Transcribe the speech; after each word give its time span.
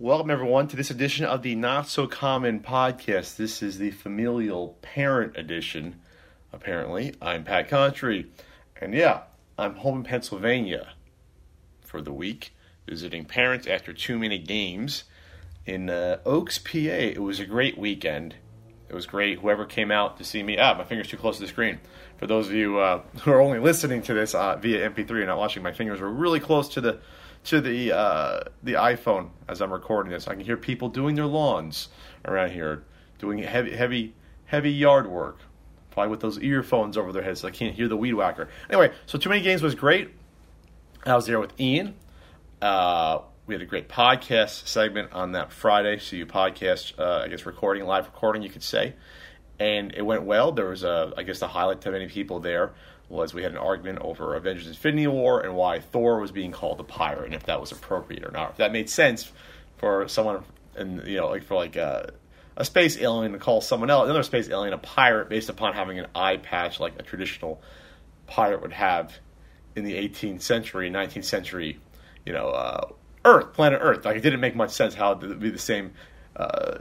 Welcome, 0.00 0.28
everyone, 0.28 0.66
to 0.68 0.76
this 0.76 0.90
edition 0.90 1.24
of 1.24 1.42
the 1.42 1.54
Not 1.54 1.88
So 1.88 2.08
Common 2.08 2.58
podcast. 2.58 3.36
This 3.36 3.62
is 3.62 3.78
the 3.78 3.92
familial 3.92 4.76
parent 4.82 5.36
edition, 5.36 6.00
apparently. 6.52 7.14
I'm 7.22 7.44
Pat 7.44 7.70
Contri, 7.70 8.26
and 8.80 8.92
yeah, 8.92 9.20
I'm 9.56 9.76
home 9.76 9.98
in 9.98 10.02
Pennsylvania 10.02 10.94
for 11.80 12.02
the 12.02 12.12
week, 12.12 12.56
visiting 12.88 13.24
parents 13.24 13.68
after 13.68 13.92
too 13.92 14.18
many 14.18 14.36
games 14.36 15.04
in 15.64 15.88
uh, 15.88 16.18
Oaks, 16.26 16.58
PA. 16.58 16.72
It 16.74 17.22
was 17.22 17.38
a 17.38 17.46
great 17.46 17.78
weekend. 17.78 18.34
It 18.88 18.94
was 18.96 19.06
great. 19.06 19.38
Whoever 19.38 19.64
came 19.64 19.92
out 19.92 20.16
to 20.18 20.24
see 20.24 20.42
me, 20.42 20.58
ah, 20.58 20.74
my 20.74 20.82
finger's 20.82 21.06
too 21.06 21.18
close 21.18 21.36
to 21.36 21.42
the 21.42 21.48
screen. 21.48 21.78
For 22.18 22.26
those 22.26 22.48
of 22.48 22.54
you 22.54 22.80
uh, 22.80 23.02
who 23.20 23.30
are 23.30 23.40
only 23.40 23.60
listening 23.60 24.02
to 24.02 24.14
this 24.14 24.34
uh, 24.34 24.56
via 24.56 24.90
MP3 24.90 25.18
and 25.18 25.26
not 25.26 25.38
watching, 25.38 25.62
my 25.62 25.72
fingers 25.72 26.00
were 26.00 26.10
really 26.10 26.40
close 26.40 26.68
to 26.70 26.80
the 26.80 26.98
to 27.44 27.60
the 27.60 27.92
uh, 27.92 28.40
the 28.62 28.72
iPhone 28.72 29.30
as 29.48 29.60
I'm 29.60 29.72
recording 29.72 30.10
this. 30.12 30.28
I 30.28 30.34
can 30.34 30.44
hear 30.44 30.56
people 30.56 30.88
doing 30.88 31.14
their 31.14 31.26
lawns 31.26 31.88
around 32.24 32.52
here, 32.52 32.84
doing 33.18 33.38
heavy 33.38 33.76
heavy 33.76 34.14
heavy 34.46 34.72
yard 34.72 35.06
work, 35.06 35.38
probably 35.90 36.10
with 36.10 36.20
those 36.20 36.38
earphones 36.38 36.96
over 36.96 37.12
their 37.12 37.22
heads, 37.22 37.40
so 37.40 37.48
I 37.48 37.50
can't 37.50 37.74
hear 37.74 37.88
the 37.88 37.96
weed 37.96 38.14
whacker. 38.14 38.48
Anyway, 38.68 38.92
so 39.06 39.18
too 39.18 39.28
many 39.28 39.42
games 39.42 39.62
was 39.62 39.74
great. 39.74 40.10
I 41.06 41.14
was 41.14 41.26
there 41.26 41.38
with 41.38 41.58
Ian. 41.60 41.94
Uh, 42.62 43.20
we 43.46 43.54
had 43.54 43.60
a 43.60 43.66
great 43.66 43.90
podcast 43.90 44.66
segment 44.66 45.12
on 45.12 45.32
that 45.32 45.52
Friday. 45.52 45.98
So 45.98 46.16
you 46.16 46.24
podcast, 46.24 46.98
uh, 46.98 47.24
I 47.24 47.28
guess 47.28 47.44
recording, 47.44 47.84
live 47.84 48.06
recording, 48.06 48.42
you 48.42 48.48
could 48.48 48.62
say, 48.62 48.94
and 49.58 49.92
it 49.94 50.02
went 50.02 50.22
well. 50.22 50.50
There 50.50 50.70
was 50.70 50.82
a, 50.82 51.12
I 51.14 51.24
guess 51.24 51.40
the 51.40 51.48
highlight 51.48 51.82
to 51.82 51.90
many 51.90 52.08
people 52.08 52.40
there 52.40 52.72
was 53.14 53.32
we 53.32 53.42
had 53.42 53.52
an 53.52 53.58
argument 53.58 54.00
over 54.00 54.34
Avengers 54.34 54.66
Infinity 54.66 55.06
War 55.06 55.40
and 55.40 55.54
why 55.54 55.80
Thor 55.80 56.20
was 56.20 56.32
being 56.32 56.52
called 56.52 56.80
a 56.80 56.84
pirate 56.84 57.26
and 57.26 57.34
if 57.34 57.44
that 57.44 57.60
was 57.60 57.72
appropriate 57.72 58.24
or 58.24 58.30
not. 58.30 58.50
If 58.50 58.56
that 58.58 58.72
made 58.72 58.90
sense 58.90 59.30
for 59.78 60.08
someone 60.08 60.44
and 60.76 61.06
you 61.06 61.16
know 61.16 61.28
like 61.28 61.44
for 61.44 61.54
like 61.54 61.76
a, 61.76 62.12
a 62.56 62.64
space 62.64 62.96
alien 62.98 63.32
to 63.32 63.38
call 63.38 63.60
someone 63.60 63.90
else 63.90 64.04
another 64.04 64.22
space 64.22 64.48
alien 64.48 64.72
a 64.72 64.78
pirate 64.78 65.28
based 65.28 65.48
upon 65.48 65.74
having 65.74 65.98
an 65.98 66.06
eye 66.14 66.36
patch 66.36 66.80
like 66.80 66.98
a 66.98 67.02
traditional 67.02 67.60
pirate 68.26 68.62
would 68.62 68.72
have 68.72 69.18
in 69.76 69.84
the 69.84 69.94
18th 69.94 70.42
century, 70.42 70.90
19th 70.90 71.24
century, 71.24 71.78
you 72.24 72.32
know, 72.32 72.48
uh, 72.50 72.88
Earth, 73.24 73.52
planet 73.54 73.80
Earth. 73.82 74.04
Like 74.04 74.16
it 74.16 74.20
didn't 74.20 74.40
make 74.40 74.54
much 74.54 74.70
sense 74.70 74.94
how 74.94 75.12
it 75.12 75.20
would 75.20 75.40
be 75.40 75.50
the 75.50 75.58
same 75.58 75.92
uh, 76.36 76.78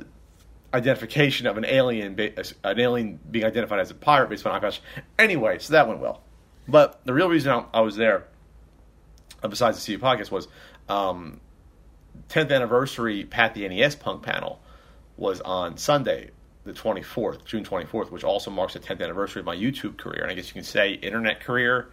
identification 0.74 1.48
of 1.48 1.58
an 1.58 1.66
alien, 1.66 2.20
an 2.20 2.80
alien 2.80 3.20
being 3.30 3.46
identified 3.46 3.80
as 3.80 3.92
a 3.92 3.96
pirate 3.96 4.30
based 4.30 4.46
on 4.46 4.60
patch. 4.60 4.82
Anyway, 5.20 5.60
so 5.60 5.74
that 5.74 5.88
went 5.88 6.00
well. 6.00 6.22
But 6.68 7.02
the 7.06 7.14
real 7.14 7.30
reason 7.30 7.66
I 7.74 7.82
was 7.82 7.96
there, 7.96 8.26
uh, 9.44 9.48
besides 9.48 9.84
the 9.84 9.98
CU 9.98 10.02
podcast, 10.04 10.32
was 10.32 10.48
um, 10.90 11.40
10th 12.30 12.52
anniversary 12.52 13.26
Pat 13.26 13.54
the 13.54 13.68
NES 13.68 13.96
Punk 13.96 14.24
panel 14.24 14.60
was 15.18 15.42
on 15.42 15.78
Sunday, 15.78 16.32
the 16.64 16.74
24th, 16.74 17.46
June 17.46 17.64
24th, 17.64 18.10
which 18.10 18.24
also 18.24 18.50
marks 18.50 18.74
the 18.74 18.80
10th 18.80 19.02
anniversary 19.02 19.42
of 19.42 19.46
my 19.46 19.56
YouTube 19.56 19.98
career. 19.98 20.22
And 20.24 20.32
I 20.32 20.34
guess 20.34 20.48
you 20.48 20.54
can 20.54 20.64
say 20.64 20.94
internet 20.94 21.42
career, 21.42 21.90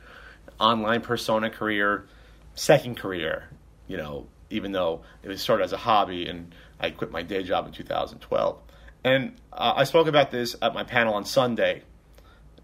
online 0.58 1.02
persona 1.02 1.50
career, 1.50 2.06
second 2.54 2.96
career, 2.96 3.48
you 3.88 3.96
know, 3.96 4.26
even 4.48 4.72
though 4.72 5.02
it 5.22 5.28
was 5.28 5.42
started 5.42 5.64
as 5.64 5.72
a 5.72 5.76
hobby 5.76 6.26
and 6.26 6.54
I 6.78 6.90
quit 6.90 7.10
my 7.10 7.22
day 7.22 7.42
job 7.42 7.66
in 7.66 7.72
2012. 7.72 8.58
And 9.04 9.36
uh, 9.52 9.74
I 9.76 9.84
spoke 9.84 10.06
about 10.06 10.30
this 10.30 10.56
at 10.60 10.74
my 10.74 10.84
panel 10.84 11.14
on 11.14 11.24
Sunday 11.24 11.82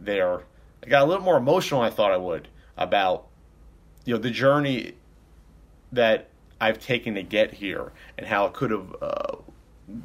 there. 0.01 0.43
I 0.85 0.89
got 0.89 1.03
a 1.03 1.07
little 1.07 1.25
more 1.25 1.37
emotional 1.37 1.81
than 1.81 1.93
I 1.93 1.95
thought 1.95 2.13
I 2.13 2.17
would 2.17 2.49
about 2.77 3.27
you 4.05 4.15
know 4.15 4.21
the 4.21 4.31
journey 4.31 4.93
that 5.93 6.29
I've 6.61 6.79
taken 6.79 7.15
to 7.15 7.23
get 7.23 7.55
here 7.55 7.93
and 8.19 8.27
how 8.27 8.47
it 8.47 8.53
could 8.53 8.71
have 8.71 8.97
uh, 9.01 9.37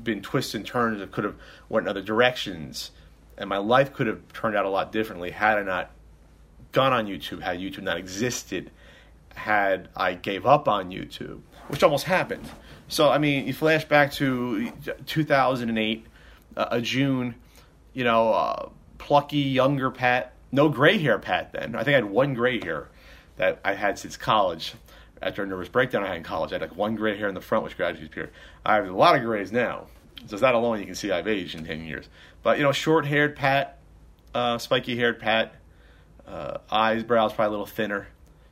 been 0.03 0.21
twists 0.21 0.53
and 0.53 0.65
turns. 0.65 1.01
It 1.01 1.11
could 1.11 1.23
have 1.23 1.35
went 1.69 1.85
in 1.85 1.89
other 1.89 2.01
directions, 2.01 2.91
and 3.37 3.49
my 3.49 3.57
life 3.57 3.93
could 3.93 4.07
have 4.07 4.21
turned 4.33 4.55
out 4.55 4.65
a 4.65 4.69
lot 4.69 4.91
differently 4.91 5.31
had 5.31 5.57
I 5.57 5.63
not 5.63 5.91
gone 6.71 6.93
on 6.93 7.07
YouTube, 7.07 7.41
had 7.41 7.59
YouTube 7.59 7.83
not 7.83 7.97
existed, 7.97 8.71
had 9.35 9.89
I 9.95 10.13
gave 10.13 10.45
up 10.45 10.67
on 10.67 10.89
YouTube, 10.89 11.41
which 11.67 11.83
almost 11.83 12.05
happened. 12.05 12.49
So 12.87 13.09
I 13.09 13.17
mean, 13.17 13.47
you 13.47 13.53
flash 13.53 13.85
back 13.85 14.11
to 14.13 14.71
2008 15.05 16.05
a 16.55 16.81
June, 16.81 17.35
you 17.93 18.03
know, 18.03 18.33
uh, 18.33 18.69
plucky 18.97 19.37
younger 19.37 19.91
Pat, 19.91 20.33
no 20.51 20.69
gray 20.69 20.97
hair 20.97 21.19
Pat 21.19 21.51
then. 21.51 21.75
I 21.75 21.83
think 21.83 21.93
I 21.93 21.97
had 21.97 22.05
one 22.05 22.33
gray 22.33 22.59
hair 22.59 22.89
that 23.37 23.59
I 23.63 23.73
had 23.73 23.97
since 23.97 24.17
college. 24.17 24.73
After 25.21 25.43
a 25.43 25.45
nervous 25.45 25.69
breakdown 25.69 26.03
I 26.03 26.07
had 26.07 26.17
in 26.17 26.23
college, 26.23 26.51
I 26.51 26.55
had 26.55 26.61
like 26.61 26.75
one 26.75 26.95
gray 26.95 27.15
hair 27.15 27.27
in 27.27 27.35
the 27.35 27.41
front, 27.41 27.63
which 27.63 27.77
gradually 27.77 28.07
appeared. 28.07 28.31
I 28.65 28.75
have 28.75 28.87
a 28.87 28.91
lot 28.91 29.15
of 29.15 29.21
grays 29.21 29.51
now. 29.51 29.85
So 30.27 30.37
that 30.37 30.55
alone, 30.55 30.79
you 30.79 30.85
can 30.85 30.95
see 30.95 31.11
I've 31.11 31.27
aged 31.27 31.55
in 31.55 31.63
10 31.65 31.83
years. 31.83 32.09
But, 32.41 32.57
you 32.57 32.63
know, 32.63 32.71
short 32.71 33.05
haired 33.05 33.35
Pat, 33.35 33.77
uh, 34.33 34.57
spiky 34.57 34.95
haired 34.97 35.19
Pat, 35.19 35.53
uh, 36.27 36.57
eyes, 36.71 37.03
brows 37.03 37.33
probably 37.33 37.49
a 37.49 37.51
little 37.51 37.65
thinner. 37.67 38.07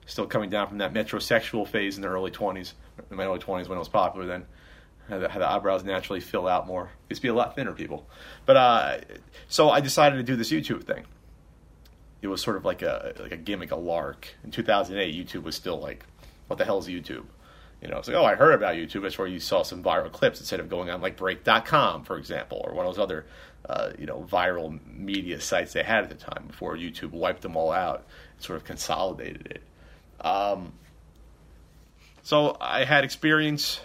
Still 0.06 0.28
coming 0.28 0.50
down 0.50 0.68
from 0.68 0.80
that 0.80 0.94
metrosexual 0.94 1.68
phase 1.68 1.96
in 1.96 2.02
the 2.02 2.08
early 2.08 2.32
20s, 2.32 2.74
in 3.10 3.18
my 3.18 3.26
early 3.26 3.40
20s 3.40 3.68
when 3.68 3.78
it 3.78 3.80
was 3.80 3.90
popular 3.90 4.26
then 4.26 4.46
had 5.10 5.22
the, 5.22 5.30
had 5.30 5.42
the 5.42 5.50
eyebrows 5.50 5.84
naturally 5.84 6.20
fill 6.20 6.48
out 6.48 6.68
more. 6.68 6.92
Used 7.10 7.22
to 7.22 7.28
be 7.28 7.30
a 7.30 7.34
lot 7.34 7.56
thinner 7.56 7.74
people, 7.74 8.08
but 8.46 8.58
uh, 8.58 8.98
so 9.48 9.70
I 9.70 9.82
decided 9.82 10.18
to 10.18 10.24
do 10.24 10.36
this 10.36 10.52
YouTube 10.52 10.84
thing. 10.84 11.06
It 12.22 12.28
was 12.28 12.42
sort 12.42 12.58
of 12.58 12.66
like 12.66 12.82
a 12.82 13.14
like 13.20 13.32
a 13.32 13.38
gimmick, 13.38 13.72
a 13.72 13.76
lark. 13.76 14.28
In 14.44 14.52
2008, 14.52 15.16
YouTube 15.16 15.44
was 15.44 15.56
still 15.56 15.80
like, 15.80 16.06
what 16.48 16.58
the 16.58 16.66
hell 16.66 16.80
is 16.80 16.88
YouTube? 16.88 17.26
You 17.82 17.88
know, 17.88 17.98
it's 17.98 18.10
like, 18.10 18.18
oh, 18.18 18.26
I 18.26 18.36
heard 18.36 18.54
about 18.54 18.76
YouTube. 18.76 19.04
That's 19.04 19.18
where 19.18 19.28
you 19.28 19.40
saw 19.40 19.64
some 19.64 19.82
viral 19.82 20.12
clips 20.12 20.40
instead 20.40 20.60
of 20.60 20.70
going 20.70 20.90
on 20.90 21.02
like 21.02 21.16
Break.com, 21.16 22.04
for 22.04 22.18
example, 22.18 22.62
or 22.66 22.74
one 22.74 22.86
of 22.86 22.94
those 22.94 23.02
other, 23.02 23.26
uh, 23.70 23.92
you 23.98 24.06
know, 24.06 24.28
viral 24.30 24.80
media 24.86 25.40
sites 25.40 25.72
they 25.72 25.84
had 25.84 26.04
at 26.04 26.10
the 26.10 26.16
time 26.16 26.46
before 26.48 26.76
YouTube 26.76 27.12
wiped 27.12 27.42
them 27.42 27.56
all 27.56 27.72
out 27.72 28.06
and 28.36 28.44
sort 28.44 28.58
of 28.58 28.66
consolidated 28.66 29.48
it. 29.48 30.26
Um, 30.26 30.74
so 32.22 32.58
I 32.60 32.84
had 32.84 33.06
experience 33.06 33.80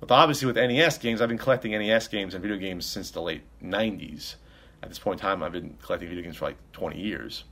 but 0.00 0.10
obviously, 0.10 0.46
with 0.46 0.56
NES 0.56 0.98
games, 0.98 1.20
I've 1.20 1.28
been 1.28 1.38
collecting 1.38 1.72
NES 1.72 2.08
games 2.08 2.34
and 2.34 2.42
video 2.42 2.56
games 2.56 2.86
since 2.86 3.10
the 3.10 3.20
late 3.20 3.42
90s. 3.62 4.36
At 4.82 4.88
this 4.88 4.98
point 4.98 5.20
in 5.20 5.22
time, 5.22 5.42
I've 5.42 5.52
been 5.52 5.76
collecting 5.82 6.08
video 6.08 6.24
games 6.24 6.36
for 6.36 6.46
like 6.46 6.56
20 6.72 6.98
years. 6.98 7.44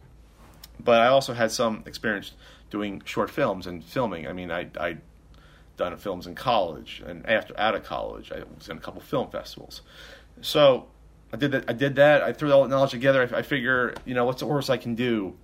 But 0.83 1.01
I 1.01 1.09
also 1.09 1.35
had 1.35 1.53
some 1.53 1.83
experience 1.87 2.33
doing 2.71 3.03
short 3.05 3.31
films 3.31 3.67
and 3.67 3.85
filming. 3.85 4.27
I 4.27 4.33
mean, 4.33 4.51
I, 4.51 4.69
I 4.79 4.99
done 5.77 5.97
films 5.97 6.27
in 6.27 6.35
college 6.35 7.03
and 7.07 7.25
after 7.27 7.59
out 7.59 7.75
of 7.75 7.85
college, 7.85 8.33
I 8.33 8.43
was 8.57 8.69
in 8.69 8.77
a 8.77 8.81
couple 8.81 9.01
film 9.01 9.31
festivals. 9.31 9.83
So 10.41 10.87
I 11.33 11.37
did 11.37 11.53
that. 11.53 11.65
I 11.69 11.73
did 11.73 11.97
that. 11.97 12.23
I 12.23 12.33
threw 12.33 12.53
all 12.53 12.63
that 12.63 12.69
knowledge 12.69 12.91
together. 12.91 13.29
I, 13.33 13.39
I 13.39 13.43
figure, 13.43 13.95
you 14.05 14.15
know, 14.15 14.25
what's 14.25 14.41
the 14.41 14.47
worst 14.47 14.71
I 14.71 14.77
can 14.77 14.95
do 14.95 15.37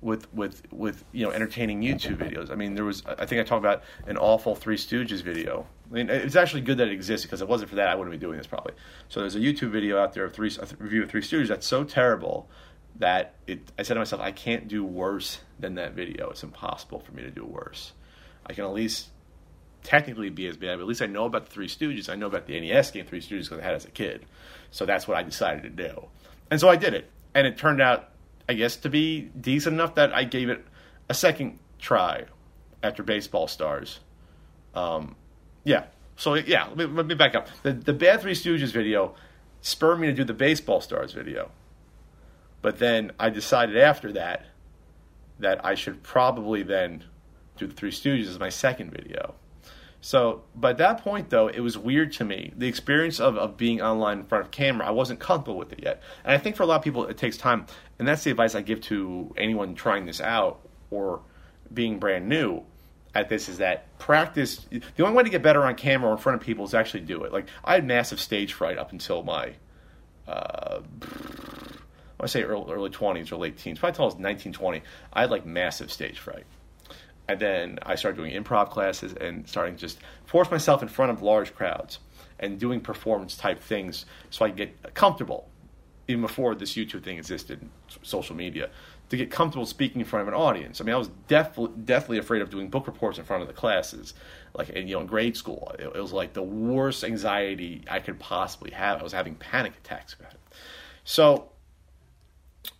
with 0.00 0.32
with 0.32 0.62
with 0.72 1.04
you 1.12 1.24
know 1.24 1.32
entertaining 1.32 1.82
YouTube 1.82 2.16
videos. 2.16 2.50
I 2.50 2.54
mean, 2.54 2.74
there 2.74 2.84
was 2.84 3.02
I 3.06 3.26
think 3.26 3.40
I 3.40 3.44
talked 3.44 3.64
about 3.64 3.82
an 4.06 4.16
awful 4.16 4.54
Three 4.54 4.76
Stooges 4.76 5.22
video. 5.22 5.66
I 5.90 5.94
mean, 5.94 6.10
it's 6.10 6.36
actually 6.36 6.60
good 6.62 6.78
that 6.78 6.88
it 6.88 6.92
exists 6.92 7.24
because 7.24 7.40
if 7.40 7.46
it 7.46 7.50
wasn't 7.50 7.70
for 7.70 7.76
that, 7.76 7.88
I 7.88 7.94
wouldn't 7.94 8.12
be 8.12 8.18
doing 8.18 8.36
this 8.36 8.46
probably. 8.46 8.74
So 9.08 9.20
there's 9.20 9.36
a 9.36 9.40
YouTube 9.40 9.70
video 9.70 9.98
out 9.98 10.12
there 10.12 10.24
of 10.24 10.32
three 10.32 10.50
a 10.60 10.66
review 10.78 11.02
of 11.02 11.10
Three 11.10 11.22
Stooges 11.22 11.48
that's 11.48 11.66
so 11.66 11.84
terrible 11.84 12.48
that 12.96 13.34
it. 13.46 13.60
I 13.78 13.82
said 13.82 13.94
to 13.94 14.00
myself, 14.00 14.20
I 14.20 14.32
can't 14.32 14.68
do 14.68 14.84
worse 14.84 15.40
than 15.58 15.76
that 15.76 15.94
video. 15.94 16.30
It's 16.30 16.42
impossible 16.42 17.00
for 17.00 17.12
me 17.12 17.22
to 17.22 17.30
do 17.30 17.44
worse. 17.44 17.92
I 18.44 18.52
can 18.52 18.64
at 18.64 18.72
least 18.72 19.08
technically 19.82 20.30
be 20.30 20.46
as 20.46 20.56
bad, 20.56 20.76
but 20.76 20.82
at 20.82 20.88
least 20.88 21.02
I 21.02 21.06
know 21.06 21.24
about 21.24 21.46
the 21.46 21.50
Three 21.50 21.68
Stooges. 21.68 22.08
I 22.10 22.16
know 22.16 22.26
about 22.26 22.46
the 22.46 22.60
NES 22.60 22.90
game 22.90 23.06
Three 23.06 23.20
Stooges 23.20 23.44
because 23.44 23.60
I 23.60 23.62
had 23.62 23.74
as 23.74 23.84
a 23.84 23.90
kid. 23.90 24.26
So 24.70 24.84
that's 24.84 25.08
what 25.08 25.16
I 25.16 25.22
decided 25.22 25.62
to 25.62 25.70
do, 25.70 26.06
and 26.50 26.60
so 26.60 26.68
I 26.68 26.76
did 26.76 26.92
it, 26.92 27.10
and 27.34 27.46
it 27.46 27.56
turned 27.56 27.80
out 27.80 28.10
I 28.48 28.54
guess, 28.54 28.76
to 28.76 28.88
be 28.88 29.30
decent 29.38 29.74
enough 29.74 29.96
that 29.96 30.14
I 30.14 30.24
gave 30.24 30.48
it 30.48 30.64
a 31.08 31.14
second 31.14 31.58
try 31.78 32.24
after 32.82 33.02
Baseball 33.02 33.46
Stars. 33.46 34.00
Um, 34.74 35.16
yeah. 35.68 35.84
So 36.16 36.34
yeah, 36.34 36.66
let 36.66 36.76
me, 36.76 36.84
let 36.86 37.06
me 37.06 37.14
back 37.14 37.34
up. 37.34 37.48
The 37.62 37.72
the 37.72 37.92
Bad 37.92 38.22
Three 38.22 38.32
Stooges 38.32 38.72
video 38.72 39.14
spurred 39.60 40.00
me 40.00 40.06
to 40.06 40.12
do 40.12 40.24
the 40.24 40.34
Baseball 40.34 40.80
Stars 40.80 41.12
video, 41.12 41.50
but 42.62 42.78
then 42.78 43.12
I 43.20 43.28
decided 43.28 43.76
after 43.76 44.12
that 44.12 44.46
that 45.38 45.64
I 45.64 45.74
should 45.74 46.02
probably 46.02 46.62
then 46.62 47.04
do 47.56 47.66
the 47.66 47.74
Three 47.74 47.90
Stooges 47.90 48.28
as 48.28 48.38
my 48.38 48.48
second 48.48 48.90
video. 48.90 49.34
So, 50.00 50.42
by 50.54 50.74
that 50.74 51.02
point, 51.02 51.30
though, 51.30 51.48
it 51.48 51.58
was 51.58 51.76
weird 51.76 52.12
to 52.14 52.24
me. 52.24 52.52
The 52.56 52.68
experience 52.68 53.18
of, 53.18 53.36
of 53.36 53.56
being 53.56 53.82
online 53.82 54.20
in 54.20 54.24
front 54.26 54.44
of 54.44 54.52
camera, 54.52 54.86
I 54.86 54.92
wasn't 54.92 55.18
comfortable 55.18 55.58
with 55.58 55.72
it 55.72 55.80
yet. 55.82 56.00
And 56.24 56.32
I 56.32 56.38
think 56.38 56.54
for 56.54 56.62
a 56.62 56.66
lot 56.66 56.76
of 56.76 56.82
people, 56.82 57.04
it 57.06 57.18
takes 57.18 57.36
time. 57.36 57.66
And 57.98 58.06
that's 58.06 58.22
the 58.22 58.30
advice 58.30 58.54
I 58.54 58.62
give 58.62 58.80
to 58.82 59.34
anyone 59.36 59.74
trying 59.74 60.06
this 60.06 60.20
out 60.20 60.60
or 60.90 61.22
being 61.74 61.98
brand 61.98 62.28
new 62.28 62.64
at 63.20 63.28
this 63.28 63.48
is 63.48 63.58
that 63.58 63.98
practice. 63.98 64.66
The 64.70 65.04
only 65.04 65.16
way 65.16 65.22
to 65.24 65.30
get 65.30 65.42
better 65.42 65.62
on 65.62 65.74
camera 65.74 66.10
or 66.10 66.12
in 66.12 66.18
front 66.18 66.40
of 66.40 66.46
people 66.46 66.64
is 66.64 66.74
actually 66.74 67.00
do 67.00 67.24
it. 67.24 67.32
Like, 67.32 67.46
I 67.64 67.74
had 67.74 67.86
massive 67.86 68.20
stage 68.20 68.52
fright 68.52 68.78
up 68.78 68.92
until 68.92 69.22
my, 69.22 69.54
uh, 70.26 70.80
I 72.20 72.26
say 72.26 72.42
early, 72.42 72.72
early 72.72 72.90
20s 72.90 73.32
or 73.32 73.36
late 73.36 73.58
teens, 73.58 73.78
probably 73.78 73.90
until 73.90 74.04
I 74.04 74.06
was 74.06 74.18
19, 74.18 74.52
20. 74.52 74.82
I 75.12 75.20
had 75.22 75.30
like 75.30 75.46
massive 75.46 75.90
stage 75.92 76.18
fright 76.18 76.44
and 77.28 77.38
then 77.38 77.78
I 77.82 77.94
started 77.94 78.16
doing 78.16 78.32
improv 78.32 78.70
classes 78.70 79.12
and 79.12 79.46
starting 79.46 79.74
to 79.74 79.80
just 79.80 79.98
force 80.24 80.50
myself 80.50 80.82
in 80.82 80.88
front 80.88 81.12
of 81.12 81.22
large 81.22 81.54
crowds 81.54 81.98
and 82.40 82.58
doing 82.58 82.80
performance 82.80 83.36
type 83.36 83.60
things 83.60 84.06
so 84.30 84.44
I 84.44 84.48
could 84.48 84.56
get 84.56 84.94
comfortable 84.94 85.48
even 86.08 86.22
before 86.22 86.54
this 86.54 86.72
YouTube 86.72 87.04
thing 87.04 87.18
existed, 87.18 87.68
social 88.02 88.34
media, 88.34 88.70
to 89.08 89.16
get 89.16 89.30
comfortable 89.30 89.66
speaking 89.66 90.00
in 90.00 90.06
front 90.06 90.22
of 90.22 90.28
an 90.28 90.34
audience. 90.34 90.80
I 90.80 90.84
mean, 90.84 90.94
I 90.94 90.98
was 90.98 91.08
def- 91.28 91.58
deathly 91.84 92.18
afraid 92.18 92.42
of 92.42 92.50
doing 92.50 92.68
book 92.68 92.86
reports 92.86 93.18
in 93.18 93.24
front 93.24 93.42
of 93.42 93.48
the 93.48 93.54
classes, 93.54 94.14
like 94.54 94.68
in, 94.70 94.86
you 94.86 94.94
know 94.94 95.00
in 95.00 95.06
grade 95.06 95.36
school. 95.36 95.72
It, 95.78 95.86
it 95.86 96.00
was 96.00 96.12
like 96.12 96.34
the 96.34 96.42
worst 96.42 97.04
anxiety 97.04 97.84
I 97.90 98.00
could 98.00 98.18
possibly 98.18 98.70
have. 98.72 99.00
I 99.00 99.02
was 99.02 99.12
having 99.12 99.34
panic 99.34 99.72
attacks 99.82 100.14
about 100.14 100.34
it. 100.34 100.40
So, 101.04 101.50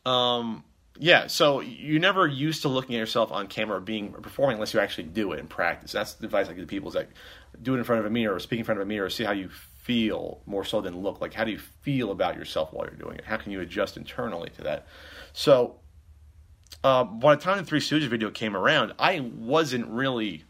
um, 0.05 0.65
yeah, 0.99 1.29
so 1.29 1.61
you're 1.61 2.01
never 2.01 2.27
used 2.27 2.63
to 2.63 2.69
looking 2.69 2.97
at 2.97 2.99
yourself 2.99 3.33
on 3.33 3.47
camera 3.47 3.79
or 3.79 3.81
being 3.81 4.13
performing 4.13 4.57
unless 4.57 4.75
you 4.75 4.81
actually 4.81 5.05
do 5.05 5.33
it 5.33 5.39
in 5.39 5.47
practice. 5.47 5.93
That's 5.93 6.15
the 6.15 6.27
advice 6.27 6.49
I 6.49 6.53
give 6.53 6.65
to 6.65 6.67
people 6.67 6.89
is 6.91 6.95
like 6.95 7.11
do 7.63 7.75
it 7.75 7.79
in 7.79 7.85
front 7.85 8.01
of 8.01 8.07
a 8.07 8.11
mirror 8.11 8.35
or 8.35 8.41
speak 8.41 8.59
in 8.59 8.65
front 8.65 8.81
of 8.81 8.87
a 8.87 8.89
mirror, 8.89 9.09
see 9.09 9.25
how 9.25 9.33
you 9.33 9.49
feel 9.49 10.43
more 10.45 10.65
so 10.65 10.83
than 10.83 11.01
look. 11.01 11.21
Like 11.21 11.33
how 11.33 11.45
do 11.45 11.53
you 11.53 11.59
feel 11.59 12.11
about 12.11 12.37
yourself 12.37 12.73
while 12.73 12.87
you're 12.87 12.97
doing 12.97 13.17
it? 13.17 13.25
How 13.25 13.39
can 13.39 13.53
you 13.53 13.61
adjust 13.61 13.97
internally 13.97 14.51
to 14.57 14.63
that? 14.63 14.87
So 15.33 15.77
uh, 16.85 17.05
by 17.05 17.35
the 17.35 17.41
time 17.41 17.59
the 17.59 17.65
Three 17.65 17.81
Stooges 17.81 18.09
video 18.09 18.31
came 18.31 18.57
around, 18.57 18.93
I 18.99 19.21
wasn't 19.21 19.89
really 19.89 20.45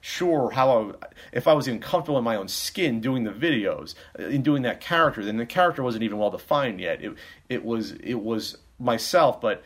sure 0.00 0.50
how 0.50 0.94
I, 1.00 1.06
if 1.32 1.48
I 1.48 1.54
was 1.54 1.68
even 1.68 1.80
comfortable 1.80 2.18
in 2.18 2.24
my 2.24 2.36
own 2.36 2.48
skin 2.48 3.00
doing 3.00 3.24
the 3.24 3.32
videos, 3.32 3.94
in 4.18 4.42
doing 4.42 4.62
that 4.62 4.80
character. 4.80 5.24
Then 5.24 5.36
the 5.36 5.46
character 5.46 5.82
wasn't 5.82 6.04
even 6.04 6.18
well 6.18 6.30
defined 6.30 6.80
yet. 6.80 7.02
It 7.02 7.14
it 7.48 7.64
was 7.64 7.92
it 7.92 8.14
was 8.14 8.58
myself, 8.78 9.40
but 9.40 9.62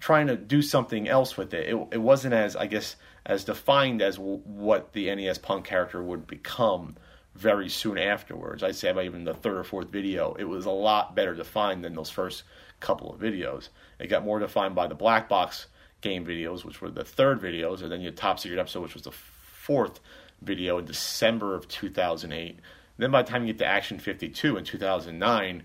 trying 0.00 0.26
to 0.26 0.36
do 0.36 0.62
something 0.62 1.08
else 1.08 1.36
with 1.36 1.54
it. 1.54 1.68
It, 1.68 1.88
it 1.92 2.00
wasn't 2.00 2.34
as 2.34 2.56
I 2.56 2.66
guess 2.66 2.96
as 3.26 3.44
defined 3.44 4.02
as 4.02 4.16
w- 4.16 4.42
what 4.44 4.92
the 4.92 5.14
NES 5.14 5.38
Punk 5.38 5.64
character 5.64 6.02
would 6.02 6.26
become 6.26 6.96
very 7.34 7.68
soon 7.68 7.98
afterwards. 7.98 8.62
I'd 8.62 8.76
say 8.76 8.92
by 8.92 9.04
even 9.04 9.24
the 9.24 9.34
third 9.34 9.56
or 9.56 9.64
fourth 9.64 9.90
video, 9.90 10.34
it 10.34 10.44
was 10.44 10.66
a 10.66 10.70
lot 10.70 11.14
better 11.14 11.34
defined 11.34 11.84
than 11.84 11.94
those 11.94 12.10
first 12.10 12.42
couple 12.82 13.12
of 13.12 13.20
videos. 13.20 13.68
It 13.98 14.08
got 14.08 14.24
more 14.24 14.38
defined 14.38 14.74
by 14.74 14.86
the 14.86 14.94
black 14.94 15.28
box 15.28 15.66
game 16.02 16.26
videos, 16.26 16.64
which 16.64 16.80
were 16.80 16.90
the 16.90 17.04
third 17.04 17.40
videos, 17.40 17.82
and 17.82 17.90
then 17.90 18.02
your 18.02 18.12
top 18.12 18.38
secret 18.38 18.60
episode, 18.60 18.82
which 18.82 18.94
was 18.94 19.04
the 19.04 19.12
fourth 19.12 20.00
video 20.42 20.78
in 20.78 20.84
December 20.84 21.54
of 21.54 21.68
2008. 21.68 22.58
Then 22.98 23.10
by 23.10 23.22
the 23.22 23.30
time 23.30 23.46
you 23.46 23.52
get 23.52 23.58
to 23.60 23.66
Action 23.66 23.98
52 23.98 24.56
in 24.56 24.64
2009, 24.64 25.62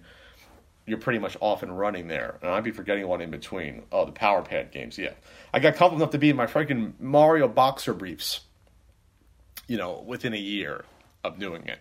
you're 0.85 0.97
pretty 0.97 1.19
much 1.19 1.35
off 1.41 1.63
and 1.63 1.77
running 1.77 2.07
there. 2.07 2.37
And 2.41 2.49
I'd 2.49 2.63
be 2.63 2.71
forgetting 2.71 3.07
one 3.07 3.21
in 3.21 3.29
between. 3.29 3.83
Oh, 3.91 4.05
the 4.05 4.13
Power 4.13 4.41
Pad 4.41 4.71
games, 4.71 4.97
yeah. 4.97 5.13
I 5.53 5.59
got 5.59 5.75
comfortable 5.75 6.03
enough 6.03 6.11
to 6.11 6.17
be 6.17 6.29
in 6.29 6.35
my 6.35 6.45
freaking 6.45 6.93
Mario 6.99 7.47
boxer 7.47 7.93
briefs, 7.93 8.41
you 9.67 9.77
know, 9.77 10.03
within 10.05 10.33
a 10.33 10.37
year 10.37 10.85
of 11.23 11.39
doing 11.39 11.67
it. 11.67 11.79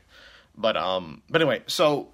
But 0.57 0.77
um, 0.77 1.23
but 1.29 1.43
anyway, 1.43 1.63
so 1.67 2.09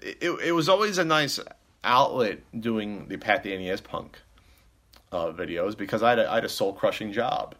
it 0.00 0.22
it 0.22 0.52
was 0.52 0.68
always 0.68 0.98
a 0.98 1.04
nice 1.04 1.38
outlet 1.84 2.40
doing 2.58 3.08
the 3.08 3.16
Pat 3.16 3.42
the 3.42 3.56
NES 3.56 3.80
Punk 3.80 4.18
uh, 5.12 5.32
videos 5.32 5.76
because 5.76 6.02
I 6.02 6.10
had 6.10 6.18
a, 6.18 6.30
I 6.30 6.34
had 6.36 6.44
a 6.44 6.48
soul 6.48 6.72
crushing 6.72 7.12
job 7.12 7.54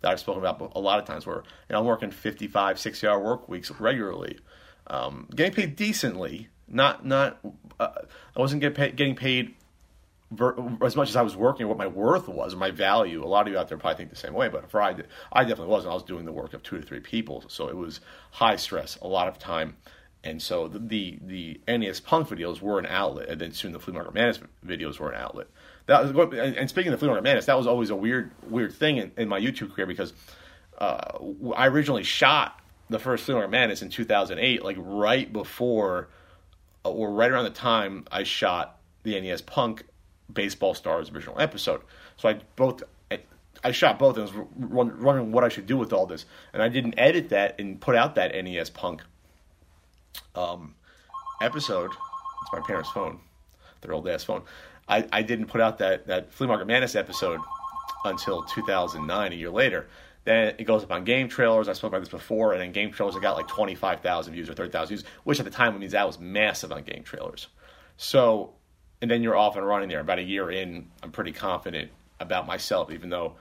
that 0.00 0.10
I've 0.10 0.20
spoken 0.20 0.40
about 0.40 0.72
a 0.74 0.80
lot 0.80 0.98
of 0.98 1.04
times 1.04 1.26
where 1.26 1.36
you 1.36 1.42
know, 1.72 1.80
I'm 1.80 1.84
working 1.84 2.10
55, 2.10 2.78
60 2.78 3.06
hour 3.06 3.20
work 3.20 3.48
weeks 3.48 3.70
regularly, 3.78 4.38
um, 4.86 5.28
getting 5.34 5.52
paid 5.52 5.76
decently. 5.76 6.48
Not 6.70 7.04
not 7.04 7.38
uh, 7.80 7.88
I 8.36 8.40
wasn't 8.40 8.60
get 8.60 8.74
pay, 8.74 8.90
getting 8.92 9.16
paid 9.16 9.54
ver- 10.30 10.56
as 10.82 10.96
much 10.96 11.08
as 11.08 11.16
I 11.16 11.22
was 11.22 11.36
working, 11.36 11.66
what 11.68 11.78
my 11.78 11.86
worth 11.86 12.28
was, 12.28 12.54
my 12.54 12.70
value. 12.70 13.24
A 13.24 13.26
lot 13.26 13.46
of 13.46 13.52
you 13.52 13.58
out 13.58 13.68
there 13.68 13.78
probably 13.78 13.96
think 13.96 14.10
the 14.10 14.16
same 14.16 14.34
way, 14.34 14.48
but 14.48 14.70
for 14.70 14.82
I, 14.82 14.94
I 15.32 15.44
definitely 15.44 15.68
wasn't. 15.68 15.92
I 15.92 15.94
was 15.94 16.02
doing 16.02 16.24
the 16.24 16.32
work 16.32 16.54
of 16.54 16.62
two 16.62 16.78
to 16.78 16.82
three 16.82 17.00
people, 17.00 17.44
so 17.48 17.68
it 17.68 17.76
was 17.76 18.00
high 18.32 18.56
stress, 18.56 18.96
a 19.00 19.08
lot 19.08 19.28
of 19.28 19.38
time. 19.38 19.76
And 20.24 20.42
so 20.42 20.66
the, 20.66 20.78
the 20.78 21.18
the 21.22 21.60
NES 21.78 22.00
Punk 22.00 22.28
videos 22.28 22.60
were 22.60 22.78
an 22.78 22.86
outlet, 22.86 23.28
and 23.28 23.40
then 23.40 23.52
soon 23.52 23.72
the 23.72 23.78
Flea 23.78 23.94
Market 23.94 24.14
Madness 24.14 24.40
videos 24.66 24.98
were 24.98 25.10
an 25.10 25.20
outlet. 25.20 25.46
That 25.86 26.12
was, 26.12 26.38
and 26.38 26.68
speaking 26.68 26.92
of 26.92 26.98
the 26.98 26.98
Flea 26.98 27.08
Market 27.08 27.22
Madness, 27.22 27.46
that 27.46 27.56
was 27.56 27.66
always 27.66 27.90
a 27.90 27.96
weird 27.96 28.32
weird 28.48 28.72
thing 28.72 28.96
in, 28.96 29.12
in 29.16 29.28
my 29.28 29.40
YouTube 29.40 29.72
career 29.72 29.86
because 29.86 30.12
uh, 30.78 31.18
I 31.54 31.68
originally 31.68 32.02
shot 32.02 32.60
the 32.90 32.98
first 32.98 33.24
Flea 33.24 33.34
Market 33.34 33.50
Madness 33.50 33.82
in 33.82 33.90
2008, 33.90 34.64
like 34.64 34.76
right 34.80 35.32
before 35.32 36.08
uh, 36.84 36.90
or 36.90 37.12
right 37.12 37.30
around 37.30 37.44
the 37.44 37.50
time 37.50 38.04
I 38.10 38.24
shot 38.24 38.80
the 39.04 39.18
NES 39.20 39.42
Punk 39.42 39.84
Baseball 40.32 40.74
Stars 40.74 41.10
original 41.10 41.40
episode. 41.40 41.82
So 42.16 42.28
I 42.28 42.40
both 42.56 42.82
I 43.64 43.72
shot 43.72 43.98
both 43.98 44.16
and 44.16 44.30
was 44.30 44.46
wondering 44.56 45.32
what 45.32 45.44
I 45.44 45.48
should 45.48 45.66
do 45.66 45.76
with 45.76 45.92
all 45.92 46.06
this, 46.06 46.26
and 46.52 46.62
I 46.62 46.68
didn't 46.68 46.94
edit 46.96 47.30
that 47.30 47.58
and 47.58 47.80
put 47.80 47.96
out 47.96 48.14
that 48.14 48.34
NES 48.34 48.70
Punk 48.70 49.02
um, 50.34 50.74
episode. 51.40 51.90
It's 51.90 52.52
my 52.52 52.60
parents' 52.60 52.90
phone, 52.90 53.20
their 53.80 53.92
old 53.92 54.08
ass 54.08 54.24
phone. 54.24 54.42
I, 54.88 55.06
I 55.12 55.22
didn't 55.22 55.46
put 55.46 55.60
out 55.60 55.78
that 55.78 56.06
that 56.06 56.32
Flea 56.32 56.46
Market 56.46 56.66
Madness 56.66 56.94
episode 56.94 57.40
until 58.04 58.42
2009, 58.44 59.32
a 59.32 59.34
year 59.34 59.50
later. 59.50 59.88
Then 60.24 60.54
it 60.58 60.64
goes 60.64 60.84
up 60.84 60.92
on 60.92 61.04
Game 61.04 61.28
Trailers. 61.28 61.68
I 61.68 61.72
spoke 61.72 61.90
about 61.90 62.00
this 62.00 62.08
before, 62.08 62.52
and 62.52 62.62
in 62.62 62.72
Game 62.72 62.90
Trailers 62.90 63.16
it 63.16 63.22
got 63.22 63.36
like 63.36 63.48
25,000 63.48 64.32
views 64.32 64.50
or 64.50 64.54
30,000 64.54 64.88
views, 64.88 65.04
which 65.24 65.38
at 65.38 65.44
the 65.44 65.50
time 65.50 65.78
means 65.78 65.92
that 65.92 66.06
was 66.06 66.18
massive 66.18 66.70
on 66.70 66.82
Game 66.82 67.02
Trailers. 67.02 67.48
So 67.96 68.54
and 69.00 69.10
then 69.10 69.22
you're 69.22 69.36
off 69.36 69.56
and 69.56 69.66
running 69.66 69.88
there. 69.88 70.00
About 70.00 70.18
a 70.18 70.22
year 70.22 70.50
in, 70.50 70.88
I'm 71.02 71.12
pretty 71.12 71.32
confident 71.32 71.90
about 72.20 72.46
myself, 72.46 72.90
even 72.90 73.10
though 73.10 73.36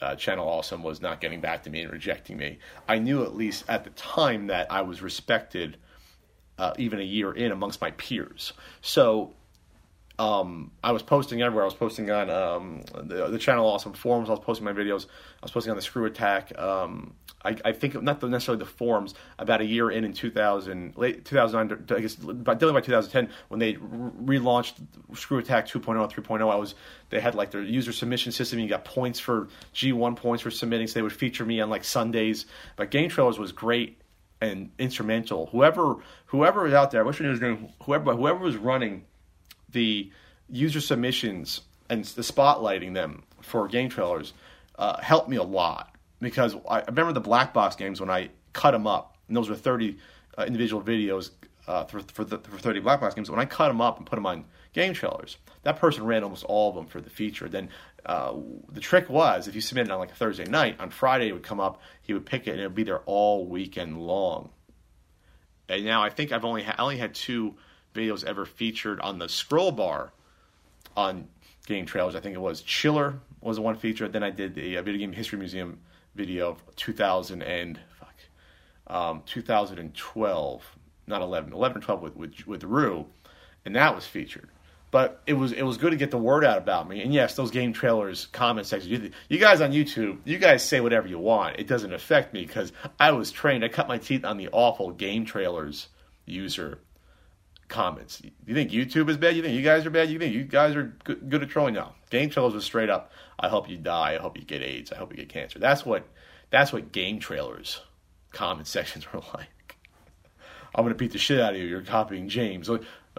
uh, 0.00 0.14
Channel 0.14 0.48
Awesome 0.48 0.82
was 0.82 1.00
not 1.00 1.20
getting 1.20 1.40
back 1.40 1.64
to 1.64 1.70
me 1.70 1.82
and 1.82 1.92
rejecting 1.92 2.36
me. 2.36 2.58
I 2.88 2.98
knew 2.98 3.22
at 3.24 3.34
least 3.34 3.64
at 3.68 3.84
the 3.84 3.90
time 3.90 4.46
that 4.46 4.70
I 4.70 4.82
was 4.82 5.02
respected, 5.02 5.76
uh, 6.60 6.74
even 6.76 7.00
a 7.00 7.04
year 7.04 7.32
in, 7.32 7.52
amongst 7.52 7.80
my 7.80 7.90
peers. 7.92 8.52
So 8.82 9.32
um, 10.18 10.72
I 10.84 10.92
was 10.92 11.02
posting 11.02 11.40
everywhere. 11.40 11.64
I 11.64 11.64
was 11.64 11.74
posting 11.74 12.10
on 12.10 12.28
um, 12.28 12.82
the, 12.92 13.28
the, 13.28 13.38
channel 13.38 13.66
awesome 13.66 13.94
forums. 13.94 14.28
I 14.28 14.32
was 14.32 14.40
posting 14.40 14.66
my 14.66 14.74
videos. 14.74 15.06
I 15.06 15.44
was 15.44 15.50
posting 15.50 15.70
on 15.70 15.76
the 15.76 15.82
Screw 15.82 16.04
Attack. 16.04 16.56
Um, 16.58 17.14
I, 17.42 17.56
I, 17.64 17.72
think 17.72 18.00
not 18.02 18.22
necessarily 18.22 18.62
the 18.62 18.70
forums. 18.70 19.14
About 19.38 19.62
a 19.62 19.64
year 19.64 19.90
in, 19.90 20.04
in 20.04 20.12
2000, 20.12 20.98
late 20.98 21.24
2009, 21.24 21.96
I 21.96 22.00
guess, 22.02 22.16
by, 22.16 22.52
definitely 22.52 22.72
by 22.74 22.84
2010, 22.84 23.30
when 23.48 23.60
they 23.60 23.76
re- 23.80 24.38
relaunched 24.38 24.74
Screw 25.14 25.38
Attack 25.38 25.68
2.0 25.68 26.02
and 26.02 26.26
3.0, 26.26 26.52
I 26.52 26.56
was 26.56 26.74
they 27.08 27.18
had 27.18 27.34
like 27.34 27.50
their 27.50 27.62
user 27.62 27.92
submission 27.92 28.32
system. 28.32 28.58
You 28.58 28.68
got 28.68 28.84
points 28.84 29.18
for 29.18 29.48
G1 29.74 30.16
points 30.16 30.42
for 30.42 30.50
submitting, 30.50 30.86
so 30.86 30.94
they 30.94 31.02
would 31.02 31.14
feature 31.14 31.46
me 31.46 31.62
on 31.62 31.70
like 31.70 31.84
Sundays. 31.84 32.44
But 32.76 32.90
Game 32.90 33.08
Trailers 33.08 33.38
was 33.38 33.52
great 33.52 33.99
and 34.40 34.70
instrumental. 34.78 35.46
Whoever 35.46 35.96
whoever 36.26 36.62
was 36.62 36.72
out 36.72 36.90
there, 36.90 37.02
I 37.02 37.06
wish 37.06 37.20
I 37.20 37.24
knew 37.24 37.36
name. 37.36 37.68
Whoever 37.84 38.14
whoever 38.14 38.38
was 38.38 38.56
running 38.56 39.04
the 39.70 40.10
user 40.48 40.80
submissions 40.80 41.60
and 41.88 42.04
the 42.04 42.22
spotlighting 42.22 42.94
them 42.94 43.22
for 43.40 43.68
game 43.68 43.88
trailers 43.88 44.32
uh, 44.78 45.00
helped 45.00 45.28
me 45.28 45.36
a 45.36 45.42
lot 45.42 45.94
because 46.20 46.56
I 46.68 46.82
remember 46.82 47.12
the 47.12 47.20
black 47.20 47.52
box 47.52 47.76
games 47.76 48.00
when 48.00 48.10
I 48.10 48.30
cut 48.52 48.72
them 48.72 48.86
up, 48.86 49.16
and 49.28 49.36
those 49.36 49.48
were 49.48 49.56
30 49.56 49.98
uh, 50.38 50.44
individual 50.44 50.82
videos 50.82 51.30
uh, 51.66 51.84
for, 51.84 52.00
for, 52.00 52.24
the, 52.24 52.38
for 52.38 52.58
30 52.58 52.80
black 52.80 53.00
box 53.00 53.14
games. 53.14 53.30
When 53.30 53.40
I 53.40 53.44
cut 53.44 53.68
them 53.68 53.80
up 53.80 53.98
and 53.98 54.06
put 54.06 54.16
them 54.16 54.26
on 54.26 54.44
game 54.72 54.94
trailers, 54.94 55.36
that 55.62 55.78
person 55.78 56.04
ran 56.04 56.22
almost 56.22 56.44
all 56.44 56.70
of 56.70 56.74
them 56.74 56.86
for 56.86 57.00
the 57.00 57.10
feature. 57.10 57.48
Then 57.48 57.68
uh, 58.06 58.34
the 58.70 58.80
trick 58.80 59.08
was 59.08 59.48
if 59.48 59.54
you 59.54 59.60
submitted 59.60 59.90
on 59.90 59.98
like 59.98 60.12
a 60.12 60.14
Thursday 60.14 60.44
night, 60.44 60.80
on 60.80 60.90
Friday 60.90 61.28
it 61.28 61.32
would 61.32 61.42
come 61.42 61.60
up, 61.60 61.80
he 62.02 62.14
would 62.14 62.26
pick 62.26 62.46
it, 62.46 62.52
and 62.52 62.60
it 62.60 62.64
would 62.64 62.74
be 62.74 62.84
there 62.84 63.02
all 63.06 63.46
weekend 63.46 63.98
long. 63.98 64.50
And 65.68 65.84
now 65.84 66.02
I 66.02 66.10
think 66.10 66.32
I've 66.32 66.44
only 66.44 66.62
ha- 66.62 66.74
I 66.78 66.82
only 66.82 66.96
had 66.96 67.14
two 67.14 67.56
videos 67.94 68.24
ever 68.24 68.44
featured 68.44 69.00
on 69.00 69.18
the 69.18 69.28
scroll 69.28 69.72
bar 69.72 70.12
on 70.96 71.28
Game 71.66 71.86
Trailers. 71.86 72.14
I 72.14 72.20
think 72.20 72.34
it 72.34 72.40
was 72.40 72.62
Chiller 72.62 73.20
was 73.40 73.56
the 73.56 73.62
one 73.62 73.76
featured. 73.76 74.12
Then 74.12 74.22
I 74.22 74.30
did 74.30 74.54
the 74.54 74.76
uh, 74.76 74.82
Video 74.82 74.98
Game 75.00 75.12
History 75.12 75.38
Museum 75.38 75.78
video 76.14 76.50
of 76.50 76.76
2000 76.76 77.42
and 77.42 77.78
fuck, 77.98 78.14
um, 78.88 79.22
2012, 79.26 80.76
not 81.06 81.22
11, 81.22 81.52
11 81.52 81.78
or 81.78 81.80
12 81.80 82.02
with 82.02 82.16
with 82.16 82.46
with 82.46 82.64
Rue, 82.64 83.06
and 83.64 83.76
that 83.76 83.94
was 83.94 84.06
featured. 84.06 84.48
But 84.90 85.22
it 85.26 85.34
was 85.34 85.52
it 85.52 85.62
was 85.62 85.76
good 85.76 85.90
to 85.90 85.96
get 85.96 86.10
the 86.10 86.18
word 86.18 86.44
out 86.44 86.58
about 86.58 86.88
me. 86.88 87.02
And 87.02 87.14
yes, 87.14 87.36
those 87.36 87.50
game 87.50 87.72
trailers 87.72 88.26
comment 88.26 88.66
section. 88.66 88.90
You, 88.90 89.10
you 89.28 89.38
guys 89.38 89.60
on 89.60 89.72
YouTube, 89.72 90.18
you 90.24 90.38
guys 90.38 90.64
say 90.64 90.80
whatever 90.80 91.06
you 91.06 91.18
want. 91.18 91.60
It 91.60 91.68
doesn't 91.68 91.92
affect 91.92 92.34
me 92.34 92.44
because 92.44 92.72
I 92.98 93.12
was 93.12 93.30
trained. 93.30 93.64
I 93.64 93.68
cut 93.68 93.86
my 93.86 93.98
teeth 93.98 94.24
on 94.24 94.36
the 94.36 94.48
awful 94.52 94.90
game 94.90 95.24
trailers 95.24 95.88
user 96.26 96.80
comments. 97.70 98.20
You 98.46 98.54
think 98.54 98.70
YouTube 98.70 99.08
is 99.08 99.16
bad? 99.16 99.36
You 99.36 99.42
think 99.42 99.56
you 99.56 99.62
guys 99.62 99.86
are 99.86 99.90
bad? 99.90 100.10
You 100.10 100.18
think 100.18 100.34
you 100.34 100.44
guys 100.44 100.76
are 100.76 100.92
good, 101.04 101.30
good 101.30 101.42
at 101.42 101.48
trolling? 101.48 101.74
No. 101.74 101.92
Game 102.10 102.28
trailers 102.28 102.52
was 102.52 102.64
straight 102.64 102.90
up. 102.90 103.12
I 103.38 103.48
hope 103.48 103.70
you 103.70 103.78
die. 103.78 104.14
I 104.14 104.18
hope 104.18 104.36
you 104.36 104.44
get 104.44 104.62
AIDS. 104.62 104.92
I 104.92 104.96
hope 104.96 105.12
you 105.12 105.16
get 105.16 105.28
cancer. 105.28 105.58
That's 105.58 105.86
what 105.86 106.06
that's 106.50 106.72
what 106.72 106.92
game 106.92 107.20
trailers 107.20 107.80
comment 108.32 108.66
sections 108.66 109.10
were 109.12 109.22
like. 109.32 109.76
I'm 110.74 110.84
gonna 110.84 110.94
beat 110.94 111.12
the 111.12 111.18
shit 111.18 111.40
out 111.40 111.54
of 111.54 111.60
you. 111.60 111.66
You're 111.66 111.82
copying 111.82 112.28
James, 112.28 112.68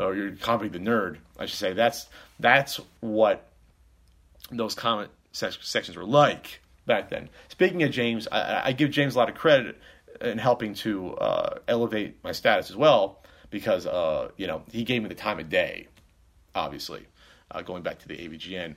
or, 0.02 0.10
or 0.10 0.16
you're 0.16 0.36
copying 0.36 0.72
the 0.72 0.80
nerd. 0.80 1.18
I 1.38 1.46
should 1.46 1.58
say 1.58 1.74
that's 1.74 2.08
that's 2.40 2.80
what 3.00 3.48
those 4.52 4.76
comment 4.76 5.12
sections 5.32 5.96
were 5.96 6.04
like. 6.04 6.62
back 6.86 7.10
then. 7.10 7.30
Speaking 7.50 7.84
of 7.84 7.92
James, 7.92 8.28
I, 8.32 8.68
I 8.68 8.72
give 8.74 8.92
James 8.92 9.16
a 9.16 9.18
lot 9.18 9.30
of 9.30 9.36
credit 9.36 9.78
in 10.20 10.38
helping 10.38 10.74
to 10.76 11.16
uh, 11.16 11.60
elevate 11.68 12.24
my 12.24 12.32
status 12.32 12.70
as 12.70 12.76
well 12.76 13.24
because 13.50 13.86
uh, 13.86 14.30
you 14.38 14.48
know 14.48 14.64
he 14.72 14.84
gave 14.84 15.02
me 15.02 15.10
the 15.10 15.16
time 15.16 15.40
of 15.40 15.50
day. 15.50 15.88
Obviously, 16.54 17.08
uh, 17.52 17.62
going 17.62 17.84
back 17.84 18.00
to 18.00 18.08
the 18.08 18.16
AVGN 18.16 18.76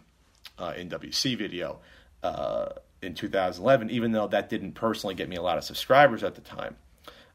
uh, 0.58 0.72
NWC 0.72 1.36
video 1.36 1.80
uh, 2.22 2.68
in 3.02 3.14
2011, 3.14 3.90
even 3.90 4.12
though 4.12 4.28
that 4.28 4.48
didn't 4.48 4.72
personally 4.72 5.14
get 5.14 5.28
me 5.28 5.36
a 5.36 5.42
lot 5.42 5.58
of 5.58 5.64
subscribers 5.64 6.22
at 6.22 6.34
the 6.34 6.40
time. 6.40 6.76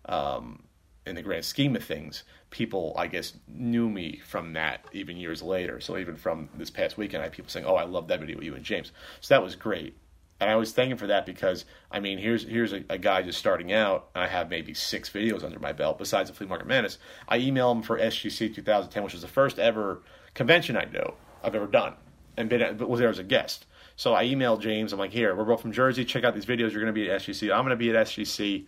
Um, 0.05 0.63
in 1.05 1.15
the 1.15 1.21
grand 1.21 1.43
scheme 1.43 1.75
of 1.75 1.83
things, 1.83 2.23
people, 2.49 2.93
I 2.97 3.07
guess, 3.07 3.33
knew 3.47 3.89
me 3.89 4.21
from 4.25 4.53
that 4.53 4.85
even 4.91 5.17
years 5.17 5.41
later. 5.41 5.79
So 5.79 5.97
even 5.97 6.15
from 6.15 6.49
this 6.55 6.69
past 6.69 6.97
weekend, 6.97 7.21
I 7.21 7.25
had 7.25 7.33
people 7.33 7.49
saying, 7.49 7.65
"Oh, 7.65 7.75
I 7.75 7.83
love 7.83 8.07
that 8.07 8.19
video 8.19 8.37
with 8.37 8.45
you 8.45 8.55
and 8.55 8.63
James." 8.63 8.91
So 9.21 9.33
that 9.33 9.43
was 9.43 9.55
great, 9.55 9.95
and 10.39 10.49
I 10.49 10.55
was 10.55 10.71
thanking 10.71 10.97
for 10.97 11.07
that 11.07 11.25
because 11.25 11.65
I 11.91 11.99
mean, 11.99 12.17
here's 12.17 12.43
here's 12.43 12.73
a, 12.73 12.83
a 12.89 12.97
guy 12.97 13.21
just 13.21 13.39
starting 13.39 13.71
out. 13.71 14.09
I 14.15 14.27
have 14.27 14.49
maybe 14.49 14.73
six 14.73 15.09
videos 15.09 15.43
under 15.43 15.59
my 15.59 15.73
belt 15.73 15.97
besides 15.97 16.29
the 16.29 16.35
Flea 16.35 16.47
Market 16.47 16.67
Madness. 16.67 16.97
I 17.27 17.39
emailed 17.39 17.77
him 17.77 17.81
for 17.83 17.99
SGC 17.99 18.53
2010, 18.55 19.03
which 19.03 19.13
was 19.13 19.21
the 19.21 19.27
first 19.27 19.59
ever 19.59 20.01
convention 20.33 20.77
I 20.77 20.85
know 20.85 21.15
I've 21.43 21.55
ever 21.55 21.67
done, 21.67 21.93
and 22.37 22.49
been 22.49 22.77
was 22.77 22.99
there 22.99 23.09
as 23.09 23.19
a 23.19 23.23
guest. 23.23 23.65
So 23.99 24.15
I 24.15 24.23
emailed 24.27 24.61
James. 24.61 24.93
I'm 24.93 24.99
like, 24.99 25.11
here, 25.11 25.35
we're 25.35 25.43
both 25.43 25.61
from 25.61 25.73
Jersey. 25.73 26.05
Check 26.05 26.23
out 26.23 26.33
these 26.33 26.45
videos. 26.45 26.71
You're 26.71 26.81
going 26.81 26.85
to 26.85 26.93
be 26.93 27.11
at 27.11 27.19
SGC. 27.19 27.53
I'm 27.53 27.65
going 27.65 27.71
to 27.71 27.75
be 27.75 27.89
at 27.89 28.07
SGC 28.07 28.65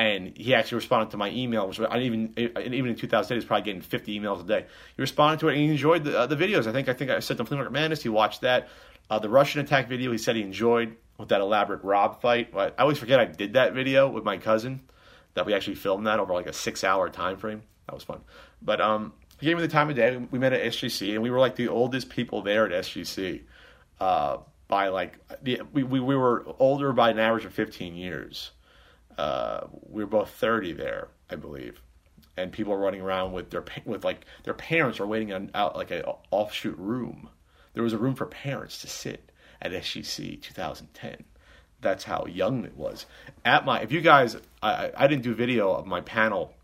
and 0.00 0.34
he 0.34 0.54
actually 0.54 0.76
responded 0.76 1.10
to 1.10 1.18
my 1.18 1.28
email, 1.30 1.68
which 1.68 1.78
I 1.78 1.98
didn't 1.98 2.38
even 2.38 2.72
even 2.72 2.90
in 2.90 2.96
2010 2.96 3.34
he 3.34 3.36
was 3.36 3.44
probably 3.44 3.64
getting 3.64 3.82
50 3.82 4.18
emails 4.18 4.40
a 4.40 4.44
day. 4.44 4.66
He 4.96 5.02
responded 5.02 5.40
to 5.40 5.48
it 5.48 5.52
and 5.52 5.60
he 5.60 5.68
enjoyed 5.68 6.04
the, 6.04 6.20
uh, 6.20 6.26
the 6.26 6.36
videos. 6.36 6.66
I 6.66 6.72
think 6.72 6.88
I 6.88 6.94
think 6.94 7.10
I 7.10 7.20
said 7.20 7.36
to 7.36 7.44
Flea 7.44 7.58
Market 7.58 7.72
Madness. 7.72 8.02
He 8.02 8.08
watched 8.08 8.40
that. 8.40 8.68
Uh, 9.10 9.18
the 9.18 9.28
Rush'n 9.28 9.60
Attack 9.60 9.88
video 9.88 10.10
he 10.10 10.16
said 10.16 10.36
he 10.36 10.42
enjoyed 10.42 10.96
with 11.18 11.28
that 11.28 11.42
elaborate 11.42 11.84
Rob 11.84 12.22
fight. 12.22 12.48
I 12.56 12.70
always 12.78 12.96
forget 12.96 13.20
I 13.20 13.26
did 13.26 13.52
that 13.52 13.74
video 13.74 14.08
with 14.08 14.24
my 14.24 14.38
cousin. 14.38 14.80
That 15.34 15.44
we 15.44 15.52
actually 15.52 15.76
filmed 15.76 16.06
that 16.06 16.18
over 16.18 16.32
like 16.32 16.46
a 16.46 16.52
six 16.52 16.82
hour 16.82 17.10
time 17.10 17.36
frame. 17.36 17.62
That 17.86 17.94
was 17.94 18.02
fun. 18.02 18.22
But 18.62 18.80
um, 18.80 19.12
he 19.38 19.46
gave 19.46 19.56
me 19.56 19.62
the 19.62 19.68
time 19.68 19.90
of 19.90 19.96
day. 19.96 20.16
We 20.16 20.38
met 20.38 20.54
at 20.54 20.62
SGC 20.72 21.12
and 21.12 21.22
we 21.22 21.30
were 21.30 21.38
like 21.38 21.56
the 21.56 21.68
oldest 21.68 22.08
people 22.08 22.40
there 22.40 22.64
at 22.64 22.84
SGC. 22.84 23.42
Uh, 24.00 24.38
by 24.66 24.88
like 24.88 25.18
the, 25.42 25.60
we, 25.74 25.82
we 25.82 26.00
we 26.00 26.16
were 26.16 26.46
older 26.58 26.94
by 26.94 27.10
an 27.10 27.18
average 27.18 27.44
of 27.44 27.52
15 27.52 27.96
years 27.96 28.52
uh, 29.20 29.66
we 29.90 30.02
were 30.02 30.08
both 30.08 30.30
30 30.30 30.72
there, 30.72 31.08
I 31.28 31.36
believe, 31.36 31.82
and 32.38 32.50
people 32.50 32.72
were 32.72 32.80
running 32.80 33.02
around 33.02 33.32
with 33.32 33.50
their 33.50 33.62
with 33.84 34.02
like 34.02 34.24
their 34.44 34.54
parents 34.54 34.98
were 34.98 35.06
waiting 35.06 35.30
on 35.30 35.50
out 35.54 35.76
like 35.76 35.90
an 35.90 36.04
offshoot 36.30 36.78
room. 36.78 37.28
There 37.74 37.82
was 37.82 37.92
a 37.92 37.98
room 37.98 38.14
for 38.14 38.24
parents 38.24 38.80
to 38.80 38.88
sit 38.88 39.30
at 39.60 39.72
SGC 39.72 40.40
2010. 40.40 41.24
That's 41.82 42.04
how 42.04 42.24
young 42.24 42.64
it 42.64 42.74
was. 42.74 43.04
At 43.44 43.66
my, 43.66 43.82
if 43.82 43.92
you 43.92 44.00
guys, 44.00 44.38
I, 44.62 44.90
I 44.96 45.06
didn't 45.06 45.22
do 45.22 45.34
video 45.34 45.70
of 45.74 45.86
my 45.86 46.00
panel 46.00 46.54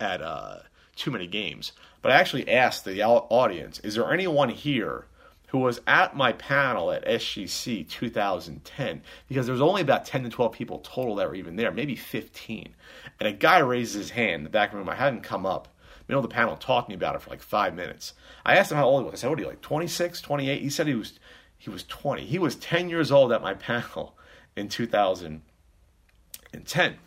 at 0.00 0.22
uh, 0.22 0.60
too 0.96 1.10
many 1.10 1.26
games, 1.26 1.72
but 2.00 2.10
I 2.10 2.16
actually 2.16 2.50
asked 2.50 2.86
the 2.86 3.02
audience, 3.02 3.80
is 3.80 3.96
there 3.96 4.10
anyone 4.10 4.48
here 4.48 5.08
who 5.54 5.60
was 5.60 5.80
at 5.86 6.16
my 6.16 6.32
panel 6.32 6.90
at 6.90 7.06
SGC 7.06 7.88
2010 7.88 9.02
because 9.28 9.46
there 9.46 9.52
was 9.52 9.62
only 9.62 9.82
about 9.82 10.04
10 10.04 10.24
to 10.24 10.28
12 10.28 10.50
people 10.50 10.80
total 10.80 11.14
that 11.14 11.28
were 11.28 11.36
even 11.36 11.54
there, 11.54 11.70
maybe 11.70 11.94
15. 11.94 12.74
And 13.20 13.28
a 13.28 13.32
guy 13.32 13.60
raises 13.60 13.94
his 13.94 14.10
hand 14.10 14.34
in 14.34 14.42
the 14.42 14.50
back 14.50 14.72
room. 14.72 14.88
I 14.88 14.96
had 14.96 15.12
him 15.12 15.20
come 15.20 15.46
up, 15.46 15.68
middle 16.08 16.24
of 16.24 16.28
the 16.28 16.34
panel, 16.34 16.56
talk 16.56 16.86
to 16.86 16.88
me 16.88 16.96
about 16.96 17.14
it 17.14 17.22
for 17.22 17.30
like 17.30 17.40
five 17.40 17.72
minutes. 17.72 18.14
I 18.44 18.56
asked 18.56 18.72
him 18.72 18.78
how 18.78 18.86
old 18.86 19.02
he 19.02 19.04
was. 19.04 19.14
I 19.14 19.18
said, 19.20 19.30
"What 19.30 19.38
are 19.38 19.42
you 19.42 19.48
like? 19.48 19.60
26, 19.60 20.20
28?" 20.22 20.60
He 20.60 20.70
said 20.70 20.88
he 20.88 20.96
was 20.96 21.20
he 21.56 21.70
was 21.70 21.84
20. 21.84 22.24
He 22.24 22.40
was 22.40 22.56
10 22.56 22.88
years 22.88 23.12
old 23.12 23.30
at 23.30 23.40
my 23.40 23.54
panel 23.54 24.16
in 24.56 24.68
2010. 24.68 26.98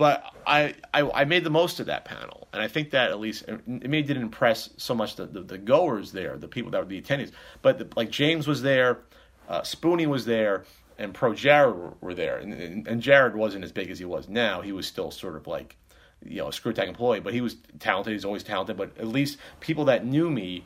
But 0.00 0.24
I, 0.46 0.76
I, 0.94 1.02
I 1.02 1.24
made 1.26 1.44
the 1.44 1.50
most 1.50 1.78
of 1.78 1.84
that 1.84 2.06
panel, 2.06 2.48
and 2.54 2.62
I 2.62 2.68
think 2.68 2.92
that 2.92 3.10
at 3.10 3.20
least 3.20 3.44
it 3.46 3.66
may 3.66 4.00
didn't 4.00 4.22
impress 4.22 4.70
so 4.78 4.94
much 4.94 5.16
the, 5.16 5.26
the, 5.26 5.42
the 5.42 5.58
goers 5.58 6.12
there, 6.12 6.38
the 6.38 6.48
people 6.48 6.70
that 6.70 6.78
were 6.78 6.86
the 6.86 7.02
attendees, 7.02 7.32
but 7.60 7.78
the, 7.78 7.86
like 7.94 8.10
James 8.10 8.48
was 8.48 8.62
there, 8.62 9.00
uh, 9.46 9.62
Spoony 9.62 10.06
was 10.06 10.24
there, 10.24 10.64
and 10.96 11.12
Pro 11.12 11.34
Jared 11.34 11.76
were, 11.76 11.92
were 12.00 12.14
there, 12.14 12.38
and, 12.38 12.54
and, 12.54 12.88
and 12.88 13.02
Jared 13.02 13.36
wasn't 13.36 13.62
as 13.62 13.72
big 13.72 13.90
as 13.90 13.98
he 13.98 14.06
was 14.06 14.26
now. 14.26 14.62
He 14.62 14.72
was 14.72 14.86
still 14.86 15.10
sort 15.10 15.36
of 15.36 15.46
like 15.46 15.76
you 16.24 16.38
know 16.38 16.48
a 16.48 16.52
Screw 16.54 16.70
Attack 16.70 16.88
employee, 16.88 17.20
but 17.20 17.34
he 17.34 17.42
was 17.42 17.56
talented. 17.78 18.14
He's 18.14 18.24
always 18.24 18.42
talented. 18.42 18.78
But 18.78 18.96
at 18.96 19.06
least 19.06 19.36
people 19.60 19.84
that 19.84 20.06
knew 20.06 20.30
me 20.30 20.64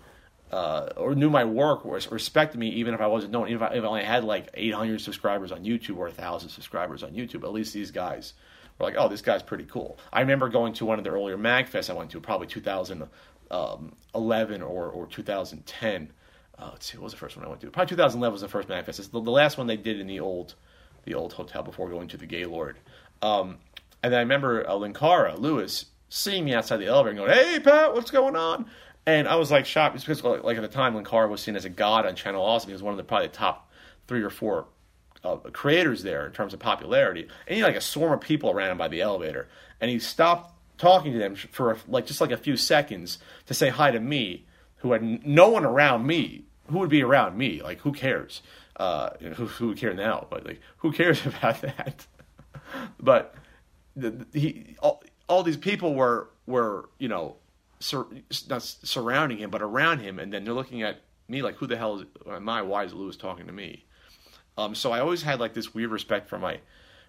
uh, 0.53 0.91
or 0.97 1.17
knew 1.17 1.29
my 1.29 1.45
work 1.45 1.85
or 1.85 1.99
respected 2.09 2.61
me, 2.61 2.69
even 2.69 2.95
if 2.95 3.01
I 3.01 3.09
wasn't 3.09 3.33
known, 3.33 3.49
even 3.49 3.61
if 3.65 3.69
I, 3.69 3.75
if 3.75 3.83
I 3.83 3.87
only 3.89 4.05
had 4.05 4.23
like 4.23 4.51
800 4.55 5.01
subscribers 5.01 5.51
on 5.51 5.65
YouTube 5.65 5.97
or 5.97 6.05
1,000 6.05 6.51
subscribers 6.51 7.03
on 7.03 7.15
YouTube, 7.15 7.43
at 7.43 7.53
least 7.53 7.75
these 7.75 7.91
guys 7.91 8.35
were 8.79 8.87
like, 8.87 8.95
oh, 8.97 9.09
this 9.09 9.23
guy's 9.23 9.43
pretty 9.43 9.65
cool. 9.65 9.99
I 10.13 10.21
remember 10.21 10.49
going 10.49 10.75
to 10.75 10.85
one 10.85 10.99
of 10.99 11.05
the 11.05 11.11
earlier 11.11 11.37
MagFests 11.37 11.91
I 11.91 11.95
went 11.95 12.11
to, 12.11 12.21
probably 12.21 12.47
2011 12.47 14.63
or, 14.63 14.89
or 14.89 15.07
2010. 15.07 16.13
Uh, 16.57 16.69
let's 16.73 16.87
see, 16.87 16.97
what 16.97 17.05
was 17.05 17.13
the 17.13 17.19
first 17.19 17.37
one 17.37 17.45
I 17.45 17.49
went 17.49 17.61
to? 17.63 17.71
Probably 17.71 17.91
2011 17.91 18.33
was 18.33 18.43
the 18.43 18.49
first 18.49 18.69
MagFest. 18.69 19.01
It's 19.01 19.09
the, 19.09 19.21
the 19.21 19.31
last 19.31 19.59
one 19.59 19.67
they 19.67 19.77
did 19.77 19.99
in 20.01 20.07
the 20.07 20.21
old 20.21 20.55
the 21.05 21.15
old 21.15 21.35
hotel 21.35 21.63
before 21.63 21.91
going 21.91 22.09
to 22.09 22.17
the 22.17 22.27
Gaylord. 22.27 22.79
Um, 23.21 23.59
and 24.03 24.13
then 24.13 24.19
I 24.19 24.23
remember 24.23 24.69
uh, 24.69 24.73
Linkara, 24.73 25.39
Lewis, 25.39 25.87
seeing 26.09 26.45
me 26.45 26.55
outside 26.55 26.79
the 26.79 26.87
elevator 26.87 27.11
and 27.11 27.19
going, 27.19 27.33
hey, 27.33 27.61
Pat, 27.61 27.95
what's 27.95 28.11
going 28.11 28.37
on? 28.37 28.67
And 29.07 29.29
I 29.29 29.37
was 29.37 29.51
like 29.51 29.67
shocked 29.67 29.95
because, 29.95 30.25
like, 30.25 30.57
at 30.57 30.63
the 30.63 30.69
time, 30.69 30.95
Linkara 30.95 31.29
was 31.29 31.43
seen 31.43 31.57
as 31.57 31.65
a 31.65 31.69
god 31.69 32.07
on 32.07 32.17
Channel 32.17 32.43
Awesome. 32.43 32.69
He 32.69 32.73
was 32.73 32.83
one 32.83 32.93
of 32.93 32.97
the 32.97 33.05
probably 33.05 33.29
the 33.29 33.35
top 33.35 33.71
three 34.07 34.23
or 34.23 34.31
four 34.31 34.67
creators 35.53 36.03
there 36.03 36.27
in 36.27 36.33
terms 36.33 36.55
of 36.55 36.61
popularity, 36.61 37.23
and 37.47 37.55
he 37.55 37.61
had 37.61 37.69
like 37.69 37.77
a 37.77 37.81
swarm 37.81 38.13
of 38.13 38.21
people 38.21 38.51
around 38.51 38.71
him 38.71 38.79
by 38.79 38.89
the 38.89 39.01
elevator, 39.01 39.49
and 39.81 39.91
he 39.91 39.99
stopped 39.99 40.53
talking 40.79 41.13
to 41.13 41.19
them 41.19 41.35
for 41.35 41.79
like 41.89 42.07
just 42.07 42.21
like 42.21 42.31
a 42.31 42.37
few 42.37 42.57
seconds 42.57 43.19
to 43.47 43.55
say 43.55 43.69
hi 43.69 43.91
to 43.91 44.01
me, 44.01 44.45
who 44.77 44.93
had 44.93 45.27
no 45.27 45.49
one 45.49 45.65
around 45.65 46.07
me. 46.07 46.45
Who 46.71 46.79
would 46.79 46.91
be 46.91 47.03
around 47.03 47.37
me? 47.37 47.63
Like 47.63 47.81
who 47.81 47.93
cares? 47.93 48.43
Uh, 48.77 49.11
who, 49.21 49.47
who 49.47 49.69
would 49.69 49.79
care 49.79 49.95
now? 49.95 50.27
But 50.31 50.47
like 50.47 50.61
who 50.79 50.93
cares 50.93 51.25
about 51.27 51.61
that? 51.63 52.07
but 53.01 53.35
the, 53.97 54.27
he 54.33 54.77
all, 54.81 55.03
all 55.29 55.43
these 55.43 55.57
people 55.57 55.95
were 55.95 56.29
were 56.47 56.89
you 56.99 57.09
know 57.09 57.37
sur- 57.81 58.07
not 58.49 58.63
surrounding 58.63 59.39
him 59.39 59.51
but 59.51 59.63
around 59.63 60.01
him, 60.01 60.19
and 60.19 60.33
then 60.33 60.45
they're 60.45 60.55
looking 60.55 60.83
at 60.83 61.01
me 61.29 61.43
like 61.43 61.57
who 61.57 61.67
the 61.67 61.77
hell 61.77 62.01
is, 62.01 62.07
am 62.27 62.49
I? 62.49 62.63
Why 62.63 62.85
is 62.85 62.93
Lewis 62.93 63.17
talking 63.17 63.47
to 63.47 63.53
me? 63.53 63.85
Um, 64.57 64.75
so 64.75 64.93
I 64.93 65.01
always 65.01 65.23
had 65.23 65.41
like 65.41 65.55
this 65.55 65.75
weird 65.75 65.91
respect 65.91 66.29
for 66.29 66.39
my 66.39 66.61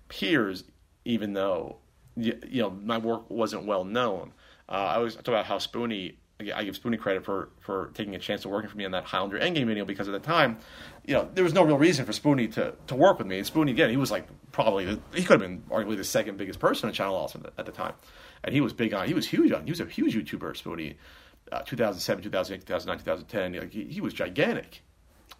peers, 0.09 0.63
even 1.03 1.33
though 1.33 1.77
you, 2.15 2.39
know 2.51 2.69
my 2.69 2.97
work 2.97 3.29
wasn't 3.29 3.65
well 3.65 3.83
known. 3.83 4.33
Uh, 4.67 4.71
I 4.71 4.95
always 4.95 5.15
talk 5.15 5.27
about 5.29 5.45
how 5.45 5.57
Spoony. 5.57 6.17
I 6.37 6.65
give 6.65 6.75
Spoony 6.75 6.97
credit 6.97 7.23
for, 7.23 7.47
for 7.61 7.91
taking 7.93 8.13
a 8.13 8.19
chance 8.19 8.41
to 8.41 8.49
working 8.49 8.69
for 8.69 8.75
me 8.75 8.83
on 8.83 8.91
that 8.91 9.05
Highlander 9.05 9.39
Endgame 9.39 9.67
video 9.67 9.85
because 9.85 10.09
at 10.09 10.11
the 10.11 10.19
time, 10.19 10.57
you 11.05 11.13
know, 11.13 11.29
there 11.33 11.45
was 11.45 11.53
no 11.53 11.63
real 11.63 11.77
reason 11.77 12.05
for 12.05 12.11
Spoony 12.11 12.49
to, 12.49 12.73
to 12.87 12.95
work 12.95 13.19
with 13.19 13.27
me. 13.27 13.37
And 13.37 13.47
Spoony, 13.47 13.71
again, 13.71 13.89
he 13.89 13.95
was 13.95 14.11
like 14.11 14.27
probably, 14.51 14.99
he 15.13 15.23
could 15.23 15.39
have 15.39 15.49
been 15.49 15.61
arguably 15.69 15.95
the 15.95 16.03
second 16.03 16.35
biggest 16.35 16.59
person 16.59 16.89
on 16.89 16.93
Channel 16.93 17.15
Awesome 17.15 17.45
at 17.57 17.65
the 17.65 17.71
time. 17.71 17.93
And 18.43 18.53
he 18.53 18.59
was 18.59 18.73
big 18.73 18.93
on, 18.93 19.07
he 19.07 19.13
was 19.13 19.25
huge 19.25 19.53
on, 19.53 19.63
he 19.63 19.71
was 19.71 19.79
a 19.79 19.85
huge 19.85 20.13
YouTuber, 20.13 20.57
Spoony, 20.57 20.97
uh, 21.53 21.61
2007, 21.61 22.23
2008, 22.25 22.67
2009, 22.67 22.97
2010. 23.05 23.61
Like, 23.61 23.71
he, 23.71 23.85
he 23.85 24.01
was 24.01 24.13
gigantic 24.13 24.83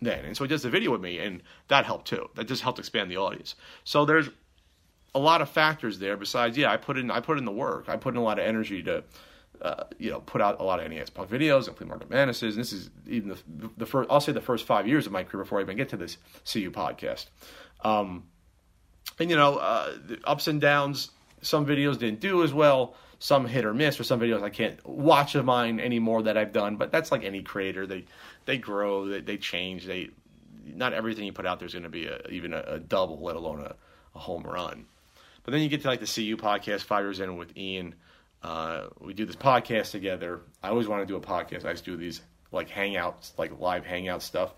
then. 0.02 0.26
And 0.26 0.36
so 0.36 0.44
he 0.44 0.48
does 0.48 0.64
the 0.64 0.70
video 0.70 0.92
with 0.92 1.02
me, 1.02 1.20
and 1.20 1.42
that 1.68 1.86
helped 1.86 2.08
too. 2.08 2.30
That 2.36 2.46
just 2.46 2.62
helped 2.62 2.80
expand 2.80 3.10
the 3.10 3.18
audience. 3.18 3.56
So 3.84 4.06
there's 4.06 4.30
a 5.14 5.20
lot 5.20 5.42
of 5.42 5.50
factors 5.50 6.00
there. 6.00 6.18
Besides, 6.18 6.58
yeah, 6.58 6.72
I 6.72 6.78
put 6.78 6.98
in 6.98 7.10
I 7.12 7.20
put 7.20 7.38
in 7.38 7.46
the 7.46 7.52
work. 7.52 7.90
I 7.90 7.98
put 7.98 8.14
in 8.14 8.20
a 8.20 8.24
lot 8.24 8.40
of 8.40 8.46
energy 8.46 8.84
to. 8.84 9.04
Uh, 9.62 9.86
you 9.98 10.12
know, 10.12 10.20
put 10.20 10.42
out 10.42 10.60
a 10.60 10.64
lot 10.64 10.82
of 10.82 10.92
NES 10.92 11.10
Punk 11.10 11.30
videos 11.30 11.70
and 11.70 11.78
Flea 11.78 11.88
Market 11.88 12.10
Madnesses. 12.10 12.56
And 12.56 12.62
this 12.62 12.74
is 12.74 12.90
even 13.08 13.30
the, 13.30 13.70
the 13.78 13.86
first, 13.86 14.12
I'll 14.12 14.20
say 14.20 14.34
the 14.34 14.42
first 14.42 14.66
five 14.66 14.86
years 14.86 15.06
of 15.06 15.14
my 15.14 15.24
career 15.24 15.46
before 15.46 15.60
I 15.60 15.62
even 15.62 15.78
get 15.78 15.88
to 15.90 15.98
this 15.98 16.18
CU 16.44 16.72
podcast. 16.72 17.28
Um, 17.82 18.26
and, 19.18 19.30
you 19.30 19.38
know, 19.38 19.56
uh, 19.56 19.94
the 20.06 20.20
ups 20.26 20.50
and 20.50 20.60
downs. 20.60 21.10
Some 21.42 21.66
videos 21.66 21.98
didn't 21.98 22.20
do 22.20 22.44
as 22.44 22.54
well. 22.54 22.96
Some 23.20 23.46
hit 23.46 23.64
or 23.64 23.74
miss. 23.74 23.98
Or 23.98 24.04
some 24.04 24.20
videos, 24.20 24.44
I 24.44 24.50
can't 24.50 24.86
watch 24.86 25.36
of 25.36 25.46
mine 25.46 25.80
anymore 25.80 26.24
that 26.24 26.38
I've 26.38 26.52
done. 26.52 26.76
But 26.76 26.92
that's 26.92 27.10
like 27.10 27.24
any 27.24 27.42
creator. 27.42 27.88
They 27.88 28.06
they 28.46 28.58
grow, 28.58 29.08
they, 29.08 29.22
they 29.22 29.38
change. 29.38 29.86
They 29.86 30.10
not 30.66 30.94
everything 30.94 31.26
you 31.26 31.34
put 31.34 31.46
out 31.46 31.60
there 31.60 31.68
is 31.68 31.74
going 31.74 31.84
to 31.84 31.90
be 31.90 32.08
a, 32.08 32.28
even 32.30 32.54
a, 32.54 32.62
a, 32.62 32.80
double, 32.80 33.22
let 33.22 33.36
alone 33.36 33.62
a, 33.62 33.76
a, 34.16 34.20
home 34.20 34.44
run. 34.44 34.86
But 35.44 35.52
then 35.52 35.62
you 35.62 35.70
get 35.70 35.82
to 35.84 35.88
like 35.88 36.00
the 36.00 36.08
CU 36.08 36.38
podcast, 36.38 36.82
five 36.82 37.04
years 37.04 37.20
in 37.20 37.38
with 37.38 37.56
Ian. 37.56 37.96
Uh, 38.42 38.88
we 39.00 39.14
do 39.14 39.26
this 39.26 39.36
podcast 39.36 39.92
together. 39.92 40.42
I 40.64 40.70
always 40.70 40.88
want 40.88 41.04
to 41.04 41.06
do 41.06 41.16
a 41.16 41.22
podcast. 41.22 41.66
I 41.66 41.74
to 41.74 41.84
do 41.84 41.98
these 41.98 42.22
like 42.52 42.70
hangouts, 42.70 43.32
like 43.38 43.60
live 43.60 43.86
hangout 43.86 44.24
stuff 44.24 44.54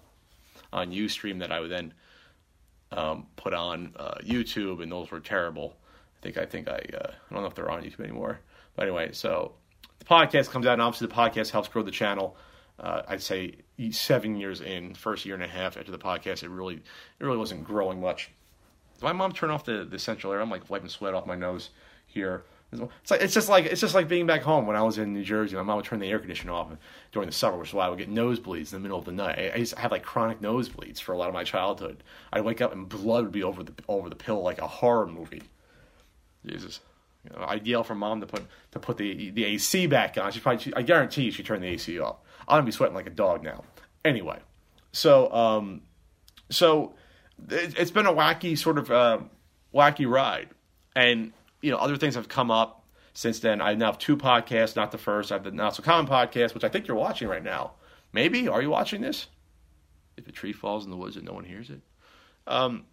on 0.71 0.91
UStream 0.91 1.39
that 1.39 1.51
I 1.51 1.59
would 1.59 1.71
then 1.71 1.93
um, 2.91 3.27
put 3.35 3.53
on 3.53 3.93
uh, 3.97 4.15
YouTube, 4.23 4.81
and 4.81 4.91
those 4.91 5.11
were 5.11 5.19
terrible. 5.19 5.75
I 6.19 6.23
think 6.23 6.37
I 6.37 6.45
think 6.45 6.67
I 6.69 6.79
uh, 6.93 7.11
I 7.29 7.33
don't 7.33 7.41
know 7.41 7.47
if 7.47 7.55
they're 7.55 7.71
on 7.71 7.83
YouTube 7.83 8.01
anymore. 8.01 8.39
But 8.75 8.83
anyway, 8.83 9.11
so 9.11 9.53
the 9.99 10.05
podcast 10.05 10.49
comes 10.51 10.65
out, 10.65 10.73
and 10.73 10.81
obviously 10.81 11.07
the 11.07 11.13
podcast 11.13 11.51
helps 11.51 11.67
grow 11.67 11.83
the 11.83 11.91
channel 11.91 12.37
uh, 12.79 13.01
I'd 13.07 13.21
say 13.21 13.55
seven 13.91 14.35
years 14.35 14.61
in, 14.61 14.93
first 14.93 15.25
year 15.25 15.35
and 15.35 15.43
a 15.43 15.47
half 15.47 15.77
after 15.77 15.91
the 15.91 15.97
podcast, 15.97 16.43
it 16.43 16.49
really 16.49 16.75
it 16.75 17.23
really 17.23 17.37
wasn't 17.37 17.63
growing 17.63 18.01
much. 18.01 18.31
My 19.01 19.13
mom 19.13 19.31
turned 19.31 19.51
off 19.51 19.65
the, 19.65 19.85
the 19.85 19.99
central 19.99 20.33
air. 20.33 20.41
I'm 20.41 20.49
like 20.49 20.69
wiping 20.69 20.89
sweat 20.89 21.13
off 21.13 21.27
my 21.27 21.35
nose 21.35 21.69
here. 22.07 22.43
It's 22.71 23.11
like 23.11 23.21
it's 23.21 23.33
just 23.33 23.47
like 23.47 23.65
it's 23.65 23.79
just 23.79 23.95
like 23.95 24.09
being 24.09 24.25
back 24.25 24.41
home 24.41 24.67
when 24.67 24.75
I 24.75 24.81
was 24.81 24.97
in 24.97 25.13
New 25.13 25.23
Jersey. 25.23 25.55
My 25.55 25.61
mom 25.61 25.77
would 25.77 25.85
turn 25.85 25.99
the 25.99 26.09
air 26.09 26.19
conditioner 26.19 26.51
off 26.51 26.69
during 27.13 27.27
the 27.27 27.33
summer, 27.33 27.57
which 27.57 27.69
is 27.69 27.73
why 27.73 27.85
I 27.85 27.89
would 27.89 27.97
get 27.97 28.13
nosebleeds 28.13 28.73
in 28.73 28.79
the 28.79 28.79
middle 28.79 28.99
of 28.99 29.05
the 29.05 29.13
night. 29.13 29.39
I, 29.39 29.51
I 29.53 29.55
used 29.55 29.73
to 29.73 29.79
have 29.79 29.91
like 29.91 30.03
chronic 30.03 30.41
nosebleeds 30.41 30.99
for 30.99 31.13
a 31.13 31.17
lot 31.17 31.29
of 31.29 31.33
my 31.33 31.45
childhood. 31.45 32.03
I'd 32.33 32.43
wake 32.43 32.59
up 32.59 32.73
and 32.73 32.89
blood 32.89 33.23
would 33.23 33.31
be 33.31 33.43
over 33.43 33.63
the 33.63 33.71
over 33.87 34.09
the 34.09 34.17
pill 34.17 34.41
like 34.41 34.59
a 34.59 34.67
horror 34.67 35.07
movie. 35.07 35.43
Jesus, 36.45 36.81
you 37.23 37.37
know, 37.37 37.45
I'd 37.47 37.65
yell 37.65 37.85
for 37.85 37.95
mom 37.95 38.19
to 38.19 38.27
put 38.27 38.43
to 38.71 38.79
put 38.79 38.97
the 38.97 39.29
the 39.29 39.45
AC 39.45 39.87
back 39.87 40.17
on. 40.17 40.33
She 40.33 40.41
probably 40.41 40.61
she, 40.61 40.73
I 40.75 40.81
guarantee 40.81 41.31
she 41.31 41.43
turned 41.43 41.63
the 41.63 41.67
AC 41.67 41.97
off. 41.99 42.17
I'm 42.47 42.57
gonna 42.57 42.65
be 42.65 42.71
sweating 42.71 42.95
like 42.95 43.07
a 43.07 43.11
dog 43.11 43.43
now. 43.43 43.63
Anyway, 44.05 44.39
so 44.91 45.31
um, 45.31 45.81
so 46.49 46.93
it, 47.49 47.77
has 47.77 47.91
been 47.91 48.05
a 48.05 48.13
wacky 48.13 48.57
sort 48.57 48.77
of 48.77 48.91
uh, 48.91 49.19
wacky 49.73 50.09
ride, 50.09 50.49
and 50.95 51.33
you 51.61 51.71
know, 51.71 51.77
other 51.77 51.97
things 51.97 52.15
have 52.15 52.29
come 52.29 52.51
up 52.51 52.85
since 53.13 53.39
then. 53.39 53.61
I 53.61 53.73
now 53.73 53.87
have 53.87 53.99
two 53.99 54.17
podcasts, 54.17 54.75
not 54.75 54.91
the 54.91 54.97
first. 54.97 55.31
I 55.31 55.35
have 55.35 55.43
the 55.43 55.51
Not 55.51 55.75
So 55.75 55.83
Common 55.83 56.09
podcast, 56.09 56.53
which 56.53 56.63
I 56.63 56.69
think 56.69 56.87
you're 56.87 56.97
watching 56.97 57.27
right 57.27 57.43
now. 57.43 57.73
Maybe 58.13 58.47
are 58.47 58.61
you 58.61 58.69
watching 58.69 59.01
this? 59.01 59.27
If 60.15 60.27
a 60.27 60.31
tree 60.31 60.53
falls 60.53 60.85
in 60.85 60.91
the 60.91 60.97
woods 60.97 61.15
and 61.15 61.25
no 61.25 61.33
one 61.33 61.43
hears 61.43 61.69
it, 61.69 61.81
um, 62.47 62.85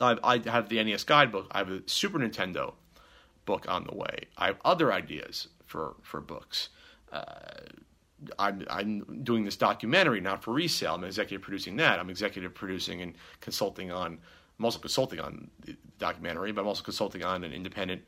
I, 0.00 0.16
I 0.24 0.50
have 0.50 0.68
the 0.68 0.82
NES 0.82 1.04
guidebook. 1.04 1.46
I 1.52 1.58
have 1.58 1.70
a 1.70 1.82
Super 1.86 2.18
Nintendo 2.18 2.74
book 3.44 3.66
on 3.68 3.84
the 3.84 3.94
way. 3.94 4.26
I 4.36 4.46
have 4.46 4.56
other 4.64 4.92
ideas 4.92 5.48
for 5.64 5.96
for 6.02 6.20
books. 6.20 6.70
Uh, 7.12 7.24
I'm, 8.38 8.64
I'm 8.70 9.22
doing 9.22 9.44
this 9.44 9.56
documentary 9.56 10.20
not 10.20 10.42
for 10.42 10.52
resale. 10.52 10.94
I'm 10.94 11.04
executive 11.04 11.42
producing 11.42 11.76
that. 11.76 11.98
I'm 11.98 12.10
executive 12.10 12.54
producing 12.54 13.02
and 13.02 13.14
consulting 13.40 13.92
on 13.92 14.18
I'm 14.58 14.64
also 14.64 14.78
consulting 14.78 15.20
on 15.20 15.50
the 15.64 15.76
documentary, 15.98 16.52
but 16.52 16.60
I'm 16.60 16.68
also 16.68 16.84
consulting 16.84 17.24
on 17.24 17.44
an 17.44 17.52
independent 17.52 18.02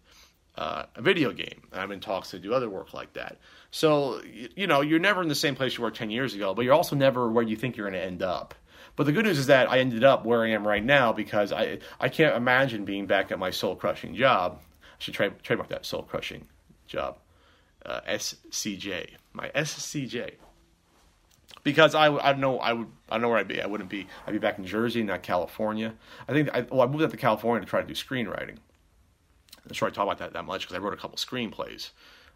uh, 0.56 0.85
video 0.99 1.32
game. 1.32 1.62
And 1.73 1.80
I'm 1.80 1.92
in 1.92 2.00
talks 2.00 2.30
to 2.30 2.38
do 2.38 2.54
other 2.54 2.70
work 2.70 2.94
like 2.94 3.12
that. 3.14 3.38
So, 3.70 4.23
you, 4.54 4.66
know, 4.66 4.80
you're 4.80 4.99
never 4.99 5.23
in 5.23 5.28
the 5.28 5.35
same 5.35 5.54
place 5.54 5.76
you 5.76 5.82
were 5.82 5.90
10 5.90 6.11
years 6.11 6.35
ago, 6.35 6.54
but 6.54 6.64
you're 6.64 6.75
also 6.75 6.96
never 6.96 7.30
where 7.30 7.44
you 7.44 7.56
think 7.56 7.76
you're 7.76 7.90
going 7.90 8.00
to 8.00 8.06
end 8.06 8.23
up. 8.23 8.54
But 8.94 9.04
the 9.04 9.12
good 9.12 9.26
news 9.26 9.38
is 9.38 9.46
that 9.46 9.70
I 9.70 9.80
ended 9.80 10.04
up 10.04 10.25
where 10.25 10.44
I 10.44 10.50
am 10.50 10.66
right 10.66 10.82
now 10.82 11.12
because 11.12 11.52
I 11.52 11.80
I 12.00 12.08
can't 12.08 12.35
imagine 12.35 12.87
being 12.87 13.06
back 13.06 13.30
at 13.30 13.38
my 13.38 13.50
soul 13.50 13.76
crushing 13.76 14.14
job. 14.14 14.58
I 14.82 14.87
should 14.96 15.12
trade, 15.12 15.32
trademark 15.42 15.68
that 15.68 15.85
soul 15.85 16.02
crushing 16.02 16.46
job. 16.87 17.18
Uh, 17.85 18.00
SCJ, 18.08 19.11
my 19.37 19.50
SCJ 19.50 20.35
because 21.62 21.95
I, 21.95 22.07
I 22.07 22.33
know 22.35 22.59
I 22.59 22.73
would 22.73 22.88
I 23.09 23.19
know 23.19 23.28
where 23.28 23.38
I'd 23.38 23.49
be. 23.49 23.61
I 23.61 23.66
wouldn't 23.66 23.90
be. 23.90 24.07
I'd 24.26 24.33
be 24.33 24.38
back 24.38 24.59
in 24.59 24.64
Jersey, 24.64 25.02
not 25.02 25.23
California. 25.23 25.95
I 26.28 26.33
think 26.33 26.49
I, 26.55 26.62
well 26.62 26.83
I 26.83 26.87
moved 26.87 27.05
out 27.05 27.11
to 27.11 27.16
California 27.16 27.64
to 27.64 27.69
try 27.69 27.81
to 27.81 27.87
do 27.87 27.95
screenwriting. 27.95 28.57
I'm 29.64 29.73
sure 29.73 29.88
I 29.88 29.90
talk 29.90 30.05
about 30.05 30.19
that 30.19 30.33
that 30.33 30.45
much 30.45 30.62
because 30.62 30.76
I 30.76 30.81
wrote 30.81 30.95
a 30.95 30.97
couple 30.97 31.16
screenplays, 31.16 31.90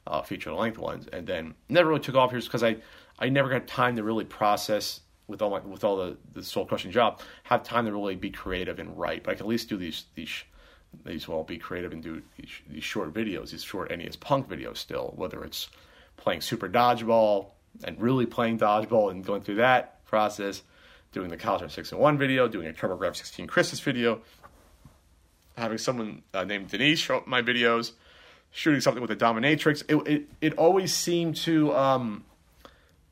uh, 0.06 0.22
feature 0.22 0.52
length 0.52 0.78
ones, 0.78 1.06
and 1.12 1.26
then 1.26 1.54
never 1.68 1.88
really 1.88 2.00
took 2.00 2.14
off 2.14 2.30
here 2.30 2.40
because 2.40 2.62
I 2.62 2.76
I 3.18 3.28
never 3.28 3.48
got 3.48 3.66
time 3.66 3.96
to 3.96 4.02
really 4.02 4.24
process 4.24 5.00
with 5.26 5.42
all 5.42 5.50
my 5.50 5.60
with 5.60 5.84
all 5.84 5.96
the 5.96 6.16
the 6.32 6.42
soul 6.42 6.66
crushing 6.66 6.90
job 6.90 7.20
have 7.44 7.62
time 7.62 7.86
to 7.86 7.92
really 7.92 8.16
be 8.16 8.30
creative 8.30 8.78
and 8.78 8.98
write. 8.98 9.22
But 9.24 9.30
I 9.30 9.34
can 9.34 9.46
at 9.46 9.48
least 9.48 9.68
do 9.68 9.76
these 9.76 10.04
these 10.14 10.42
these 11.04 11.28
well 11.28 11.44
be 11.44 11.56
creative 11.56 11.92
and 11.92 12.02
do 12.02 12.20
these, 12.36 12.50
these 12.68 12.84
short 12.84 13.14
videos, 13.14 13.50
these 13.50 13.62
short 13.62 13.96
NES 13.96 14.16
punk 14.16 14.48
videos 14.48 14.78
still, 14.78 15.12
whether 15.16 15.44
it's 15.44 15.68
playing 16.20 16.40
Super 16.40 16.68
Dodgeball 16.68 17.46
and 17.84 18.00
really 18.00 18.26
playing 18.26 18.58
dodgeball 18.58 19.10
and 19.10 19.24
going 19.24 19.42
through 19.42 19.56
that 19.56 20.04
process, 20.04 20.62
doing 21.12 21.28
the 21.28 21.36
Caltron 21.36 21.70
6 21.70 21.92
and 21.92 22.00
1 22.00 22.18
video, 22.18 22.48
doing 22.48 22.68
a 22.68 22.72
TurboGrafx 22.72 23.16
16 23.16 23.46
Christmas 23.46 23.80
video, 23.80 24.20
having 25.56 25.78
someone 25.78 26.22
uh, 26.34 26.44
named 26.44 26.68
Denise 26.68 26.98
show 26.98 27.16
up 27.16 27.26
my 27.26 27.42
videos, 27.42 27.92
shooting 28.50 28.80
something 28.80 29.02
with 29.02 29.10
a 29.10 29.16
dominatrix. 29.16 29.82
It, 29.88 30.12
it, 30.12 30.28
it 30.40 30.52
always 30.54 30.94
seemed 30.94 31.36
to 31.36 31.74
um, 31.74 32.24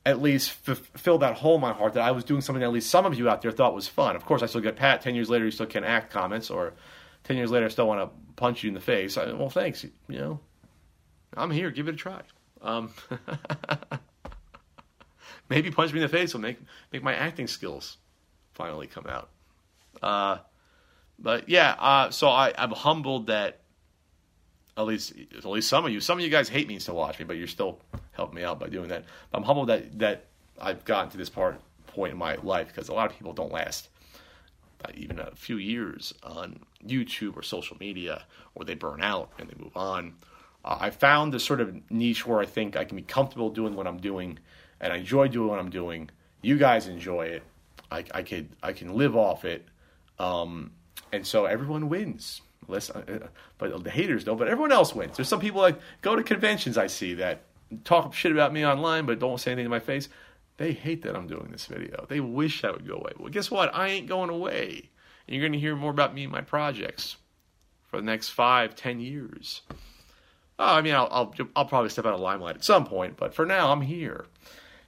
at 0.04 0.20
least 0.20 0.50
fill 0.50 1.18
that 1.18 1.36
hole 1.36 1.56
in 1.56 1.60
my 1.60 1.72
heart 1.72 1.94
that 1.94 2.02
I 2.02 2.10
was 2.10 2.24
doing 2.24 2.40
something 2.40 2.60
that 2.60 2.66
at 2.66 2.72
least 2.72 2.90
some 2.90 3.06
of 3.06 3.18
you 3.18 3.28
out 3.28 3.42
there 3.42 3.52
thought 3.52 3.74
was 3.74 3.88
fun. 3.88 4.16
Of 4.16 4.24
course, 4.24 4.42
I 4.42 4.46
still 4.46 4.60
get 4.60 4.76
Pat 4.76 5.02
10 5.02 5.14
years 5.14 5.30
later, 5.30 5.44
you 5.44 5.50
still 5.50 5.66
can't 5.66 5.84
act 5.84 6.10
comments, 6.10 6.50
or 6.50 6.74
10 7.24 7.36
years 7.36 7.50
later, 7.50 7.66
I 7.66 7.68
still 7.68 7.86
want 7.86 8.00
to 8.00 8.16
punch 8.36 8.62
you 8.62 8.68
in 8.68 8.74
the 8.74 8.80
face. 8.80 9.16
I, 9.16 9.32
well, 9.32 9.50
thanks. 9.50 9.84
You 9.84 10.18
know, 10.18 10.40
I'm 11.36 11.50
here. 11.50 11.70
Give 11.70 11.88
it 11.88 11.94
a 11.94 11.96
try. 11.96 12.22
Um, 12.62 12.90
maybe 15.48 15.70
punch 15.70 15.92
me 15.92 16.00
in 16.00 16.02
the 16.02 16.08
face 16.08 16.34
will 16.34 16.40
make 16.40 16.58
make 16.92 17.02
my 17.02 17.14
acting 17.14 17.46
skills 17.46 17.98
finally 18.54 18.86
come 18.86 19.06
out. 19.06 19.30
Uh, 20.02 20.38
but 21.18 21.48
yeah, 21.48 21.74
uh, 21.78 22.10
so 22.10 22.28
I, 22.28 22.52
I'm 22.56 22.70
humbled 22.70 23.28
that 23.28 23.60
at 24.76 24.86
least 24.86 25.12
at 25.36 25.44
least 25.44 25.68
some 25.68 25.84
of 25.84 25.92
you, 25.92 26.00
some 26.00 26.18
of 26.18 26.24
you 26.24 26.30
guys 26.30 26.48
hate 26.48 26.68
me 26.68 26.74
and 26.74 26.82
still 26.82 26.96
watch 26.96 27.18
me, 27.18 27.24
but 27.24 27.36
you're 27.36 27.46
still 27.46 27.80
helping 28.12 28.36
me 28.36 28.44
out 28.44 28.60
by 28.60 28.68
doing 28.68 28.88
that. 28.88 29.04
But 29.30 29.38
I'm 29.38 29.44
humbled 29.44 29.68
that 29.68 29.98
that 29.98 30.26
I've 30.60 30.84
gotten 30.84 31.10
to 31.10 31.16
this 31.16 31.28
part 31.28 31.60
point 31.86 32.12
in 32.12 32.18
my 32.18 32.36
life 32.36 32.68
because 32.68 32.88
a 32.88 32.94
lot 32.94 33.10
of 33.10 33.16
people 33.16 33.32
don't 33.32 33.52
last 33.52 33.88
even 34.94 35.18
a 35.18 35.34
few 35.34 35.56
years 35.56 36.14
on 36.22 36.60
YouTube 36.86 37.36
or 37.36 37.42
social 37.42 37.76
media, 37.80 38.24
or 38.54 38.64
they 38.64 38.74
burn 38.74 39.02
out 39.02 39.32
and 39.38 39.48
they 39.48 39.60
move 39.60 39.76
on. 39.76 40.14
Uh, 40.68 40.76
I 40.78 40.90
found 40.90 41.32
this 41.32 41.44
sort 41.44 41.60
of 41.60 41.90
niche 41.90 42.26
where 42.26 42.40
I 42.40 42.46
think 42.46 42.76
I 42.76 42.84
can 42.84 42.96
be 42.96 43.02
comfortable 43.02 43.48
doing 43.50 43.74
what 43.74 43.86
I'm 43.86 43.98
doing 43.98 44.38
and 44.80 44.92
I 44.92 44.96
enjoy 44.96 45.28
doing 45.28 45.48
what 45.48 45.58
I'm 45.58 45.70
doing. 45.70 46.10
You 46.42 46.58
guys 46.58 46.86
enjoy 46.86 47.26
it. 47.26 47.42
I, 47.90 48.04
I 48.12 48.22
could 48.22 48.50
I 48.62 48.74
can 48.74 48.94
live 48.94 49.16
off 49.16 49.46
it, 49.46 49.66
um, 50.18 50.72
and 51.10 51.26
so 51.26 51.46
everyone 51.46 51.88
wins. 51.88 52.42
Less, 52.68 52.90
uh, 52.90 53.28
but 53.56 53.82
the 53.82 53.90
haters 53.90 54.24
don't. 54.24 54.36
But 54.36 54.48
everyone 54.48 54.72
else 54.72 54.94
wins. 54.94 55.16
There's 55.16 55.28
some 55.28 55.40
people 55.40 55.62
like 55.62 55.80
go 56.02 56.14
to 56.14 56.22
conventions. 56.22 56.76
I 56.76 56.86
see 56.86 57.14
that 57.14 57.44
talk 57.84 58.12
shit 58.12 58.30
about 58.30 58.52
me 58.52 58.66
online, 58.66 59.06
but 59.06 59.18
don't 59.18 59.40
say 59.40 59.52
anything 59.52 59.64
to 59.64 59.70
my 59.70 59.80
face. 59.80 60.10
They 60.58 60.72
hate 60.72 61.02
that 61.02 61.16
I'm 61.16 61.26
doing 61.26 61.48
this 61.50 61.64
video. 61.64 62.04
They 62.08 62.20
wish 62.20 62.62
I 62.62 62.70
would 62.70 62.86
go 62.86 62.96
away. 62.96 63.12
Well, 63.18 63.30
guess 63.30 63.50
what? 63.50 63.74
I 63.74 63.88
ain't 63.88 64.06
going 64.06 64.28
away. 64.28 64.90
And 65.26 65.34
you're 65.34 65.42
going 65.42 65.52
to 65.52 65.58
hear 65.58 65.76
more 65.76 65.90
about 65.90 66.14
me 66.14 66.24
and 66.24 66.32
my 66.32 66.40
projects 66.42 67.16
for 67.86 67.96
the 67.96 68.02
next 68.02 68.30
five, 68.30 68.74
ten 68.74 69.00
years. 69.00 69.62
Oh, 70.58 70.74
I 70.74 70.82
mean, 70.82 70.94
I'll, 70.94 71.08
I'll, 71.10 71.34
I'll 71.54 71.64
probably 71.66 71.90
step 71.90 72.04
out 72.04 72.14
of 72.14 72.20
limelight 72.20 72.56
at 72.56 72.64
some 72.64 72.84
point, 72.84 73.16
but 73.16 73.32
for 73.32 73.46
now, 73.46 73.70
I'm 73.70 73.80
here. 73.80 74.26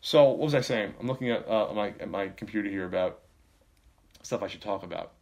So 0.01 0.25
what 0.25 0.39
was 0.39 0.55
I 0.55 0.61
saying? 0.63 0.95
I'm 0.99 1.07
looking 1.07 1.31
at 1.31 1.49
uh, 1.49 1.73
my 1.75 1.89
at 2.01 2.09
my 2.09 2.29
computer 2.29 2.69
here 2.69 2.87
about 2.87 3.21
stuff 4.23 4.43
I 4.43 4.49
should 4.49 4.63
talk 4.63 4.83
about. 4.83 5.13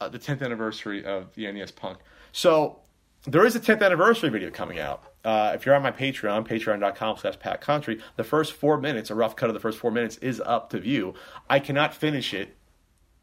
Uh, 0.00 0.08
the 0.08 0.18
10th 0.18 0.42
anniversary 0.42 1.04
of 1.04 1.32
the 1.34 1.50
NES 1.50 1.70
Punk. 1.70 1.98
So 2.32 2.80
there 3.26 3.46
is 3.46 3.56
a 3.56 3.60
10th 3.60 3.82
anniversary 3.82 4.28
video 4.28 4.50
coming 4.50 4.78
out. 4.78 5.04
Uh, 5.24 5.52
if 5.54 5.64
you're 5.64 5.74
on 5.74 5.82
my 5.82 5.90
Patreon, 5.90 6.46
patreon.com 6.46 7.16
slash 7.16 7.38
Pat 7.38 7.60
Contri, 7.62 8.00
the 8.16 8.24
first 8.24 8.52
four 8.52 8.78
minutes, 8.78 9.10
a 9.10 9.14
rough 9.14 9.34
cut 9.36 9.48
of 9.48 9.54
the 9.54 9.60
first 9.60 9.78
four 9.78 9.90
minutes, 9.90 10.18
is 10.18 10.40
up 10.44 10.70
to 10.70 10.78
view. 10.78 11.14
I 11.48 11.58
cannot 11.58 11.94
finish 11.94 12.34
it 12.34 12.54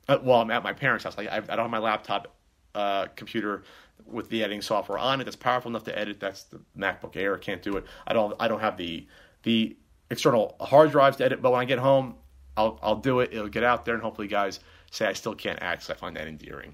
uh, 0.08 0.18
while 0.18 0.42
I'm 0.42 0.52
at 0.52 0.64
my 0.64 0.74
parents' 0.74 1.04
house. 1.04 1.18
Like 1.18 1.30
I, 1.30 1.38
I 1.38 1.40
don't 1.42 1.60
have 1.60 1.70
my 1.70 1.78
laptop 1.78 2.34
uh, 2.76 3.06
computer 3.16 3.64
with 4.06 4.30
the 4.30 4.44
editing 4.44 4.62
software 4.62 4.98
on 4.98 5.22
it 5.22 5.24
that's 5.24 5.36
powerful 5.36 5.70
enough 5.70 5.84
to 5.86 5.98
edit. 5.98 6.20
That's 6.20 6.44
the 6.44 6.60
MacBook 6.78 7.16
Air. 7.16 7.38
Can't 7.38 7.62
do 7.62 7.78
it. 7.78 7.86
I 8.06 8.14
don't. 8.14 8.36
I 8.40 8.48
don't 8.48 8.60
have 8.60 8.78
the 8.78 9.08
the 9.44 9.76
external 10.10 10.56
hard 10.60 10.92
drives 10.92 11.18
to 11.18 11.26
edit, 11.26 11.42
but 11.42 11.52
when 11.52 11.62
I 11.62 11.66
get 11.66 11.80
home, 11.80 12.16
I'll 12.58 12.80
I'll 12.82 12.96
do 12.96 13.20
it. 13.20 13.30
It'll 13.34 13.48
get 13.48 13.64
out 13.64 13.86
there, 13.86 13.94
and 13.94 14.04
hopefully, 14.04 14.28
guys 14.28 14.60
say 14.92 15.08
I 15.08 15.14
still 15.14 15.36
can't 15.36 15.62
act. 15.62 15.90
I 15.90 15.94
find 15.94 16.16
that 16.16 16.28
endearing 16.28 16.74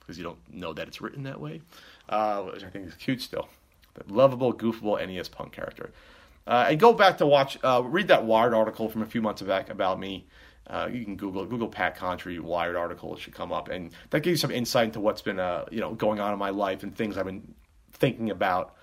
because 0.00 0.18
you 0.18 0.24
don't 0.24 0.38
know 0.52 0.72
that 0.72 0.88
it's 0.88 1.00
written 1.00 1.22
that 1.22 1.40
way, 1.40 1.62
uh, 2.08 2.42
which 2.42 2.64
I 2.64 2.68
think 2.68 2.88
is 2.88 2.94
cute 2.94 3.22
still. 3.22 3.48
The 3.94 4.12
lovable, 4.12 4.52
goofable 4.52 4.98
NES 5.06 5.28
Punk 5.28 5.52
character. 5.52 5.90
Uh, 6.46 6.66
and 6.68 6.78
go 6.78 6.92
back 6.92 7.16
to 7.18 7.26
watch, 7.26 7.58
uh, 7.64 7.82
read 7.82 8.08
that 8.08 8.24
Wired 8.24 8.52
article 8.52 8.90
from 8.90 9.02
a 9.02 9.06
few 9.06 9.22
months 9.22 9.40
back 9.40 9.70
about 9.70 9.98
me. 9.98 10.26
Uh, 10.66 10.88
you 10.90 11.04
can 11.04 11.16
Google 11.16 11.44
Google 11.44 11.68
Pat 11.68 11.96
Contri 11.96 12.40
Wired 12.40 12.76
article; 12.76 13.14
it 13.14 13.20
should 13.20 13.34
come 13.34 13.52
up, 13.52 13.68
and 13.68 13.92
that 14.10 14.20
gives 14.20 14.32
you 14.32 14.36
some 14.38 14.50
insight 14.50 14.86
into 14.86 15.00
what's 15.00 15.22
been 15.22 15.38
uh, 15.38 15.64
you 15.70 15.80
know 15.80 15.94
going 15.94 16.20
on 16.20 16.32
in 16.32 16.38
my 16.38 16.50
life 16.50 16.82
and 16.82 16.94
things 16.94 17.18
I've 17.18 17.26
been 17.26 17.54
thinking 17.92 18.30
about 18.30 18.74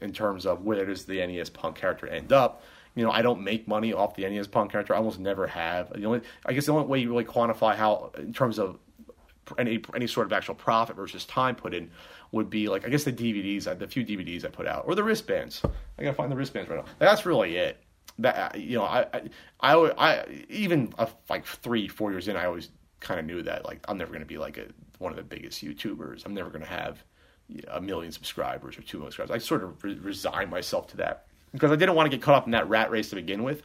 in 0.00 0.12
terms 0.12 0.46
of 0.46 0.64
where 0.64 0.84
does 0.84 1.04
the 1.04 1.24
NES 1.24 1.50
Punk 1.50 1.76
character 1.76 2.06
end 2.06 2.32
up 2.32 2.62
you 2.94 3.04
know, 3.04 3.12
I 3.12 3.22
don't 3.22 3.42
make 3.42 3.68
money 3.68 3.92
off 3.92 4.16
the 4.16 4.28
NES 4.28 4.48
Punk 4.48 4.72
character. 4.72 4.94
I 4.94 4.98
almost 4.98 5.20
never 5.20 5.46
have. 5.46 5.92
The 5.92 6.04
only, 6.04 6.22
I 6.44 6.52
guess, 6.52 6.66
the 6.66 6.72
only 6.72 6.86
way 6.86 6.98
you 7.00 7.08
really 7.08 7.24
quantify 7.24 7.76
how, 7.76 8.10
in 8.18 8.32
terms 8.32 8.58
of 8.58 8.78
any 9.58 9.82
any 9.94 10.06
sort 10.06 10.26
of 10.26 10.32
actual 10.32 10.54
profit 10.54 10.96
versus 10.96 11.24
time 11.24 11.54
put 11.54 11.72
in, 11.72 11.90
would 12.32 12.50
be 12.50 12.68
like 12.68 12.84
I 12.84 12.88
guess 12.88 13.04
the 13.04 13.12
DVDs, 13.12 13.78
the 13.78 13.86
few 13.86 14.04
DVDs 14.04 14.44
I 14.44 14.48
put 14.48 14.66
out, 14.66 14.84
or 14.86 14.94
the 14.94 15.04
wristbands. 15.04 15.62
I 15.98 16.02
gotta 16.02 16.14
find 16.14 16.30
the 16.30 16.36
wristbands 16.36 16.68
right 16.68 16.84
now. 16.84 16.92
That's 16.98 17.24
really 17.24 17.56
it. 17.56 17.80
That 18.20 18.58
you 18.58 18.78
know, 18.78 18.84
I 18.84 19.06
I 19.60 19.74
I, 19.74 19.92
I 19.96 20.44
even 20.48 20.92
uh, 20.98 21.06
like 21.28 21.46
three 21.46 21.88
four 21.88 22.10
years 22.10 22.28
in, 22.28 22.36
I 22.36 22.46
always 22.46 22.70
kind 23.00 23.18
of 23.18 23.26
knew 23.26 23.42
that 23.42 23.64
like 23.64 23.84
I'm 23.88 23.98
never 23.98 24.12
gonna 24.12 24.24
be 24.24 24.38
like 24.38 24.58
a, 24.58 24.66
one 24.98 25.12
of 25.12 25.16
the 25.16 25.22
biggest 25.22 25.64
YouTubers. 25.64 26.24
I'm 26.24 26.34
never 26.34 26.50
gonna 26.50 26.66
have 26.66 27.02
a 27.68 27.80
million 27.80 28.12
subscribers 28.12 28.78
or 28.78 28.82
two 28.82 28.98
million 28.98 29.12
subscribers. 29.12 29.34
I 29.34 29.38
sort 29.38 29.64
of 29.64 29.82
re- 29.82 29.98
resign 29.98 30.50
myself 30.50 30.86
to 30.88 30.96
that 30.98 31.26
because 31.52 31.70
I 31.70 31.76
didn't 31.76 31.94
want 31.94 32.10
to 32.10 32.16
get 32.16 32.22
caught 32.22 32.36
up 32.36 32.46
in 32.46 32.52
that 32.52 32.68
rat 32.68 32.90
race 32.90 33.10
to 33.10 33.16
begin 33.16 33.42
with. 33.42 33.62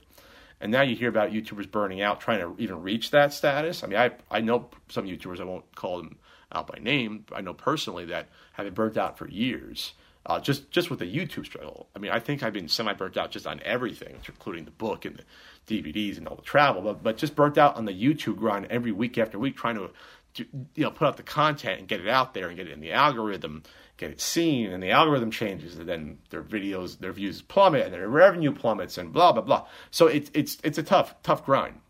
And 0.61 0.71
now 0.71 0.81
you 0.81 0.95
hear 0.95 1.09
about 1.09 1.31
YouTubers 1.31 1.69
burning 1.69 2.01
out, 2.01 2.21
trying 2.21 2.39
to 2.39 2.55
even 2.61 2.81
reach 2.81 3.11
that 3.11 3.33
status. 3.33 3.83
I 3.83 3.87
mean, 3.87 3.99
I 3.99 4.11
I 4.31 4.41
know 4.41 4.69
some 4.89 5.05
YouTubers. 5.05 5.39
I 5.39 5.43
won't 5.43 5.75
call 5.75 5.97
them 5.97 6.17
out 6.51 6.67
by 6.67 6.79
name. 6.79 7.25
I 7.33 7.41
know 7.41 7.53
personally 7.53 8.05
that 8.05 8.29
have 8.53 8.65
been 8.65 8.73
burnt 8.73 8.97
out 8.97 9.17
for 9.17 9.27
years. 9.27 9.93
Uh, 10.25 10.39
just 10.39 10.71
just 10.71 10.89
with 10.89 10.99
the 10.99 11.05
YouTube 11.05 11.45
struggle. 11.45 11.87
I 11.95 11.99
mean, 11.99 12.11
I 12.11 12.19
think 12.19 12.41
I've 12.41 12.53
been 12.53 12.67
semi 12.67 12.93
burnt 12.93 13.15
out 13.15 13.29
just 13.29 13.45
on 13.45 13.61
everything, 13.63 14.15
including 14.27 14.65
the 14.65 14.71
book 14.71 15.05
and 15.05 15.21
the 15.67 15.81
DVDs 15.81 16.17
and 16.17 16.27
all 16.27 16.35
the 16.35 16.41
travel, 16.41 16.81
but 16.81 17.03
but 17.03 17.17
just 17.17 17.35
burnt 17.35 17.57
out 17.57 17.75
on 17.75 17.85
the 17.85 17.93
YouTube 17.93 18.37
grind 18.37 18.65
every 18.71 18.91
week 18.91 19.19
after 19.19 19.37
week, 19.37 19.55
trying 19.55 19.75
to, 19.75 19.91
to 20.33 20.45
you 20.73 20.83
know 20.83 20.89
put 20.89 21.07
out 21.07 21.17
the 21.17 21.23
content 21.23 21.79
and 21.79 21.87
get 21.87 21.99
it 21.99 22.07
out 22.07 22.33
there 22.33 22.47
and 22.47 22.57
get 22.57 22.67
it 22.67 22.73
in 22.73 22.79
the 22.79 22.91
algorithm, 22.91 23.61
get 23.97 24.09
it 24.09 24.19
seen, 24.19 24.71
and 24.71 24.81
the 24.81 24.89
algorithm 24.89 25.29
changes, 25.29 25.77
and 25.77 25.87
then 25.87 26.17
their 26.31 26.41
videos, 26.41 26.97
their 26.97 27.13
views 27.13 27.43
plummet, 27.43 27.83
and 27.83 27.93
their 27.93 28.09
revenue 28.09 28.51
plummets, 28.51 28.97
and 28.97 29.13
blah 29.13 29.31
blah 29.31 29.43
blah. 29.43 29.67
So 29.91 30.07
it's 30.07 30.31
it's 30.33 30.57
it's 30.63 30.79
a 30.79 30.83
tough 30.83 31.13
tough 31.21 31.45
grind. 31.45 31.81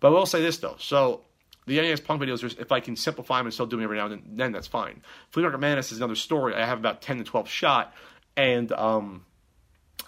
But 0.00 0.08
I 0.08 0.10
will 0.10 0.26
say 0.26 0.42
this 0.42 0.58
though, 0.58 0.76
so 0.78 1.22
the 1.68 1.80
NES 1.80 2.00
Punk 2.00 2.20
videos, 2.20 2.58
if 2.58 2.72
I 2.72 2.80
can 2.80 2.96
simplify 2.96 3.38
them 3.38 3.46
and 3.46 3.54
still 3.54 3.66
do 3.66 3.76
them 3.76 3.84
every 3.84 3.98
now 3.98 4.06
and 4.06 4.22
then, 4.32 4.52
that's 4.52 4.66
fine. 4.66 5.02
Flea 5.30 5.42
Market 5.42 5.58
Madness 5.58 5.92
is 5.92 5.98
another 5.98 6.16
story. 6.16 6.54
I 6.54 6.66
have 6.66 6.78
about 6.78 7.02
10 7.02 7.18
to 7.18 7.24
12 7.24 7.48
shot, 7.48 7.94
and 8.36 8.72
um, 8.72 9.24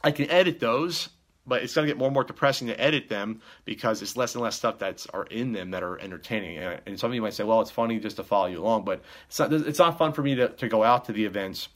I 0.03 0.11
can 0.11 0.31
edit 0.31 0.59
those, 0.59 1.11
but 1.46 1.62
it's 1.62 1.75
going 1.75 1.87
to 1.87 1.90
get 1.90 1.99
more 1.99 2.09
and 2.09 2.14
more 2.14 2.25
depressing 2.25 2.68
to 2.68 2.81
edit 2.81 3.09
them 3.09 3.40
because 3.64 4.03
it's 4.03 4.16
less 4.16 4.35
and 4.35 4.42
less 4.42 4.57
stuff 4.57 4.79
that's 4.79 5.07
are 5.07 5.25
in 5.27 5.53
them 5.53 5.70
that 5.70 5.83
are 5.83 5.99
entertaining. 6.01 6.59
And, 6.59 6.81
and 6.87 7.01
some 7.01 7.11
of 7.11 7.14
you 7.14 7.23
might 7.23 7.35
say, 7.35 7.44
well, 7.44 7.61
it's 7.61 7.70
funny 7.70 8.01
just 8.01 8.16
to 8.16 8.25
follow 8.25 8.46
you 8.46 8.61
along, 8.61 8.85
but 8.85 9.03
it's 9.29 9.38
not, 9.38 9.53
it's 9.53 9.79
not 9.79 9.99
fun 9.99 10.12
for 10.12 10.23
me 10.23 10.35
to, 10.37 10.49
to 10.49 10.68
go 10.68 10.83
out 10.83 11.05
to 11.05 11.12
the 11.12 11.25
events, 11.25 11.68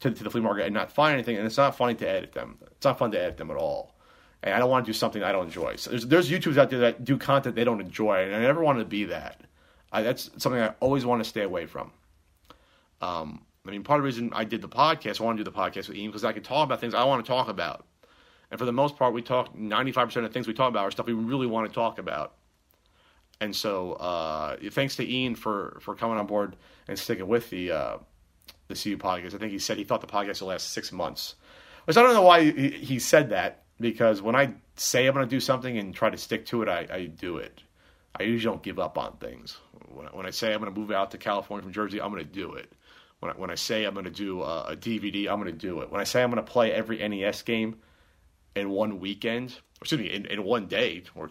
to, 0.00 0.10
to 0.10 0.24
the 0.24 0.30
flea 0.30 0.40
market, 0.40 0.66
and 0.66 0.74
not 0.74 0.92
find 0.92 1.14
anything, 1.14 1.36
and 1.36 1.46
it's 1.46 1.56
not 1.56 1.76
funny 1.76 1.94
to 1.94 2.08
edit 2.08 2.32
them. 2.32 2.58
It's 2.72 2.84
not 2.84 2.98
fun 2.98 3.12
to 3.12 3.20
edit 3.20 3.36
them 3.36 3.50
at 3.50 3.56
all 3.56 3.94
and 4.42 4.54
I 4.54 4.58
don't 4.58 4.70
want 4.70 4.86
to 4.86 4.88
do 4.88 4.96
something 4.96 5.22
I 5.22 5.32
don't 5.32 5.46
enjoy. 5.46 5.76
So 5.76 5.90
there's 5.90 6.06
there's 6.06 6.30
YouTubers 6.30 6.58
out 6.58 6.70
there 6.70 6.80
that 6.80 7.04
do 7.04 7.16
content 7.16 7.56
they 7.56 7.64
don't 7.64 7.80
enjoy, 7.80 8.24
and 8.24 8.34
I 8.34 8.40
never 8.40 8.62
wanted 8.62 8.80
to 8.80 8.84
be 8.86 9.04
that. 9.04 9.40
I, 9.90 10.02
that's 10.02 10.30
something 10.36 10.60
I 10.60 10.74
always 10.80 11.04
want 11.04 11.22
to 11.22 11.28
stay 11.28 11.42
away 11.42 11.66
from. 11.66 11.90
Um, 13.00 13.42
I 13.66 13.70
mean, 13.70 13.82
part 13.82 13.98
of 13.98 14.02
the 14.02 14.06
reason 14.06 14.30
I 14.34 14.44
did 14.44 14.62
the 14.62 14.68
podcast, 14.68 15.20
I 15.20 15.24
want 15.24 15.38
to 15.38 15.44
do 15.44 15.50
the 15.50 15.56
podcast 15.56 15.88
with 15.88 15.96
Ian 15.96 16.10
because 16.10 16.24
I 16.24 16.32
can 16.32 16.42
talk 16.42 16.64
about 16.64 16.80
things 16.80 16.94
I 16.94 17.04
want 17.04 17.24
to 17.24 17.28
talk 17.28 17.48
about, 17.48 17.86
and 18.50 18.58
for 18.58 18.64
the 18.64 18.72
most 18.72 18.96
part, 18.96 19.12
we 19.12 19.22
talk 19.22 19.56
95% 19.56 20.16
of 20.16 20.22
the 20.22 20.28
things 20.28 20.46
we 20.46 20.54
talk 20.54 20.68
about 20.68 20.84
are 20.84 20.90
stuff 20.90 21.06
we 21.06 21.12
really 21.12 21.46
want 21.46 21.68
to 21.68 21.74
talk 21.74 21.98
about. 21.98 22.34
And 23.40 23.54
so, 23.54 23.92
uh, 23.94 24.56
thanks 24.70 24.96
to 24.96 25.08
Ian 25.08 25.36
for 25.36 25.78
for 25.80 25.94
coming 25.94 26.18
on 26.18 26.26
board 26.26 26.56
and 26.88 26.98
sticking 26.98 27.28
with 27.28 27.50
the 27.50 27.70
uh, 27.70 27.98
the 28.68 28.74
CU 28.74 28.96
podcast. 28.96 29.34
I 29.34 29.38
think 29.38 29.52
he 29.52 29.58
said 29.58 29.78
he 29.78 29.84
thought 29.84 30.00
the 30.00 30.06
podcast 30.06 30.40
would 30.40 30.48
last 30.48 30.70
six 30.70 30.90
months, 30.90 31.36
which 31.84 31.96
I 31.96 32.02
don't 32.02 32.14
know 32.14 32.22
why 32.22 32.50
he, 32.50 32.70
he 32.70 32.98
said 32.98 33.30
that 33.30 33.64
because 33.80 34.20
when 34.20 34.34
I 34.34 34.54
say 34.76 35.06
I'm 35.06 35.14
going 35.14 35.26
to 35.26 35.30
do 35.30 35.40
something 35.40 35.78
and 35.78 35.94
try 35.94 36.10
to 36.10 36.16
stick 36.16 36.46
to 36.46 36.62
it, 36.62 36.68
I, 36.68 36.86
I 36.90 37.06
do 37.06 37.38
it. 37.38 37.62
I 38.18 38.24
usually 38.24 38.52
don't 38.52 38.62
give 38.62 38.78
up 38.78 38.98
on 38.98 39.16
things. 39.16 39.56
When 39.88 40.06
I, 40.06 40.10
when 40.10 40.26
I 40.26 40.30
say 40.30 40.52
I'm 40.52 40.60
going 40.60 40.72
to 40.72 40.78
move 40.78 40.90
out 40.90 41.12
to 41.12 41.18
California 41.18 41.62
from 41.62 41.72
Jersey, 41.72 42.00
I'm 42.00 42.10
going 42.10 42.24
to 42.24 42.30
do 42.30 42.54
it. 42.54 42.72
When 43.20 43.32
I, 43.32 43.34
when 43.34 43.50
I 43.50 43.54
say 43.54 43.84
I'm 43.84 43.94
going 43.94 44.04
to 44.04 44.10
do 44.10 44.42
a, 44.42 44.72
a 44.72 44.76
DVD, 44.76 45.28
I'm 45.28 45.40
going 45.40 45.52
to 45.52 45.58
do 45.58 45.80
it. 45.80 45.90
When 45.90 46.00
I 46.00 46.04
say 46.04 46.22
I'm 46.22 46.30
going 46.30 46.44
to 46.44 46.50
play 46.50 46.72
every 46.72 47.06
NES 47.06 47.42
game 47.42 47.76
in 48.54 48.70
one 48.70 49.00
weekend, 49.00 49.56
excuse 49.80 50.00
me, 50.00 50.12
in, 50.12 50.26
in 50.26 50.44
one 50.44 50.66
day, 50.66 51.02
or 51.14 51.30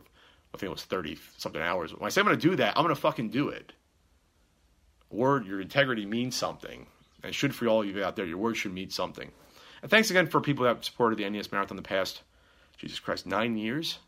I 0.54 0.58
think 0.58 0.70
it 0.70 0.74
was 0.74 0.84
30 0.84 1.18
something 1.38 1.62
hours. 1.62 1.94
When 1.94 2.06
I 2.06 2.10
say 2.10 2.22
I'm 2.22 2.28
going 2.28 2.40
to 2.40 2.50
do 2.50 2.56
that, 2.58 2.78
I'm 2.78 2.84
going 2.84 2.96
to 2.96 3.02
fucking 3.02 3.30
do 3.30 3.50
it. 3.50 3.74
Word, 5.10 5.46
your 5.46 5.62
integrity 5.62 6.06
means 6.06 6.36
something. 6.36 6.88
And 7.24 7.34
should 7.34 7.56
for 7.56 7.68
all 7.68 7.82
of 7.82 7.88
you 7.88 8.04
out 8.04 8.16
there, 8.16 8.26
your 8.26 8.38
word 8.38 8.58
should 8.58 8.74
mean 8.74 8.90
something. 8.90 9.32
And 9.82 9.90
thanks 9.92 10.10
again 10.10 10.28
for 10.28 10.42
people 10.42 10.66
that 10.66 10.84
supported 10.84 11.20
the 11.20 11.30
NES 11.30 11.52
Marathon 11.52 11.78
in 11.78 11.84
the 11.84 11.88
past 11.88 12.22
Jesus 12.78 13.00
Christ, 13.00 13.26
nine 13.26 13.58
years, 13.58 14.00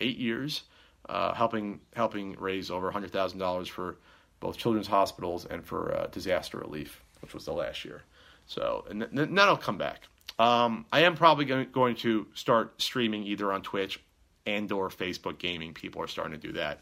eight 0.00 0.18
years, 0.18 0.62
uh, 1.08 1.34
helping 1.34 1.80
helping 1.94 2.36
raise 2.38 2.70
over 2.70 2.90
hundred 2.90 3.10
thousand 3.10 3.38
dollars 3.38 3.68
for 3.68 3.96
both 4.40 4.56
children's 4.56 4.86
hospitals 4.86 5.46
and 5.46 5.64
for 5.64 5.94
uh, 5.94 6.06
disaster 6.08 6.58
relief, 6.58 7.02
which 7.20 7.34
was 7.34 7.44
the 7.44 7.52
last 7.52 7.84
year. 7.84 8.02
So, 8.46 8.84
and 8.88 9.00
th- 9.00 9.10
then 9.12 9.38
I'll 9.38 9.56
come 9.56 9.78
back. 9.78 10.08
Um, 10.38 10.86
I 10.92 11.00
am 11.00 11.16
probably 11.16 11.44
going, 11.44 11.68
going 11.72 11.96
to 11.96 12.26
start 12.34 12.80
streaming 12.80 13.24
either 13.24 13.52
on 13.52 13.62
Twitch 13.62 14.00
and 14.46 14.70
or 14.70 14.88
Facebook 14.88 15.38
gaming. 15.38 15.74
People 15.74 16.02
are 16.02 16.06
starting 16.06 16.38
to 16.38 16.46
do 16.46 16.52
that. 16.52 16.80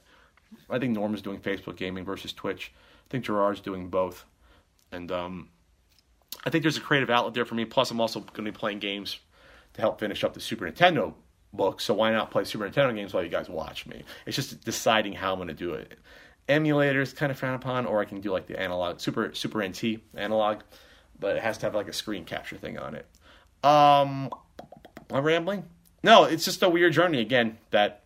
I 0.69 0.79
think 0.79 0.93
Norm 0.93 1.15
is 1.15 1.23
doing 1.23 1.41
Facebook 1.41 1.77
gaming 1.77 2.05
versus 2.05 2.33
Twitch. 2.33 2.73
I 2.75 3.09
think 3.11 3.25
Jirard's 3.25 3.61
doing 3.61 3.89
both, 3.89 4.25
and 4.93 5.11
um, 5.11 5.49
I 6.45 6.51
think 6.51 6.63
there's 6.63 6.77
a 6.77 6.81
creative 6.81 7.11
outlet 7.11 7.35
there 7.35 7.45
for 7.45 7.55
me. 7.55 7.65
Plus, 7.65 7.91
I'm 7.91 8.01
also 8.01 8.21
going 8.21 8.45
to 8.45 8.53
be 8.53 8.53
playing 8.53 8.81
games 8.81 9.19
to 9.75 9.81
help 9.81 9.99
finish 9.99 10.23
up 10.25 10.35
the 10.35 10.41
Super 10.41 10.71
Nintendo 10.71 11.15
book, 11.53 11.81
so 11.81 11.95
why 11.95 12.11
not 12.13 12.31
play 12.31 12.45
Super 12.45 12.69
Nintendo 12.69 12.95
games 12.95 13.15
while 13.15 13.23
you 13.23 13.31
guys 13.31 13.49
watch 13.49 13.87
me? 13.87 14.05
It's 14.27 14.37
just 14.37 14.65
deciding 14.65 15.15
how 15.15 15.33
I'm 15.33 15.39
going 15.39 15.49
to 15.49 15.55
do 15.55 15.75
it. 15.75 15.99
Emulators 16.49 17.15
kind 17.15 17.33
of 17.33 17.39
frowned 17.39 17.63
upon, 17.63 17.87
or 17.87 18.01
I 18.01 18.05
can 18.05 18.21
do 18.21 18.31
like 18.31 18.47
the 18.47 18.61
analog 18.61 19.01
Super 19.01 19.35
Super 19.35 19.67
NT 19.67 20.01
analog, 20.15 20.61
but 21.19 21.37
it 21.37 21.43
has 21.43 21.59
to 21.59 21.67
have 21.67 21.75
like 21.75 21.89
a 21.89 21.93
screen 21.93 22.25
capture 22.25 22.57
thing 22.57 22.79
on 22.79 22.95
it. 22.95 23.07
Um, 23.65 24.31
am 25.11 25.17
I 25.17 25.19
rambling? 25.19 25.65
No, 26.03 26.25
it's 26.25 26.45
just 26.45 26.63
a 26.63 26.69
weird 26.69 26.93
journey 26.93 27.21
again 27.21 27.59
that 27.71 28.03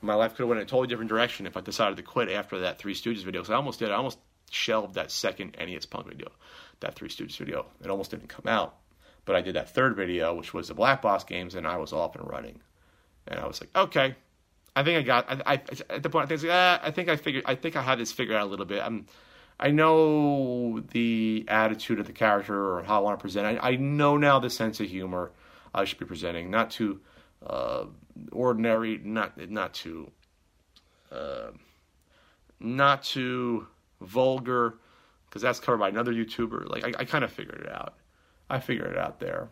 my 0.00 0.14
life 0.14 0.32
could 0.32 0.40
have 0.40 0.48
went 0.48 0.60
in 0.60 0.66
a 0.66 0.68
totally 0.68 0.88
different 0.88 1.08
direction 1.08 1.46
if 1.46 1.56
I 1.56 1.60
decided 1.60 1.96
to 1.96 2.02
quit 2.02 2.30
after 2.30 2.60
that 2.60 2.78
Three 2.78 2.94
Stooges 2.94 3.24
video. 3.24 3.42
So 3.42 3.52
I 3.52 3.56
almost 3.56 3.78
did. 3.78 3.90
I 3.90 3.94
almost 3.94 4.18
shelved 4.50 4.94
that 4.94 5.10
second 5.10 5.56
NES 5.58 5.86
Punk 5.86 6.08
video, 6.08 6.30
that 6.80 6.94
Three 6.94 7.08
Stooges 7.08 7.36
video. 7.36 7.66
It 7.82 7.90
almost 7.90 8.10
didn't 8.10 8.28
come 8.28 8.46
out. 8.48 8.76
But 9.26 9.36
I 9.36 9.42
did 9.42 9.56
that 9.56 9.68
third 9.68 9.96
video, 9.96 10.34
which 10.34 10.54
was 10.54 10.68
the 10.68 10.74
Black 10.74 11.02
Box 11.02 11.24
games, 11.24 11.54
and 11.54 11.66
I 11.66 11.76
was 11.76 11.92
off 11.92 12.16
and 12.16 12.26
running. 12.26 12.60
And 13.26 13.38
I 13.38 13.46
was 13.46 13.60
like, 13.60 13.70
okay, 13.76 14.14
I 14.74 14.82
think 14.82 14.98
I 14.98 15.02
got. 15.02 15.26
I, 15.28 15.54
I 15.54 15.54
at 15.90 16.02
the 16.02 16.08
point 16.08 16.30
I 16.30 16.36
think, 16.36 16.50
ah, 16.50 16.80
I 16.82 16.90
think 16.90 17.08
I 17.08 17.16
figured. 17.16 17.44
I 17.46 17.56
think 17.56 17.76
I 17.76 17.82
had 17.82 17.98
this 17.98 18.12
figured 18.12 18.36
out 18.36 18.46
a 18.46 18.50
little 18.50 18.64
bit. 18.66 18.80
I'm, 18.82 19.06
I 19.58 19.70
know 19.70 20.80
the 20.92 21.44
attitude 21.48 21.98
of 21.98 22.06
the 22.06 22.12
character 22.12 22.76
or 22.76 22.82
how 22.84 22.98
I 22.98 23.00
want 23.00 23.18
to 23.18 23.22
present. 23.22 23.46
I, 23.46 23.72
I 23.72 23.76
know 23.76 24.16
now 24.16 24.38
the 24.38 24.50
sense 24.50 24.80
of 24.80 24.88
humor 24.88 25.32
I 25.74 25.84
should 25.84 25.98
be 25.98 26.04
presenting, 26.04 26.50
not 26.50 26.70
too 26.70 27.00
uh, 27.44 27.86
ordinary, 28.30 28.98
not 29.02 29.38
not 29.50 29.74
too, 29.74 30.10
uh, 31.10 31.50
not 32.60 33.02
too 33.02 33.66
vulgar, 34.00 34.78
because 35.28 35.42
that's 35.42 35.58
covered 35.58 35.78
by 35.78 35.88
another 35.88 36.12
YouTuber. 36.12 36.68
Like 36.68 36.84
I, 36.84 37.00
I 37.00 37.04
kind 37.06 37.24
of 37.24 37.32
figured 37.32 37.62
it 37.62 37.72
out. 37.72 37.94
I 38.48 38.60
figured 38.60 38.92
it 38.92 38.98
out 38.98 39.20
there. 39.20 39.48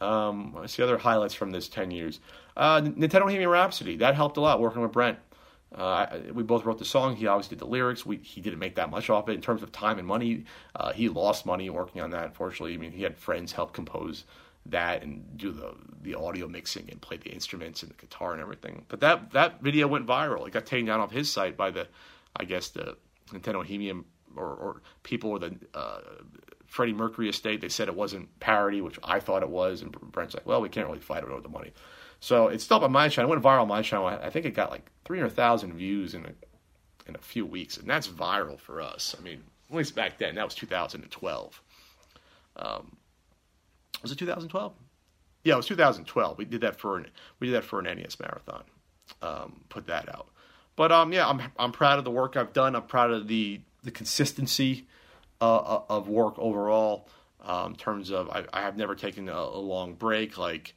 Um, 0.00 0.56
I 0.60 0.66
see 0.66 0.82
other 0.82 0.98
highlights 0.98 1.34
from 1.34 1.52
this 1.52 1.68
10 1.68 1.90
years. 1.90 2.20
Uh, 2.56 2.80
Nintendo 2.80 3.22
Bohemian 3.22 3.48
Rhapsody, 3.48 3.96
that 3.98 4.14
helped 4.14 4.36
a 4.36 4.40
lot 4.40 4.60
working 4.60 4.82
with 4.82 4.92
Brent. 4.92 5.18
Uh, 5.74 6.18
we 6.34 6.42
both 6.42 6.64
wrote 6.64 6.78
the 6.78 6.84
song. 6.84 7.16
He 7.16 7.26
always 7.26 7.48
did 7.48 7.58
the 7.58 7.66
lyrics. 7.66 8.04
We, 8.04 8.18
he 8.18 8.40
didn't 8.40 8.58
make 8.58 8.74
that 8.74 8.90
much 8.90 9.08
off 9.08 9.28
it 9.28 9.32
in 9.32 9.40
terms 9.40 9.62
of 9.62 9.72
time 9.72 9.98
and 9.98 10.06
money. 10.06 10.44
Uh, 10.76 10.92
he 10.92 11.08
lost 11.08 11.46
money 11.46 11.70
working 11.70 12.02
on 12.02 12.10
that, 12.10 12.24
unfortunately. 12.26 12.74
I 12.74 12.76
mean, 12.76 12.92
he 12.92 13.02
had 13.02 13.16
friends 13.16 13.52
help 13.52 13.72
compose 13.72 14.24
that 14.66 15.02
and 15.02 15.36
do 15.36 15.50
the 15.50 15.74
the 16.02 16.14
audio 16.14 16.46
mixing 16.46 16.88
and 16.90 17.00
play 17.00 17.16
the 17.16 17.30
instruments 17.30 17.82
and 17.82 17.90
the 17.90 17.96
guitar 17.96 18.32
and 18.32 18.40
everything. 18.40 18.84
But 18.88 19.00
that 19.00 19.32
that 19.32 19.62
video 19.62 19.88
went 19.88 20.06
viral. 20.06 20.46
It 20.46 20.52
got 20.52 20.66
taken 20.66 20.86
down 20.86 21.00
off 21.00 21.10
his 21.10 21.32
site 21.32 21.56
by 21.56 21.70
the, 21.70 21.88
I 22.36 22.44
guess 22.44 22.68
the 22.68 22.96
Nintendo 23.30 23.54
Bohemian 23.54 24.04
or, 24.36 24.46
or 24.46 24.82
people 25.02 25.30
or 25.30 25.38
the 25.38 25.56
uh, 25.74 26.00
Freddie 26.72 26.94
Mercury 26.94 27.28
estate. 27.28 27.60
They 27.60 27.68
said 27.68 27.88
it 27.88 27.94
wasn't 27.94 28.40
parody, 28.40 28.80
which 28.80 28.98
I 29.04 29.20
thought 29.20 29.42
it 29.42 29.50
was, 29.50 29.82
and 29.82 29.92
Brent's 29.92 30.32
like, 30.32 30.46
well, 30.46 30.62
we 30.62 30.70
can't 30.70 30.86
really 30.86 31.00
fight 31.00 31.22
over 31.22 31.38
the 31.42 31.50
money. 31.50 31.70
So 32.18 32.48
it's 32.48 32.64
still 32.64 32.82
on 32.82 32.90
my 32.90 33.10
channel. 33.10 33.30
It 33.30 33.34
went 33.34 33.44
viral 33.44 33.62
on 33.62 33.68
my 33.68 33.82
channel. 33.82 34.06
I 34.06 34.30
think 34.30 34.46
it 34.46 34.54
got 34.54 34.70
like 34.70 34.90
300,000 35.04 35.74
views 35.74 36.14
in 36.14 36.24
a, 36.24 36.30
in 37.06 37.14
a 37.14 37.18
few 37.18 37.44
weeks, 37.44 37.76
and 37.76 37.86
that's 37.86 38.08
viral 38.08 38.58
for 38.58 38.80
us. 38.80 39.14
I 39.18 39.22
mean, 39.22 39.42
at 39.68 39.76
least 39.76 39.94
back 39.94 40.16
then, 40.16 40.36
that 40.36 40.46
was 40.46 40.54
2012. 40.54 41.62
Um, 42.56 42.96
was 44.00 44.10
it 44.10 44.18
2012? 44.18 44.72
Yeah, 45.44 45.52
it 45.52 45.56
was 45.58 45.66
2012. 45.66 46.38
We 46.38 46.46
did 46.46 46.62
that 46.62 46.80
for 46.80 46.96
an 46.96 47.08
we 47.38 47.48
did 47.48 47.54
that 47.56 47.64
for 47.64 47.80
an 47.80 47.84
NES 47.84 48.18
marathon. 48.18 48.64
Um, 49.20 49.60
put 49.68 49.88
that 49.88 50.08
out. 50.08 50.28
But 50.74 50.90
um, 50.90 51.12
yeah, 51.12 51.28
I'm 51.28 51.42
I'm 51.58 51.72
proud 51.72 51.98
of 51.98 52.04
the 52.04 52.10
work 52.10 52.34
I've 52.34 52.54
done. 52.54 52.74
I'm 52.74 52.84
proud 52.84 53.10
of 53.10 53.28
the 53.28 53.60
the 53.82 53.90
consistency 53.90 54.86
uh, 55.42 55.56
uh, 55.56 55.82
of 55.88 56.08
work 56.08 56.38
overall. 56.38 57.08
Um, 57.44 57.72
in 57.72 57.76
terms 57.76 58.10
of, 58.12 58.30
I, 58.30 58.44
I, 58.52 58.60
have 58.60 58.76
never 58.76 58.94
taken 58.94 59.28
a, 59.28 59.34
a 59.34 59.58
long 59.58 59.94
break. 59.94 60.38
Like, 60.38 60.76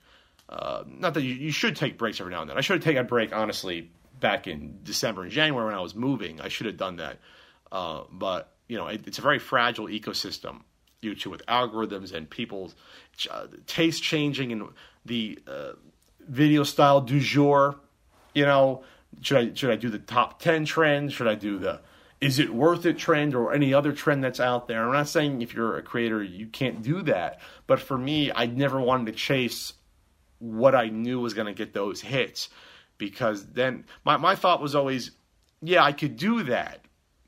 uh, 0.50 0.84
not 0.88 1.14
that 1.14 1.22
you, 1.22 1.36
you, 1.36 1.52
should 1.52 1.76
take 1.76 2.00
breaks 2.00 2.20
every 2.20 2.34
now 2.34 2.42
and 2.42 2.50
then. 2.50 2.58
I 2.58 2.62
should 2.62 2.78
have 2.78 2.84
taken 2.84 3.02
a 3.02 3.08
break, 3.08 3.36
honestly, 3.36 3.92
back 4.20 4.48
in 4.48 4.80
December 4.82 5.22
and 5.22 5.32
January 5.32 5.68
when 5.68 5.76
I 5.76 5.82
was 5.82 5.94
moving. 5.94 6.42
I 6.42 6.48
should 6.48 6.66
have 6.66 6.78
done 6.78 6.96
that. 6.96 7.20
Uh, 7.72 8.06
but 8.12 8.56
you 8.68 8.76
know, 8.76 8.88
it, 8.88 9.06
it's 9.06 9.20
a 9.20 9.22
very 9.22 9.38
fragile 9.38 9.86
ecosystem. 9.86 10.62
YouTube 11.04 11.30
with 11.30 11.46
algorithms 11.46 12.12
and 12.12 12.28
people's 12.28 12.74
uh, 13.30 13.46
taste 13.68 14.02
changing 14.02 14.52
and 14.52 14.70
the 15.06 15.38
uh, 15.46 15.74
video 16.28 16.64
style 16.64 17.02
du 17.02 17.20
jour. 17.20 17.76
You 18.34 18.46
know, 18.46 18.84
should 19.22 19.38
I 19.38 19.54
should 19.54 19.70
I 19.70 19.76
do 19.76 19.90
the 19.90 20.00
top 20.00 20.40
ten 20.40 20.66
trends? 20.66 21.14
Should 21.14 21.28
I 21.28 21.36
do 21.36 21.60
the 21.60 21.82
is 22.26 22.40
it 22.40 22.52
worth 22.52 22.88
it 22.88 22.98
trend 22.98 23.36
or 23.36 23.54
any 23.54 23.72
other 23.72 23.94
trend 23.94 24.24
that's 24.24 24.40
out 24.40 24.68
there. 24.68 24.84
I'm 24.84 24.94
not 24.94 25.08
saying 25.08 25.44
if 25.44 25.54
you're 25.54 25.78
a 25.78 25.84
creator 25.84 26.24
you 26.24 26.48
can't 26.48 26.82
do 26.82 27.04
that, 27.04 27.40
but 27.68 27.80
for 27.80 27.96
me, 27.96 28.32
I 28.34 28.48
never 28.48 28.82
wanted 28.82 29.06
to 29.06 29.12
chase 29.12 29.74
what 30.40 30.74
I 30.74 30.88
knew 30.88 31.20
was 31.20 31.36
going 31.36 31.46
to 31.46 31.54
get 31.54 31.76
those 31.76 32.02
hits 32.02 32.50
because 32.98 33.46
then 33.46 33.86
my 34.04 34.18
my 34.18 34.36
thought 34.36 34.60
was 34.60 34.74
always, 34.74 35.12
yeah, 35.62 35.84
I 35.84 35.92
could 35.92 36.18
do 36.18 36.42
that, 36.44 36.80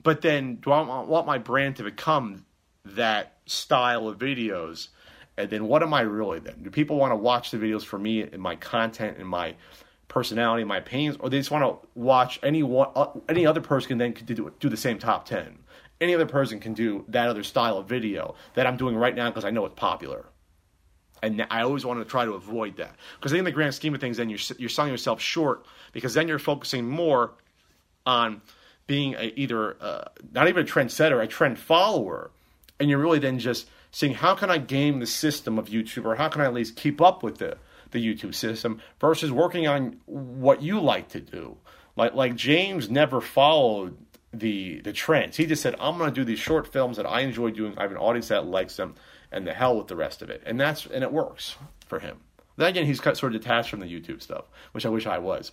but 0.02 0.22
then 0.22 0.56
do 0.56 0.72
I 0.72 0.82
want 0.82 1.28
my 1.28 1.38
brand 1.38 1.76
to 1.76 1.84
become 1.84 2.48
that 2.84 3.38
style 3.46 4.08
of 4.08 4.18
videos? 4.18 4.88
And 5.38 5.48
then 5.48 5.68
what 5.68 5.84
am 5.84 5.94
I 5.94 6.02
really 6.02 6.40
then? 6.40 6.64
Do 6.64 6.72
people 6.72 6.98
want 6.98 7.12
to 7.12 7.18
watch 7.18 7.52
the 7.52 7.58
videos 7.58 7.84
for 7.86 8.00
me 8.00 8.24
and 8.24 8.42
my 8.42 8.56
content 8.56 9.18
and 9.20 9.30
my 9.30 9.54
personality, 10.08 10.64
my 10.64 10.78
opinions, 10.78 11.18
or 11.20 11.30
they 11.30 11.38
just 11.38 11.52
want 11.52 11.64
to 11.64 11.88
watch 11.96 12.40
any 12.44 12.64
one, 12.64 12.90
uh, 12.96 13.08
any 13.28 13.46
other 13.46 13.62
person 13.62 13.90
can 13.90 13.98
then 13.98 14.14
do, 14.14 14.54
do 14.60 14.70
the 14.70 14.78
same 14.78 15.00
top 15.00 15.26
ten? 15.26 15.60
Any 16.00 16.14
other 16.14 16.26
person 16.26 16.60
can 16.60 16.74
do 16.74 17.06
that 17.10 17.28
other 17.28 17.44
style 17.44 17.78
of 17.78 17.88
video 17.88 18.36
that 18.54 18.68
I'm 18.68 18.78
doing 18.78 18.96
right 18.96 19.16
now 19.16 19.30
because 19.30 19.46
I 19.46 19.50
know 19.50 19.66
it's 19.66 19.76
popular. 19.76 20.26
And 21.24 21.48
I 21.50 21.62
always 21.62 21.84
want 21.84 22.00
to 22.00 22.06
try 22.06 22.26
to 22.26 22.34
avoid 22.34 22.78
that 22.78 22.96
because 23.20 23.34
in 23.34 23.44
the 23.44 23.52
grand 23.52 23.74
scheme 23.74 23.96
of 23.96 24.02
things, 24.02 24.18
then 24.18 24.30
you're 24.30 24.40
you're 24.60 24.70
selling 24.70 24.92
yourself 24.92 25.20
short 25.20 25.66
because 25.92 26.14
then 26.14 26.28
you're 26.28 26.38
focusing 26.38 26.88
more 26.88 27.34
on 28.06 28.42
being 28.86 29.16
a, 29.16 29.34
either 29.36 29.82
uh, 29.82 30.06
not 30.32 30.48
even 30.48 30.64
a 30.64 30.68
trendsetter, 30.68 31.22
a 31.22 31.28
trend 31.28 31.58
follower, 31.58 32.30
and 32.80 32.90
you're 32.90 33.00
really 33.00 33.20
then 33.20 33.40
just 33.40 33.68
seeing 33.92 34.14
how 34.14 34.36
can 34.36 34.52
I 34.52 34.60
game 34.60 35.00
the 35.00 35.08
system 35.08 35.58
of 35.58 35.70
YouTube 35.70 36.06
or 36.06 36.16
how 36.16 36.30
can 36.30 36.42
I 36.42 36.46
at 36.46 36.54
least 36.54 36.76
keep 36.76 37.02
up 37.02 37.24
with 37.24 37.40
the 37.40 37.58
the 37.98 38.16
YouTube 38.16 38.36
system 38.36 38.82
versus 39.00 39.32
working 39.32 39.68
on 39.68 40.00
what 40.06 40.62
you 40.62 40.80
like 40.80 41.10
to 41.10 41.20
do. 41.20 41.58
Like 41.96 42.14
like 42.14 42.36
James 42.36 42.90
never 42.90 43.22
followed 43.22 43.98
the 44.32 44.82
the 44.82 44.94
trends. 44.94 45.38
He 45.38 45.46
just 45.46 45.62
said 45.62 45.76
I'm 45.80 45.98
going 45.98 46.10
to 46.10 46.16
do 46.16 46.24
these 46.24 46.40
short 46.40 46.72
films 46.72 46.98
that 46.98 47.06
I 47.06 47.22
enjoy 47.22 47.52
doing. 47.52 47.78
I 47.78 47.82
have 47.84 47.92
an 47.92 47.98
audience 47.98 48.28
that 48.30 48.46
likes 48.46 48.76
them 48.76 48.96
and 49.32 49.46
the 49.46 49.54
hell 49.54 49.78
with 49.78 49.88
the 49.88 49.96
rest 49.96 50.22
of 50.22 50.30
it. 50.30 50.44
And 50.46 50.60
that's 50.60 50.86
and 50.86 51.04
it 51.04 51.12
works 51.12 51.56
for 51.88 52.00
him. 52.00 52.18
Then 52.56 52.70
again, 52.70 52.86
he's 52.86 53.02
sort 53.02 53.24
of 53.24 53.32
detached 53.34 53.70
from 53.70 53.80
the 53.80 53.86
YouTube 53.86 54.22
stuff, 54.22 54.46
which 54.72 54.86
I 54.86 54.90
wish 54.90 55.06
I 55.06 55.20
was. 55.20 55.52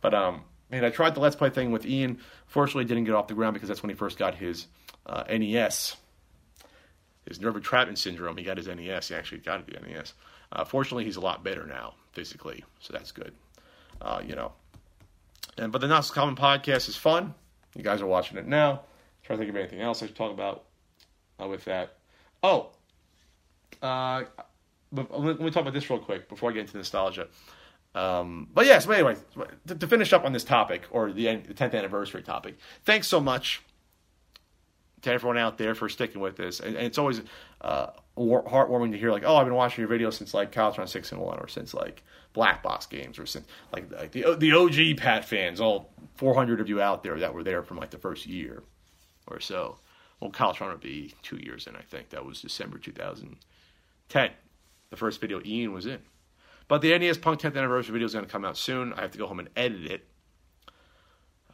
But 0.00 0.14
um, 0.14 0.42
man, 0.70 0.84
I 0.84 0.90
tried 0.90 1.14
the 1.14 1.20
Let's 1.20 1.36
Play 1.36 1.50
thing 1.50 1.70
with 1.70 1.86
Ian. 1.86 2.18
Fortunately, 2.46 2.84
didn't 2.84 3.04
get 3.04 3.14
off 3.14 3.28
the 3.28 3.34
ground 3.34 3.54
because 3.54 3.68
that's 3.68 3.82
when 3.82 3.90
he 3.90 3.94
first 3.94 4.18
got 4.18 4.34
his 4.34 4.66
uh, 5.06 5.22
NES, 5.30 5.96
his 7.26 7.40
nerve 7.40 7.56
entrapment 7.56 7.98
syndrome. 7.98 8.36
He 8.36 8.44
got 8.44 8.56
his 8.56 8.66
NES. 8.66 9.08
He 9.08 9.14
actually 9.14 9.38
got 9.38 9.64
the 9.66 9.78
NES. 9.80 10.14
Uh, 10.52 10.64
fortunately, 10.64 11.04
he's 11.04 11.16
a 11.16 11.20
lot 11.20 11.42
better 11.42 11.66
now 11.66 11.94
physically, 12.12 12.62
so 12.80 12.92
that's 12.92 13.10
good. 13.10 13.32
Uh, 14.00 14.20
you 14.24 14.34
know. 14.34 14.52
And 15.56 15.72
but 15.72 15.80
the 15.80 15.88
Not 15.88 16.04
So 16.04 16.14
Common 16.14 16.36
podcast 16.36 16.88
is 16.88 16.96
fun. 16.96 17.34
You 17.74 17.82
guys 17.82 18.00
are 18.02 18.06
watching 18.06 18.36
it 18.38 18.46
now. 18.46 18.82
trying 19.24 19.38
to 19.38 19.44
think 19.44 19.50
of 19.50 19.56
anything 19.56 19.80
else 19.80 20.02
I 20.02 20.06
should 20.06 20.16
talk 20.16 20.32
about 20.32 20.64
uh, 21.42 21.46
with 21.46 21.64
that. 21.64 21.96
Oh, 22.42 22.70
uh, 23.80 24.24
but 24.92 25.18
let 25.18 25.40
me 25.40 25.50
talk 25.50 25.62
about 25.62 25.74
this 25.74 25.88
real 25.88 25.98
quick 25.98 26.28
before 26.28 26.50
I 26.50 26.52
get 26.52 26.60
into 26.60 26.76
nostalgia. 26.76 27.28
Um, 27.94 28.48
but 28.52 28.66
yes, 28.66 28.86
but 28.86 28.94
anyway, 28.94 29.16
to, 29.66 29.74
to, 29.74 29.86
finish 29.86 30.14
up 30.14 30.24
on 30.24 30.32
this 30.32 30.44
topic 30.44 30.84
or 30.90 31.12
the, 31.12 31.36
the 31.36 31.52
10th 31.52 31.74
anniversary 31.74 32.22
topic, 32.22 32.56
thanks 32.84 33.06
so 33.06 33.20
much 33.20 33.62
to 35.02 35.12
everyone 35.12 35.38
out 35.38 35.58
there 35.58 35.74
for 35.74 35.88
sticking 35.88 36.20
with 36.20 36.36
this. 36.36 36.60
And, 36.60 36.76
and 36.76 36.86
it's 36.86 36.98
always 36.98 37.20
uh, 37.60 37.88
heartwarming 38.16 38.92
to 38.92 38.98
hear 38.98 39.10
like, 39.10 39.24
oh, 39.24 39.36
I've 39.36 39.46
been 39.46 39.54
watching 39.54 39.86
your 39.86 39.90
videos 39.90 40.14
since 40.14 40.34
like 40.34 40.52
Caltron 40.52 40.86
six 40.86 41.12
and 41.12 41.20
one, 41.20 41.38
or 41.38 41.48
since 41.48 41.74
like 41.74 42.02
Black 42.32 42.62
Box 42.62 42.86
games, 42.86 43.18
or 43.18 43.26
since 43.26 43.46
like, 43.72 43.90
like 43.92 44.12
the 44.12 44.36
the 44.36 44.52
OG 44.52 44.96
Pat 44.98 45.24
fans, 45.24 45.60
all 45.60 45.92
400 46.16 46.60
of 46.60 46.68
you 46.68 46.80
out 46.80 47.02
there 47.02 47.18
that 47.18 47.34
were 47.34 47.42
there 47.42 47.62
from 47.62 47.78
like 47.78 47.90
the 47.90 47.98
first 47.98 48.26
year 48.26 48.62
or 49.26 49.40
so. 49.40 49.78
Well, 50.20 50.30
Caltron 50.30 50.70
would 50.70 50.80
be 50.80 51.14
two 51.22 51.36
years 51.36 51.66
in, 51.66 51.74
I 51.74 51.82
think. 51.82 52.10
That 52.10 52.24
was 52.24 52.40
December 52.40 52.78
2010, 52.78 54.30
the 54.90 54.96
first 54.96 55.20
video 55.20 55.40
Ian 55.44 55.72
was 55.72 55.86
in. 55.86 55.98
But 56.68 56.80
the 56.80 56.96
NES 56.96 57.18
Punk 57.18 57.40
10th 57.40 57.56
anniversary 57.56 57.92
video 57.92 58.06
is 58.06 58.12
going 58.12 58.24
to 58.24 58.30
come 58.30 58.44
out 58.44 58.56
soon. 58.56 58.92
I 58.92 59.02
have 59.02 59.10
to 59.10 59.18
go 59.18 59.26
home 59.26 59.40
and 59.40 59.48
edit 59.56 59.90
it. 59.90 60.06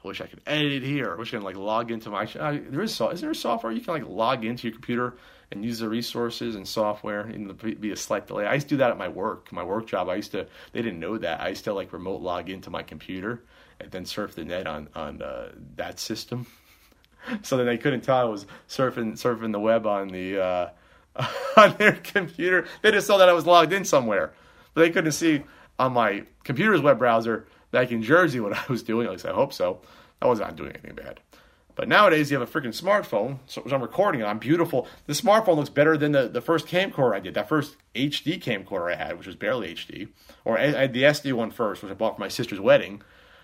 I 0.05 0.09
wish 0.09 0.21
I 0.21 0.27
could 0.27 0.41
edit 0.47 0.73
it 0.73 0.83
here. 0.83 1.13
I 1.13 1.17
wish 1.17 1.35
I 1.35 1.39
could 1.39 1.45
like 1.45 1.57
log 1.57 1.91
into 1.91 2.11
my. 2.11 2.25
There 2.27 2.83
is 2.83 3.01
is 3.01 3.21
there 3.21 3.35
software 3.35 3.73
you 3.73 3.81
can 3.81 3.95
like 3.95 4.09
log 4.09 4.45
into 4.45 4.69
your 4.69 4.75
computer 4.75 5.17
and 5.51 5.65
use 5.65 5.81
the 5.81 5.89
resources 5.89 6.55
and 6.55 6.69
software 6.69 7.21
and 7.21 7.81
be 7.81 7.91
a 7.91 7.97
slight 7.97 8.27
delay. 8.27 8.47
I 8.47 8.55
used 8.55 8.69
to 8.69 8.75
do 8.75 8.79
that 8.79 8.91
at 8.91 8.99
my 8.99 9.09
work, 9.09 9.51
my 9.51 9.63
work 9.63 9.87
job. 9.87 10.09
I 10.09 10.17
used 10.17 10.33
to. 10.33 10.47
They 10.73 10.83
didn't 10.83 11.01
know 11.01 11.19
that. 11.19 11.41
I 11.41 11.49
used 11.49 11.65
to 11.65 11.73
like 11.73 11.93
remote 11.93 12.21
log 12.21 12.49
into 12.49 12.71
my 12.71 12.83
computer 12.83 13.43
and 13.81 13.91
then 13.91 14.05
surf 14.05 14.35
the 14.35 14.45
net 14.45 14.67
on 14.67 14.89
on 14.95 15.21
uh, 15.21 15.53
that 15.77 15.99
system. 15.99 16.47
so 17.43 17.57
then 17.57 17.67
they 17.67 17.79
couldn't 17.79 18.03
tell 18.03 18.19
I 18.19 18.25
was 18.25 18.47
surfing 18.69 19.15
surfing 19.15 19.53
the 19.53 19.61
web 19.61 19.87
on 19.87 20.09
the. 20.09 20.41
Uh, 20.41 20.71
on 21.57 21.75
their 21.79 21.93
computer. 21.93 22.67
They 22.83 22.93
just 22.93 23.07
saw 23.07 23.19
that 23.19 23.29
I 23.29 23.33
was 23.33 23.47
logged 23.47 23.73
in 23.73 23.85
somewhere, 23.85 24.33
but 24.75 24.83
they 24.83 24.91
couldn't 24.91 25.13
see 25.13 25.43
on 25.79 25.93
my 25.93 26.25
computer's 26.45 26.81
web 26.81 26.99
browser 26.99 27.47
back 27.71 27.91
in 27.93 28.03
Jersey 28.03 28.41
what 28.41 28.53
I 28.57 28.65
was 28.69 28.83
doing. 28.83 29.07
At 29.07 29.13
least 29.13 29.27
I 29.27 29.33
hope 29.33 29.53
so. 29.53 29.81
I 30.21 30.27
was 30.27 30.41
not 30.41 30.57
doing 30.57 30.71
anything 30.71 30.95
bad. 30.95 31.21
But 31.79 31.87
nowadays, 31.87 32.29
you 32.29 32.41
have 32.41 32.49
a 32.49 32.61
freaking 32.61 32.77
smartphone, 32.77 33.39
so 33.47 33.63
I'm 33.71 33.81
recording 33.81 34.21
it. 34.21 34.25
I'm 34.25 34.41
beautiful. 34.41 34.89
The 35.07 35.13
smartphone 35.13 35.55
looks 35.55 35.71
better 35.71 35.97
than 35.97 36.11
the, 36.11 36.27
the 36.27 36.41
first 36.41 36.67
camcorder 36.67 37.15
I 37.15 37.21
did. 37.21 37.35
That 37.35 37.49
first 37.49 37.77
HD 37.95 38.43
camcorder 38.43 38.93
I 38.93 38.97
had, 38.97 39.17
which 39.17 39.29
was 39.29 39.37
barely 39.37 39.73
HD. 39.77 40.09
Or 40.45 40.59
I 40.59 40.67
had 40.73 40.93
the 40.93 41.05
SD 41.05 41.35
one 41.35 41.53
first, 41.53 41.85
which 41.85 41.93
I 41.93 41.95
bought 41.95 42.17
for 42.17 42.21
my 42.21 42.27
sister's 42.27 42.59
wedding. 42.59 43.01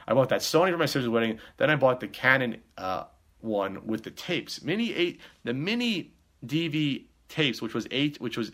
I 0.08 0.14
bought 0.14 0.30
that 0.30 0.40
Sony 0.40 0.72
for 0.72 0.78
my 0.78 0.86
sister's 0.86 1.08
wedding. 1.08 1.38
Then 1.58 1.70
I 1.70 1.76
bought 1.76 2.00
the 2.00 2.08
Canon 2.08 2.56
uh, 2.76 3.04
one 3.40 3.86
with 3.86 4.02
the 4.02 4.10
tapes. 4.10 4.62
Mini 4.62 4.92
eight, 4.92 5.20
the 5.44 5.54
mini 5.54 6.14
DV 6.44 7.04
tapes, 7.28 7.62
which 7.62 7.72
was 7.72 7.86
eight, 7.92 8.20
which 8.20 8.36
was 8.36 8.50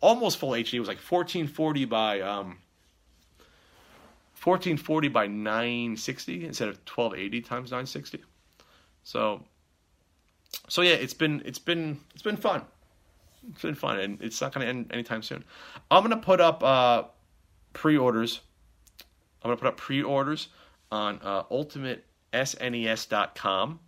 almost 0.00 0.38
full 0.38 0.52
HD. 0.52 0.74
It 0.74 0.80
was 0.80 0.88
like 0.88 0.96
1440 0.96 1.84
by 1.84 2.20
um, 2.22 2.58
1440 4.44 5.08
by 5.08 5.26
960 5.26 6.44
instead 6.44 6.68
of 6.68 6.76
1280 6.76 7.40
times 7.40 7.70
960. 7.70 8.22
So, 9.02 9.42
so 10.68 10.82
yeah, 10.82 10.92
it's 10.92 11.14
been 11.14 11.42
it's 11.44 11.58
been 11.58 11.98
it's 12.12 12.22
been 12.22 12.36
fun. 12.36 12.62
It's 13.50 13.62
been 13.62 13.74
fun, 13.74 13.98
and 14.00 14.22
it's 14.22 14.40
not 14.40 14.54
going 14.54 14.64
to 14.64 14.68
end 14.68 14.90
anytime 14.92 15.22
soon. 15.22 15.44
I'm 15.90 16.02
going 16.02 16.18
to 16.18 16.24
put 16.24 16.40
up 16.40 16.62
uh, 16.62 17.02
pre-orders. 17.74 18.40
I'm 19.42 19.48
going 19.48 19.58
to 19.58 19.62
put 19.62 19.68
up 19.68 19.76
pre-orders 19.76 20.48
on 20.90 21.20
uh, 21.22 21.42
UltimateSNES.com. 21.44 23.80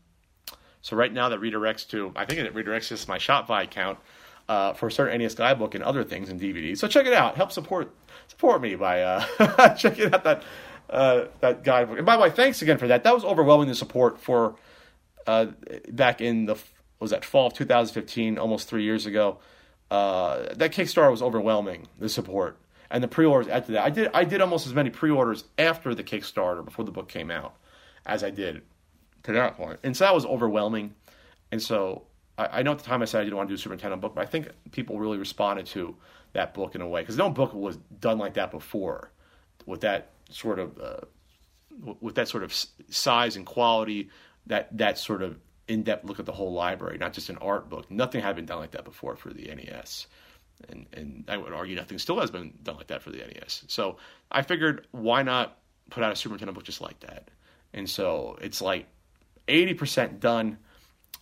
So 0.82 0.96
right 0.96 1.12
now 1.12 1.30
that 1.30 1.40
redirects 1.40 1.88
to, 1.88 2.12
I 2.14 2.24
think 2.26 2.40
it 2.40 2.54
redirects 2.54 3.02
to 3.02 3.08
my 3.08 3.18
Shopify 3.18 3.64
account 3.64 3.98
uh, 4.48 4.72
for 4.74 4.90
certain 4.90 5.18
NES 5.18 5.34
guidebook 5.34 5.74
and 5.74 5.82
other 5.82 6.04
things 6.04 6.28
and 6.28 6.40
DVDs. 6.40 6.78
So 6.78 6.88
check 6.88 7.06
it 7.06 7.12
out. 7.12 7.36
Help 7.36 7.52
support 7.52 7.94
support 8.28 8.60
me 8.60 8.74
by 8.74 9.02
uh, 9.02 9.74
checking 9.76 10.12
out 10.12 10.24
that 10.24 10.42
uh, 10.90 11.24
that 11.40 11.64
guidebook. 11.64 11.98
And 11.98 12.06
by 12.06 12.16
the 12.16 12.22
way, 12.22 12.30
thanks 12.30 12.62
again 12.62 12.78
for 12.78 12.88
that. 12.88 13.04
That 13.04 13.14
was 13.14 13.24
overwhelming 13.24 13.68
the 13.68 13.74
support 13.74 14.20
for 14.20 14.56
uh, 15.26 15.46
back 15.88 16.20
in 16.20 16.46
the 16.46 16.56
was 16.98 17.10
that 17.10 17.24
fall 17.24 17.48
of 17.48 17.54
2015, 17.54 18.38
almost 18.38 18.68
three 18.68 18.84
years 18.84 19.06
ago. 19.06 19.38
Uh, 19.90 20.54
that 20.54 20.72
Kickstarter 20.72 21.10
was 21.10 21.22
overwhelming 21.22 21.86
the 21.98 22.08
support 22.08 22.58
and 22.90 23.02
the 23.02 23.08
pre-orders 23.08 23.48
after 23.48 23.72
that. 23.72 23.84
I 23.84 23.90
did 23.90 24.10
I 24.14 24.24
did 24.24 24.40
almost 24.40 24.66
as 24.66 24.74
many 24.74 24.90
pre-orders 24.90 25.44
after 25.58 25.94
the 25.94 26.02
Kickstarter 26.02 26.64
before 26.64 26.84
the 26.84 26.90
book 26.90 27.08
came 27.08 27.30
out 27.30 27.54
as 28.04 28.24
I 28.24 28.30
did 28.30 28.62
to 29.24 29.32
that 29.32 29.56
point. 29.56 29.80
And 29.82 29.96
so 29.96 30.04
that 30.04 30.14
was 30.14 30.24
overwhelming. 30.24 30.94
And 31.52 31.62
so 31.62 32.02
I, 32.38 32.58
I, 32.58 32.62
know 32.62 32.72
at 32.72 32.78
the 32.78 32.84
time 32.84 33.02
I 33.02 33.04
said 33.04 33.20
I 33.20 33.24
didn't 33.24 33.36
want 33.36 33.48
to 33.48 33.54
do 33.54 33.56
a 33.56 33.76
Super 33.76 33.96
book, 33.96 34.14
but 34.14 34.22
I 34.22 34.26
think 34.26 34.48
people 34.72 34.98
really 34.98 35.18
responded 35.18 35.66
to 35.66 35.96
that 36.32 36.54
book 36.54 36.74
in 36.74 36.80
a 36.80 36.88
way 36.88 37.00
because 37.02 37.16
no 37.16 37.30
book 37.30 37.54
was 37.54 37.76
done 38.00 38.18
like 38.18 38.34
that 38.34 38.50
before, 38.50 39.10
with 39.64 39.80
that 39.82 40.10
sort 40.30 40.58
of 40.58 40.78
uh, 40.78 41.00
with 42.00 42.14
that 42.14 42.28
sort 42.28 42.42
of 42.42 42.54
size 42.90 43.36
and 43.36 43.46
quality, 43.46 44.10
that 44.46 44.76
that 44.76 44.98
sort 44.98 45.22
of 45.22 45.38
in-depth 45.68 46.04
look 46.04 46.18
at 46.20 46.26
the 46.26 46.32
whole 46.32 46.52
library, 46.52 46.98
not 46.98 47.12
just 47.12 47.28
an 47.28 47.38
art 47.38 47.68
book. 47.68 47.90
Nothing 47.90 48.22
had 48.22 48.36
been 48.36 48.46
done 48.46 48.58
like 48.58 48.70
that 48.72 48.84
before 48.84 49.16
for 49.16 49.32
the 49.32 49.52
NES. 49.54 50.06
And, 50.68 50.86
and 50.92 51.24
I 51.28 51.36
would 51.36 51.52
argue 51.52 51.76
nothing 51.76 51.98
still 51.98 52.18
has 52.20 52.30
been 52.30 52.54
done 52.62 52.76
like 52.76 52.86
that 52.86 53.02
for 53.02 53.10
the 53.10 53.18
NES. 53.18 53.64
So 53.66 53.96
I 54.30 54.42
figured, 54.42 54.86
why 54.92 55.22
not 55.22 55.58
put 55.90 56.02
out 56.02 56.12
a 56.12 56.16
Super 56.16 56.36
Nintendo 56.36 56.54
book 56.54 56.64
just 56.64 56.80
like 56.80 57.00
that? 57.00 57.30
And 57.74 57.90
so 57.90 58.38
it's 58.40 58.62
like 58.62 58.86
80% 59.48 60.20
done. 60.20 60.58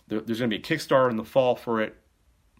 There, 0.07 0.21
there's 0.21 0.39
going 0.39 0.49
to 0.49 0.57
be 0.57 0.61
a 0.61 0.65
Kickstarter 0.65 1.09
in 1.09 1.17
the 1.17 1.23
fall 1.23 1.55
for 1.55 1.81
it. 1.81 1.95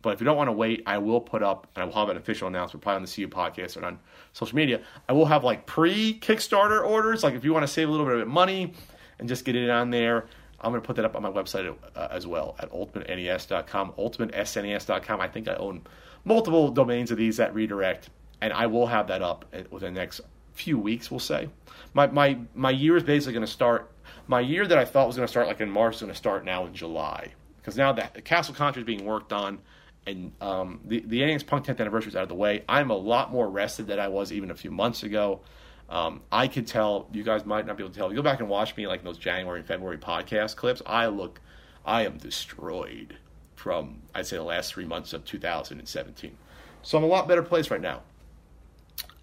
But 0.02 0.14
if 0.14 0.22
you 0.22 0.26
don't 0.26 0.38
want 0.38 0.50
to 0.50 0.54
wait, 0.54 0.84
I 0.86 1.00
will 1.00 1.20
put 1.20 1.42
up, 1.42 1.68
and 1.76 1.82
I 1.82 1.86
will 1.86 1.94
have 1.94 2.10
an 2.10 2.18
official 2.18 2.48
announcement 2.48 2.84
probably 2.84 2.98
on 2.98 3.02
the 3.02 3.12
CU 3.12 3.28
podcast 3.28 3.76
and 3.76 3.84
on 3.84 4.00
social 4.34 4.56
media. 4.56 4.82
I 5.10 5.14
will 5.14 5.26
have 5.26 5.44
like 5.44 5.66
pre 5.66 6.20
Kickstarter 6.20 6.86
orders. 6.86 7.24
Like 7.24 7.34
if 7.34 7.44
you 7.44 7.54
want 7.54 7.64
to 7.64 7.68
save 7.68 7.90
a 7.90 7.92
little 7.92 8.06
bit 8.06 8.20
of 8.20 8.28
money 8.28 8.74
and 9.18 9.28
just 9.28 9.46
get 9.46 9.56
it 9.56 9.70
on 9.70 9.90
there, 9.90 10.28
I'm 10.62 10.72
going 10.72 10.82
to 10.82 10.86
put 10.86 10.96
that 10.98 11.06
up 11.06 11.16
on 11.16 11.24
my 11.24 11.32
website 11.32 11.76
uh, 11.96 12.08
as 12.12 12.28
well 12.28 12.56
at 12.60 12.72
ultimatenes.com, 12.72 13.94
ultimatesnes.com. 13.94 15.22
I 15.22 15.28
think 15.28 15.48
I 15.48 15.56
own 15.56 15.82
multiple 16.24 16.70
domains 16.70 17.12
of 17.12 17.18
these 17.18 17.38
that 17.38 17.54
redirect, 17.54 18.10
and 18.42 18.54
I 18.54 18.68
will 18.68 18.88
have 18.88 19.08
that 19.08 19.22
up 19.22 19.46
within 19.72 19.94
the 19.94 20.00
next 20.00 20.22
few 20.54 20.78
weeks, 20.78 21.12
we'll 21.12 21.20
say. 21.20 21.50
My, 21.94 22.08
my, 22.08 22.38
my 22.54 22.70
year 22.70 22.96
is 22.96 23.04
basically 23.04 23.34
going 23.34 23.46
to 23.46 23.52
start 23.52 23.92
my 24.28 24.40
year 24.40 24.66
that 24.68 24.78
I 24.78 24.86
thought 24.86 25.08
was 25.08 25.16
going 25.16 25.28
to 25.28 25.32
start 25.32 25.48
like 25.48 25.62
in 25.62 25.70
March 25.70 25.96
is 25.96 26.02
going 26.02 26.12
to 26.12 26.18
start 26.18 26.46
now 26.46 26.66
in 26.66 26.74
July 26.74 27.34
because 27.58 27.78
now 27.78 27.92
that 27.94 28.14
the 28.14 28.22
Castle 28.22 28.54
Contra 28.54 28.82
is 28.82 28.86
being 28.86 29.06
worked 29.06 29.34
on 29.34 29.60
and 30.08 30.32
um, 30.42 30.82
the 30.86 31.00
the 31.02 31.40
Punk 31.46 31.66
10th 31.66 31.80
anniversary 31.80 32.10
is 32.10 32.16
out 32.16 32.24
of 32.24 32.30
the 32.30 32.36
way. 32.36 32.64
I'm 32.70 32.92
a 32.92 32.96
lot 32.96 33.32
more 33.32 33.50
rested 33.50 33.88
than 33.88 34.00
I 34.00 34.08
was 34.08 34.32
even 34.32 34.52
a 34.52 34.56
few 34.56 34.72
months 34.72 35.04
ago. 35.04 35.42
Um, 35.90 36.22
I 36.32 36.48
could 36.48 36.68
tell 36.68 37.08
you 37.12 37.24
guys 37.24 37.46
might 37.46 37.66
not 37.66 37.78
be 37.78 37.84
able 37.84 37.94
to 37.94 38.00
tell. 38.00 38.10
You 38.10 38.16
go 38.16 38.24
back 38.24 38.40
and 38.40 38.50
watch 38.50 38.76
me 38.76 38.88
like 38.88 39.04
those 39.04 39.18
January 39.18 39.60
and 39.60 39.68
February 39.68 39.98
podcast 39.98 40.56
clips. 40.56 40.82
I 40.86 41.08
look, 41.08 41.42
I 41.86 42.06
am 42.06 42.18
destroyed 42.18 43.18
from 43.56 44.02
I'd 44.14 44.26
say 44.28 44.38
the 44.38 44.44
last 44.44 44.74
three 44.74 44.86
months 44.86 45.14
of 45.14 45.26
2017. 45.26 46.38
So 46.82 46.98
I'm 46.98 47.04
a 47.04 47.08
lot 47.08 47.28
better 47.28 47.44
place 47.44 47.72
right 47.72 47.82
now. 47.82 48.02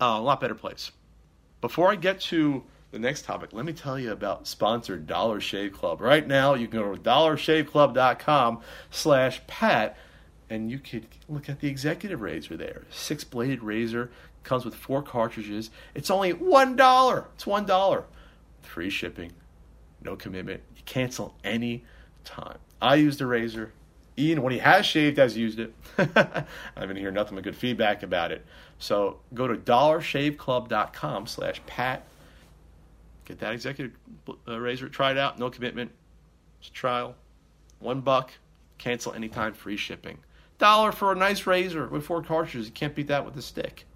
Uh, 0.01 0.19
a 0.19 0.21
lot 0.21 0.41
better 0.41 0.55
place. 0.55 0.91
Before 1.61 1.91
I 1.91 1.95
get 1.95 2.21
to 2.23 2.65
the 2.92 2.98
next 2.98 3.24
topic, 3.24 3.52
let 3.52 3.64
me 3.64 3.72
tell 3.72 3.98
you 3.98 4.12
about 4.12 4.46
sponsored 4.46 5.07
Dollar 5.07 5.40
Shave 5.40 5.72
Club. 5.72 6.00
Right 6.00 6.26
now, 6.26 6.55
you 6.55 6.68
can 6.68 6.78
go 6.78 6.94
to 6.94 7.00
dollarshaveclub.com 7.00 8.61
slash 8.90 9.46
pat, 9.46 9.96
and 10.50 10.70
you 10.70 10.78
could 10.78 11.07
look 11.28 11.48
at 11.48 11.61
the 11.61 11.68
executive 11.68 12.20
razor 12.20 12.57
there. 12.57 12.83
Six-bladed 12.90 13.62
razor, 13.62 14.11
comes 14.44 14.64
with 14.64 14.74
four 14.74 15.02
cartridges. 15.02 15.70
It's 15.94 16.11
only 16.11 16.35
$1. 16.35 17.24
It's 17.35 17.44
$1. 17.44 18.05
Free 18.61 18.90
shipping, 18.90 19.33
no 20.02 20.16
commitment. 20.16 20.62
You 20.76 20.83
cancel 20.85 21.35
any 21.42 21.85
time. 22.24 22.59
I 22.81 22.96
used 22.96 23.18
the 23.18 23.26
razor. 23.26 23.72
Ian, 24.18 24.42
when 24.42 24.52
he 24.52 24.59
has 24.59 24.85
shaved, 24.85 25.16
has 25.16 25.37
used 25.37 25.59
it. 25.59 25.74
I've 25.98 26.88
been 26.88 26.96
hearing 26.96 27.14
nothing 27.14 27.37
but 27.37 27.44
good 27.44 27.57
feedback 27.57 28.02
about 28.02 28.31
it. 28.33 28.44
So 28.78 29.20
go 29.33 29.46
to 29.46 29.57
dollarshaveclub.com 29.57 31.26
slash 31.26 31.62
pat. 31.66 32.05
Get 33.25 33.39
that 33.41 33.53
executive 33.53 33.93
uh, 34.49 34.59
razor. 34.59 34.89
Try 34.89 35.13
it 35.13 35.19
out. 35.19 35.39
No 35.39 35.51
commitment. 35.51 35.91
It's 36.61 36.69
a 36.69 36.73
trial. 36.73 37.15
One 37.79 38.01
buck. 38.01 38.33
Cancel 38.79 39.13
anytime. 39.13 39.55
Free 39.55 39.77
shipping. 39.77 40.19
Dollar 40.59 40.93
for 40.93 41.13
a 41.13 41.17
nice 41.17 41.47
razor 41.47 41.87
with 41.89 42.05
four 42.05 42.23
cartridges. 42.23 42.67
You 42.67 42.73
can't 42.73 42.95
beat 42.95 43.09
that 43.09 43.25
with 43.25 43.37
a 43.37 43.43
stick. 43.43 43.87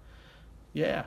Yeah. 0.73 1.05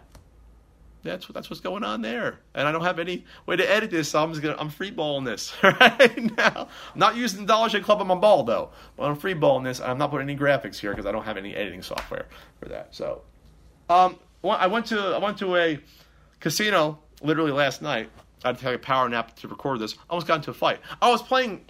That's 1.03 1.27
that's 1.29 1.49
what's 1.49 1.61
going 1.61 1.83
on 1.83 2.03
there, 2.03 2.41
and 2.55 2.69
I 2.69 2.73
don't 2.73 2.83
have 2.83 2.99
any 2.99 3.25
way 3.47 3.57
to 3.57 3.71
edit 3.71 3.91
this, 3.91 4.11
so 4.11 4.23
I'm 4.23 4.31
just 4.33 4.43
gonna 4.43 4.57
I'm 4.59 4.69
freeballing 4.69 5.25
this 5.25 5.55
right 5.63 6.37
now. 6.37 6.69
I'm 6.93 6.99
not 6.99 7.17
using 7.17 7.41
the 7.41 7.47
Dollar 7.47 7.71
Shave 7.71 7.85
Club 7.85 8.01
on 8.03 8.07
my 8.07 8.15
ball 8.17 8.43
though, 8.45 8.71
but 8.97 9.05
I'm 9.05 9.17
freeballing 9.17 9.65
this. 9.65 9.81
And 9.81 9.91
I'm 9.91 9.99
not 9.99 10.11
putting 10.11 10.29
any 10.29 10.39
graphics 10.39 10.79
here 10.79 10.91
because 10.91 11.07
I 11.07 11.13
don't 11.13 11.25
have 11.25 11.39
any 11.39 11.55
editing 11.55 11.81
software 11.81 12.27
for 12.59 12.69
that. 12.69 12.95
So, 12.95 13.23
um, 13.89 14.19
I 14.45 14.67
went 14.67 14.87
to 14.87 14.99
I 14.99 15.19
went 15.19 15.39
to 15.39 15.57
a 15.57 15.79
casino 16.39 16.99
literally 17.21 17.53
last 17.53 17.83
night. 17.83 18.11
I 18.45 18.49
had 18.49 18.59
to 18.59 18.65
take 18.65 18.75
a 18.75 18.79
power 18.79 19.09
nap 19.09 19.37
to 19.37 19.49
record 19.49 19.81
this. 19.81 19.95
I 19.95 20.03
almost 20.11 20.27
got 20.27 20.37
into 20.37 20.51
a 20.51 20.55
fight. 20.55 20.81
I 21.03 21.11
was 21.11 21.23
playing 21.23 21.65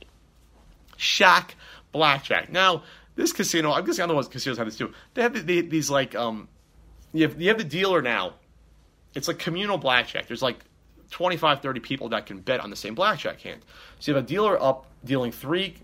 Shaq 0.96 1.50
Blackjack. 1.92 2.50
Now, 2.50 2.84
this 3.16 3.32
casino, 3.32 3.72
I'm 3.72 3.84
guessing 3.84 4.04
I 4.04 4.06
know 4.06 4.14
what 4.14 4.30
casinos 4.30 4.58
have 4.58 4.66
this 4.66 4.76
too. 4.76 4.92
They 5.14 5.22
have 5.22 5.46
these 5.46 5.90
like 5.90 6.14
um, 6.14 6.48
you 7.12 7.26
have, 7.26 7.40
you 7.40 7.48
have 7.48 7.58
the 7.58 7.64
dealer 7.64 8.02
now 8.02 8.34
it's 9.14 9.28
like 9.28 9.38
communal 9.38 9.78
blackjack. 9.78 10.26
There's 10.26 10.42
like 10.42 10.64
25, 11.10 11.60
30 11.60 11.80
people 11.80 12.08
that 12.10 12.26
can 12.26 12.40
bet 12.40 12.60
on 12.60 12.70
the 12.70 12.76
same 12.76 12.94
blackjack 12.94 13.40
hand. 13.40 13.64
So 13.98 14.12
you 14.12 14.16
have 14.16 14.24
a 14.24 14.26
dealer 14.26 14.62
up 14.62 14.86
dealing 15.04 15.32
three 15.32 15.74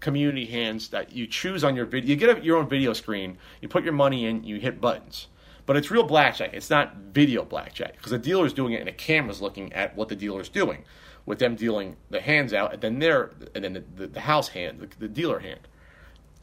community 0.00 0.46
hands 0.46 0.88
that 0.90 1.12
you 1.12 1.26
choose 1.26 1.64
on 1.64 1.76
your 1.76 1.86
video. 1.86 2.08
You 2.08 2.16
get 2.16 2.44
your 2.44 2.58
own 2.58 2.68
video 2.68 2.92
screen, 2.92 3.38
you 3.60 3.68
put 3.68 3.84
your 3.84 3.92
money 3.92 4.26
in, 4.26 4.44
you 4.44 4.58
hit 4.58 4.80
buttons. 4.80 5.28
But 5.66 5.76
it's 5.76 5.90
real 5.90 6.04
blackjack. 6.04 6.54
It's 6.54 6.70
not 6.70 6.96
video 6.96 7.44
blackjack 7.44 7.96
because 7.96 8.12
the 8.12 8.18
dealer's 8.18 8.52
doing 8.52 8.72
it 8.72 8.78
and 8.78 8.88
the 8.88 8.92
camera's 8.92 9.42
looking 9.42 9.72
at 9.72 9.96
what 9.96 10.08
the 10.08 10.16
dealer's 10.16 10.48
doing, 10.48 10.84
with 11.26 11.38
them 11.38 11.56
dealing 11.56 11.96
the 12.10 12.20
hands 12.20 12.52
out 12.52 12.72
and 12.72 12.80
then 12.80 12.98
their 13.00 13.32
and 13.54 13.64
then 13.64 13.72
the, 13.72 13.84
the, 13.96 14.06
the 14.06 14.20
house 14.20 14.48
hand, 14.48 14.80
the, 14.80 14.88
the 14.98 15.08
dealer 15.08 15.40
hand. 15.40 15.60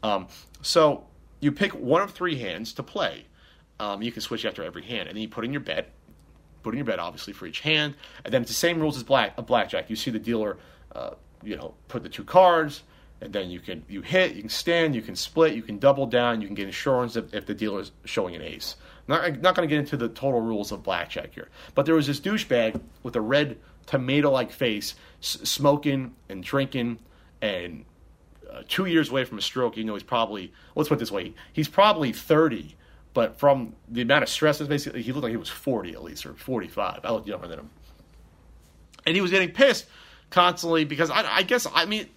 Um, 0.02 0.28
so 0.60 1.06
you 1.40 1.52
pick 1.52 1.72
one 1.72 2.02
of 2.02 2.12
three 2.12 2.38
hands 2.38 2.74
to 2.74 2.82
play. 2.82 3.24
Um, 3.80 4.02
you 4.02 4.12
can 4.12 4.20
switch 4.20 4.44
after 4.44 4.62
every 4.62 4.84
hand, 4.84 5.08
and 5.08 5.16
then 5.16 5.22
you 5.22 5.28
put 5.28 5.44
in 5.44 5.52
your 5.52 5.60
bet 5.60 5.90
put 6.64 6.74
in 6.74 6.78
your 6.78 6.86
bet, 6.86 6.98
obviously, 6.98 7.32
for 7.32 7.46
each 7.46 7.60
hand. 7.60 7.94
And 8.24 8.34
then 8.34 8.42
it's 8.42 8.50
the 8.50 8.56
same 8.56 8.80
rules 8.80 8.96
as 8.96 9.04
black, 9.04 9.34
a 9.38 9.42
blackjack. 9.42 9.88
You 9.88 9.94
see 9.94 10.10
the 10.10 10.18
dealer, 10.18 10.56
uh, 10.92 11.10
you 11.44 11.56
know, 11.56 11.74
put 11.86 12.02
the 12.02 12.08
two 12.08 12.24
cards, 12.24 12.82
and 13.20 13.32
then 13.32 13.50
you 13.50 13.60
can 13.60 13.84
you 13.88 14.02
hit, 14.02 14.34
you 14.34 14.40
can 14.40 14.48
stand, 14.48 14.96
you 14.96 15.02
can 15.02 15.14
split, 15.14 15.54
you 15.54 15.62
can 15.62 15.78
double 15.78 16.06
down, 16.06 16.40
you 16.40 16.48
can 16.48 16.56
get 16.56 16.66
insurance 16.66 17.14
if, 17.14 17.32
if 17.32 17.46
the 17.46 17.54
dealer 17.54 17.80
is 17.80 17.92
showing 18.04 18.34
an 18.34 18.42
ace. 18.42 18.74
Not, 19.06 19.40
not 19.40 19.54
going 19.54 19.68
to 19.68 19.72
get 19.72 19.80
into 19.80 19.96
the 19.96 20.08
total 20.08 20.40
rules 20.40 20.72
of 20.72 20.82
blackjack 20.82 21.34
here. 21.34 21.48
But 21.74 21.86
there 21.86 21.94
was 21.94 22.06
this 22.06 22.20
douchebag 22.20 22.80
with 23.02 23.16
a 23.16 23.20
red 23.20 23.58
tomato-like 23.86 24.50
face, 24.50 24.94
s- 25.20 25.38
smoking 25.44 26.14
and 26.28 26.42
drinking, 26.42 27.00
and 27.42 27.84
uh, 28.50 28.62
two 28.66 28.86
years 28.86 29.10
away 29.10 29.24
from 29.24 29.36
a 29.38 29.42
stroke. 29.42 29.76
You 29.76 29.84
know, 29.84 29.94
he's 29.94 30.02
probably 30.02 30.52
let's 30.74 30.88
put 30.88 30.96
it 30.96 31.00
this 31.00 31.12
way: 31.12 31.34
he's 31.52 31.68
probably 31.68 32.12
thirty 32.12 32.76
but 33.14 33.38
from 33.38 33.74
the 33.88 34.02
amount 34.02 34.24
of 34.24 34.28
stress, 34.28 34.60
basically, 34.60 35.00
he 35.00 35.12
looked 35.12 35.22
like 35.22 35.30
he 35.30 35.36
was 35.36 35.48
40 35.48 35.92
at 35.92 36.02
least, 36.02 36.26
or 36.26 36.34
45. 36.34 37.00
I 37.04 37.12
looked 37.12 37.28
younger 37.28 37.46
than 37.46 37.60
him. 37.60 37.70
And 39.06 39.14
he 39.14 39.22
was 39.22 39.30
getting 39.30 39.52
pissed 39.52 39.86
constantly 40.30 40.84
because 40.84 41.10
I, 41.10 41.36
I 41.36 41.42
guess, 41.44 41.66
I 41.72 41.86
mean, 41.86 42.08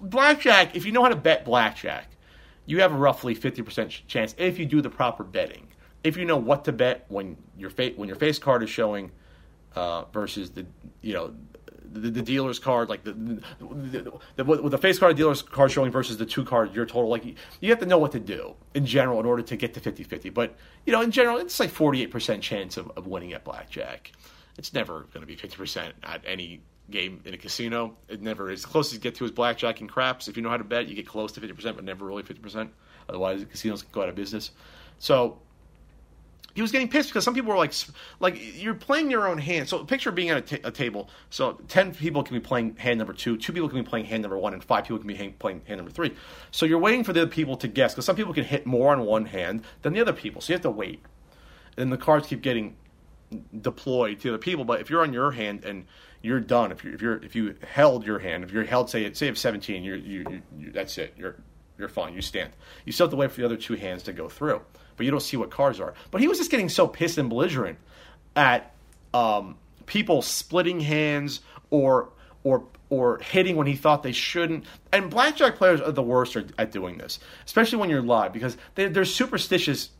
blackjack, 0.00 0.74
if 0.74 0.84
you 0.84 0.92
know 0.92 1.04
how 1.04 1.08
to 1.08 1.16
bet 1.16 1.44
blackjack, 1.44 2.10
you 2.66 2.80
have 2.80 2.92
a 2.92 2.96
roughly 2.96 3.34
50% 3.34 4.06
chance 4.08 4.34
if 4.38 4.58
you 4.58 4.66
do 4.66 4.82
the 4.82 4.90
proper 4.90 5.22
betting. 5.22 5.67
If 6.04 6.16
you 6.16 6.24
know 6.24 6.36
what 6.36 6.64
to 6.64 6.72
bet 6.72 7.04
when 7.08 7.36
your, 7.56 7.70
fa- 7.70 7.92
when 7.96 8.08
your 8.08 8.16
face 8.16 8.38
card 8.38 8.62
is 8.62 8.70
showing 8.70 9.10
uh, 9.74 10.04
versus 10.12 10.50
the, 10.50 10.66
you 11.02 11.12
know, 11.12 11.34
the, 11.92 12.10
the, 12.10 12.22
dealer's 12.22 12.58
card, 12.58 12.88
like 12.88 13.04
the, 13.04 13.12
the, 13.12 14.20
the, 14.36 14.44
with 14.44 14.70
the 14.70 14.78
face 14.78 14.98
card 14.98 15.16
dealer's 15.16 15.42
card 15.42 15.70
showing 15.70 15.90
versus 15.90 16.18
the 16.18 16.26
two 16.26 16.44
card 16.44 16.74
your 16.74 16.86
total, 16.86 17.08
like 17.08 17.24
you 17.60 17.70
have 17.70 17.78
to 17.80 17.86
know 17.86 17.98
what 17.98 18.12
to 18.12 18.20
do 18.20 18.54
in 18.74 18.84
general 18.84 19.18
in 19.20 19.26
order 19.26 19.42
to 19.42 19.56
get 19.56 19.74
to 19.74 19.80
50-50. 19.80 20.32
But 20.32 20.54
you 20.86 20.92
know, 20.92 21.00
in 21.00 21.10
general, 21.10 21.38
it's 21.38 21.58
like 21.58 21.70
48% 21.70 22.40
chance 22.40 22.76
of, 22.76 22.90
of 22.96 23.06
winning 23.06 23.32
at 23.32 23.44
blackjack. 23.44 24.12
It's 24.58 24.74
never 24.74 25.06
going 25.12 25.20
to 25.20 25.26
be 25.26 25.36
50% 25.36 25.92
at 26.02 26.22
any 26.26 26.60
game 26.90 27.20
in 27.24 27.34
a 27.34 27.38
casino. 27.38 27.96
It 28.08 28.22
never 28.22 28.50
is. 28.50 28.62
The 28.62 28.68
closest 28.68 28.94
you 28.94 29.00
get 29.00 29.14
to 29.16 29.24
is 29.24 29.30
blackjack 29.30 29.80
and 29.80 29.88
craps. 29.88 30.28
If 30.28 30.36
you 30.36 30.42
know 30.42 30.50
how 30.50 30.56
to 30.56 30.64
bet, 30.64 30.88
you 30.88 30.94
get 30.94 31.06
close 31.06 31.32
to 31.32 31.40
50%, 31.40 31.76
but 31.76 31.84
never 31.84 32.04
really 32.04 32.22
50%. 32.22 32.68
Otherwise, 33.08 33.40
the 33.40 33.46
casinos 33.46 33.82
can 33.82 33.92
go 33.92 34.02
out 34.02 34.08
of 34.08 34.14
business. 34.14 34.50
So 34.98 35.38
he 36.58 36.62
was 36.62 36.72
getting 36.72 36.88
pissed 36.88 37.08
because 37.08 37.22
some 37.22 37.34
people 37.34 37.52
were 37.52 37.56
like, 37.56 37.72
like 38.18 38.36
you're 38.60 38.74
playing 38.74 39.12
your 39.12 39.28
own 39.28 39.38
hand. 39.38 39.68
So 39.68 39.84
picture 39.84 40.10
being 40.10 40.30
at 40.30 40.38
a, 40.38 40.40
t- 40.40 40.60
a 40.64 40.72
table. 40.72 41.08
So 41.30 41.52
ten 41.68 41.94
people 41.94 42.24
can 42.24 42.34
be 42.34 42.40
playing 42.40 42.74
hand 42.74 42.98
number 42.98 43.12
two, 43.12 43.36
two 43.36 43.52
people 43.52 43.68
can 43.68 43.80
be 43.80 43.88
playing 43.88 44.06
hand 44.06 44.22
number 44.22 44.36
one, 44.36 44.54
and 44.54 44.64
five 44.64 44.82
people 44.82 44.98
can 44.98 45.06
be 45.06 45.34
playing 45.38 45.62
hand 45.66 45.78
number 45.78 45.92
three. 45.92 46.16
So 46.50 46.66
you're 46.66 46.80
waiting 46.80 47.04
for 47.04 47.12
the 47.12 47.22
other 47.22 47.30
people 47.30 47.56
to 47.58 47.68
guess 47.68 47.94
because 47.94 48.06
some 48.06 48.16
people 48.16 48.34
can 48.34 48.42
hit 48.42 48.66
more 48.66 48.90
on 48.90 49.02
one 49.06 49.26
hand 49.26 49.62
than 49.82 49.92
the 49.92 50.00
other 50.00 50.12
people. 50.12 50.40
So 50.40 50.52
you 50.52 50.54
have 50.54 50.62
to 50.62 50.70
wait, 50.70 51.00
and 51.76 51.92
the 51.92 51.96
cards 51.96 52.26
keep 52.26 52.42
getting 52.42 52.76
deployed 53.60 54.16
to 54.16 54.22
the 54.24 54.28
other 54.30 54.38
people. 54.38 54.64
But 54.64 54.80
if 54.80 54.90
you're 54.90 55.02
on 55.02 55.12
your 55.12 55.30
hand 55.30 55.64
and 55.64 55.86
you're 56.22 56.40
done, 56.40 56.72
if 56.72 56.82
you 56.82 56.92
if 56.92 57.00
you're 57.00 57.22
if 57.22 57.36
you 57.36 57.54
held 57.70 58.04
your 58.04 58.18
hand, 58.18 58.42
if 58.42 58.50
you're 58.50 58.64
held 58.64 58.90
say 58.90 59.12
say 59.12 59.28
of 59.28 59.38
17, 59.38 59.84
you're 59.84 59.94
you, 59.94 60.26
you, 60.28 60.42
you 60.58 60.72
that's 60.72 60.98
it. 60.98 61.14
You're 61.16 61.36
you're 61.78 61.88
fine. 61.88 62.14
You 62.14 62.20
stand. 62.20 62.50
You 62.84 62.90
still 62.90 63.06
have 63.06 63.12
to 63.12 63.16
wait 63.16 63.30
for 63.30 63.42
the 63.42 63.46
other 63.46 63.56
two 63.56 63.76
hands 63.76 64.02
to 64.02 64.12
go 64.12 64.28
through 64.28 64.60
but 64.98 65.06
you 65.06 65.10
don't 65.10 65.20
see 65.20 65.38
what 65.38 65.50
cars 65.50 65.80
are. 65.80 65.94
But 66.10 66.20
he 66.20 66.28
was 66.28 66.36
just 66.36 66.50
getting 66.50 66.68
so 66.68 66.86
pissed 66.86 67.16
and 67.16 67.30
belligerent 67.30 67.78
at 68.36 68.74
um, 69.14 69.56
people 69.86 70.20
splitting 70.20 70.80
hands 70.80 71.40
or 71.70 72.10
or 72.44 72.64
or 72.90 73.18
hitting 73.18 73.56
when 73.56 73.66
he 73.66 73.76
thought 73.76 74.02
they 74.02 74.12
shouldn't. 74.12 74.64
And 74.92 75.10
blackjack 75.10 75.56
players 75.56 75.80
are 75.80 75.92
the 75.92 76.02
worst 76.02 76.36
at 76.58 76.72
doing 76.72 76.98
this, 76.98 77.18
especially 77.46 77.78
when 77.78 77.90
you're 77.90 78.02
live 78.02 78.32
because 78.32 78.56
they, 78.74 78.88
they're 78.88 79.04
superstitious 79.04 79.90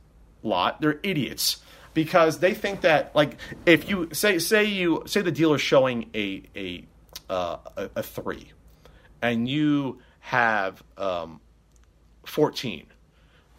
lot. 0.42 0.80
They're 0.80 1.00
idiots 1.02 1.58
because 1.94 2.38
they 2.38 2.54
think 2.54 2.82
that 2.82 3.14
like 3.14 3.38
if 3.66 3.88
you 3.88 4.08
say 4.12 4.38
say 4.38 4.64
you 4.64 5.02
say 5.06 5.20
the 5.20 5.32
dealer's 5.32 5.62
showing 5.62 6.10
a 6.14 6.42
a 6.54 6.84
uh, 7.28 7.58
a, 7.76 7.90
a, 7.96 8.02
three, 8.02 8.52
and 9.20 9.48
you 9.48 9.98
have 10.20 10.82
um, 10.96 11.40
fourteen, 12.24 12.86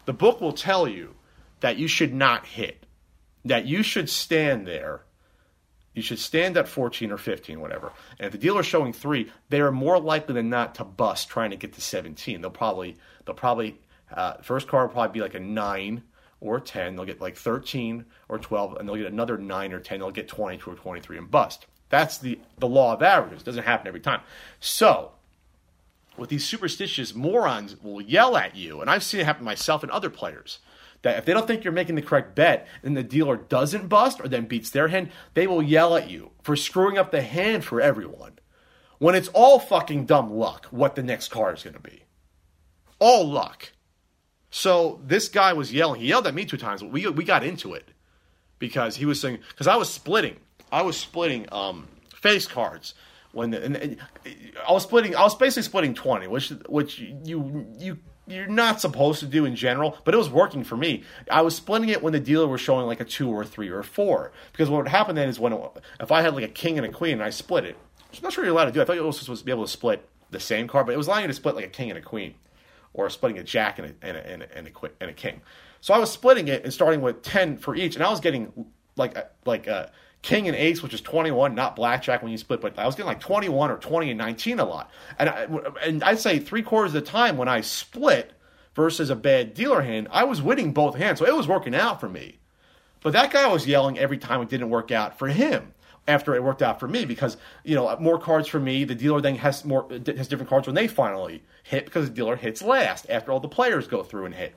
the 0.06 0.12
book 0.12 0.40
will 0.40 0.52
tell 0.52 0.88
you 0.88 1.14
that 1.60 1.76
you 1.76 1.88
should 1.88 2.12
not 2.12 2.46
hit, 2.46 2.86
that 3.44 3.66
you 3.66 3.82
should 3.82 4.08
stand 4.08 4.66
there. 4.66 5.02
You 5.94 6.02
should 6.02 6.18
stand 6.18 6.56
at 6.56 6.68
14 6.68 7.10
or 7.10 7.18
15, 7.18 7.60
whatever. 7.60 7.92
And 8.18 8.26
if 8.26 8.32
the 8.32 8.38
dealer's 8.38 8.66
showing 8.66 8.92
three, 8.92 9.30
they 9.48 9.60
are 9.60 9.72
more 9.72 9.98
likely 9.98 10.34
than 10.34 10.48
not 10.48 10.76
to 10.76 10.84
bust 10.84 11.28
trying 11.28 11.50
to 11.50 11.56
get 11.56 11.72
to 11.72 11.80
17. 11.80 12.40
They'll 12.40 12.50
probably, 12.50 12.96
they'll 13.24 13.34
probably, 13.34 13.78
uh, 14.14 14.34
first 14.34 14.68
card 14.68 14.88
will 14.88 14.94
probably 14.94 15.12
be 15.12 15.20
like 15.20 15.34
a 15.34 15.40
nine 15.40 16.04
or 16.40 16.60
10. 16.60 16.94
They'll 16.94 17.04
get 17.04 17.20
like 17.20 17.36
13 17.36 18.04
or 18.28 18.38
12, 18.38 18.76
and 18.76 18.88
they'll 18.88 18.96
get 18.96 19.06
another 19.06 19.36
nine 19.36 19.72
or 19.72 19.80
10. 19.80 19.98
They'll 19.98 20.10
get 20.10 20.28
22 20.28 20.70
or 20.70 20.74
23 20.74 21.18
and 21.18 21.30
bust. 21.30 21.66
That's 21.88 22.18
the, 22.18 22.38
the 22.58 22.68
law 22.68 22.94
of 22.94 23.02
averages. 23.02 23.42
It 23.42 23.46
doesn't 23.46 23.64
happen 23.64 23.88
every 23.88 24.00
time. 24.00 24.20
So, 24.60 25.10
what 26.16 26.28
these 26.28 26.44
superstitious 26.44 27.14
morons 27.14 27.76
will 27.82 28.00
yell 28.00 28.36
at 28.36 28.54
you, 28.54 28.80
and 28.80 28.88
I've 28.88 29.02
seen 29.02 29.20
it 29.20 29.26
happen 29.26 29.44
myself 29.44 29.82
and 29.82 29.90
other 29.90 30.10
players 30.10 30.60
that 31.02 31.18
if 31.18 31.24
they 31.24 31.32
don't 31.32 31.46
think 31.46 31.64
you're 31.64 31.72
making 31.72 31.94
the 31.96 32.02
correct 32.02 32.34
bet 32.34 32.66
and 32.82 32.96
the 32.96 33.02
dealer 33.02 33.36
doesn't 33.36 33.88
bust 33.88 34.20
or 34.20 34.28
then 34.28 34.46
beats 34.46 34.70
their 34.70 34.88
hand, 34.88 35.10
they 35.34 35.46
will 35.46 35.62
yell 35.62 35.96
at 35.96 36.10
you 36.10 36.30
for 36.42 36.56
screwing 36.56 36.98
up 36.98 37.10
the 37.10 37.22
hand 37.22 37.64
for 37.64 37.80
everyone. 37.80 38.38
When 38.98 39.14
it's 39.14 39.28
all 39.28 39.58
fucking 39.58 40.06
dumb 40.06 40.30
luck 40.32 40.66
what 40.70 40.94
the 40.94 41.02
next 41.02 41.28
card 41.28 41.56
is 41.56 41.64
going 41.64 41.74
to 41.74 41.80
be. 41.80 42.04
All 42.98 43.26
luck. 43.28 43.72
So 44.50 45.00
this 45.06 45.28
guy 45.28 45.52
was 45.54 45.72
yelling. 45.72 46.00
He 46.00 46.08
yelled 46.08 46.26
at 46.26 46.34
me 46.34 46.44
two 46.44 46.56
times. 46.56 46.82
We, 46.84 47.06
we 47.08 47.24
got 47.24 47.44
into 47.44 47.74
it. 47.74 47.88
because 48.60 48.96
he 48.96 49.06
was 49.06 49.20
saying 49.20 49.40
because 49.48 49.66
I 49.66 49.74
was 49.76 49.92
splitting, 49.92 50.36
I 50.70 50.82
was 50.82 50.96
splitting 50.96 51.48
um, 51.50 51.88
face 52.14 52.46
cards 52.46 52.94
when 53.32 53.50
the, 53.50 53.64
and, 53.64 53.76
and 53.76 53.96
I 54.68 54.72
was 54.72 54.84
splitting, 54.84 55.16
I 55.16 55.22
was 55.22 55.34
basically 55.34 55.64
splitting 55.64 55.94
twenty, 55.94 56.28
which 56.28 56.50
which 56.68 57.00
you 57.00 57.66
you 57.78 57.98
you're 58.30 58.46
not 58.46 58.80
supposed 58.80 59.20
to 59.20 59.26
do 59.26 59.44
in 59.44 59.56
general, 59.56 59.98
but 60.04 60.14
it 60.14 60.16
was 60.16 60.30
working 60.30 60.64
for 60.64 60.76
me. 60.76 61.02
I 61.30 61.42
was 61.42 61.54
splitting 61.56 61.88
it 61.88 62.02
when 62.02 62.12
the 62.12 62.20
dealer 62.20 62.46
was 62.46 62.60
showing 62.60 62.86
like 62.86 63.00
a 63.00 63.04
two 63.04 63.30
or 63.30 63.42
a 63.42 63.46
three 63.46 63.68
or 63.68 63.80
a 63.80 63.84
four. 63.84 64.32
Because 64.52 64.70
what 64.70 64.78
would 64.78 64.88
happen 64.88 65.16
then 65.16 65.28
is 65.28 65.40
when 65.40 65.52
it, 65.52 65.60
if 66.00 66.12
I 66.12 66.22
had 66.22 66.34
like 66.34 66.44
a 66.44 66.48
king 66.48 66.78
and 66.78 66.86
a 66.86 66.90
queen 66.90 67.14
and 67.14 67.22
I 67.22 67.30
split 67.30 67.64
it, 67.64 67.76
I'm 68.12 68.22
not 68.22 68.32
sure 68.32 68.44
you're 68.44 68.52
allowed 68.52 68.66
to 68.66 68.72
do. 68.72 68.80
It. 68.80 68.82
I 68.82 68.86
thought 68.86 68.96
you 68.96 69.04
were 69.04 69.12
supposed 69.12 69.40
to 69.40 69.44
be 69.44 69.52
able 69.52 69.64
to 69.64 69.70
split 69.70 70.08
the 70.30 70.40
same 70.40 70.68
card, 70.68 70.86
but 70.86 70.92
it 70.92 70.98
was 70.98 71.06
allowing 71.06 71.22
you 71.22 71.28
to 71.28 71.34
split 71.34 71.54
like 71.54 71.64
a 71.64 71.68
king 71.68 71.90
and 71.90 71.98
a 71.98 72.02
queen, 72.02 72.34
or 72.94 73.08
splitting 73.10 73.38
a 73.38 73.44
jack 73.44 73.78
and 73.78 73.88
a 73.88 74.06
and 74.06 74.16
a, 74.16 74.26
and 74.26 74.42
a, 74.42 74.58
and 74.58 74.66
a, 74.68 74.90
and 75.00 75.10
a 75.10 75.14
king. 75.14 75.40
So 75.80 75.94
I 75.94 75.98
was 75.98 76.10
splitting 76.10 76.48
it 76.48 76.64
and 76.64 76.72
starting 76.72 77.00
with 77.00 77.22
ten 77.22 77.56
for 77.56 77.74
each, 77.74 77.94
and 77.94 78.04
I 78.04 78.10
was 78.10 78.20
getting 78.20 78.66
like 78.96 79.16
like 79.44 79.66
a 79.66 79.90
king 80.22 80.48
and 80.48 80.56
ace, 80.56 80.82
which 80.82 80.94
is 80.94 81.00
21, 81.00 81.54
not 81.54 81.76
blackjack 81.76 82.22
when 82.22 82.30
you 82.30 82.38
split, 82.38 82.60
but 82.60 82.78
I 82.78 82.86
was 82.86 82.94
getting 82.94 83.08
like 83.08 83.20
21 83.20 83.70
or 83.70 83.76
20 83.78 84.10
and 84.10 84.18
19 84.18 84.60
a 84.60 84.64
lot. 84.64 84.90
And, 85.18 85.28
I, 85.28 85.46
and 85.84 86.04
I'd 86.04 86.18
say 86.18 86.38
three 86.38 86.62
quarters 86.62 86.94
of 86.94 87.04
the 87.04 87.10
time 87.10 87.36
when 87.36 87.48
I 87.48 87.62
split 87.62 88.32
versus 88.74 89.10
a 89.10 89.16
bad 89.16 89.54
dealer 89.54 89.82
hand, 89.82 90.08
I 90.10 90.24
was 90.24 90.42
winning 90.42 90.72
both 90.72 90.96
hands. 90.96 91.18
So 91.18 91.26
it 91.26 91.34
was 91.34 91.48
working 91.48 91.74
out 91.74 92.00
for 92.00 92.08
me. 92.08 92.38
But 93.02 93.14
that 93.14 93.32
guy 93.32 93.46
was 93.46 93.66
yelling 93.66 93.98
every 93.98 94.18
time 94.18 94.42
it 94.42 94.50
didn't 94.50 94.70
work 94.70 94.90
out 94.90 95.18
for 95.18 95.28
him 95.28 95.72
after 96.06 96.34
it 96.34 96.42
worked 96.42 96.62
out 96.62 96.80
for 96.80 96.88
me 96.88 97.04
because 97.04 97.36
you 97.64 97.74
know 97.74 97.94
more 98.00 98.18
cards 98.18 98.48
for 98.48 98.58
me 98.58 98.84
the 98.84 98.94
dealer 98.94 99.20
then 99.20 99.36
has 99.36 99.64
more 99.64 99.86
has 99.90 100.28
different 100.28 100.48
cards 100.48 100.66
when 100.66 100.74
they 100.74 100.88
finally 100.88 101.42
hit 101.62 101.84
because 101.84 102.08
the 102.08 102.14
dealer 102.14 102.36
hits 102.36 102.62
last 102.62 103.06
after 103.08 103.30
all 103.30 103.38
the 103.38 103.48
players 103.48 103.86
go 103.86 104.02
through 104.02 104.24
and 104.24 104.34
hit 104.34 104.54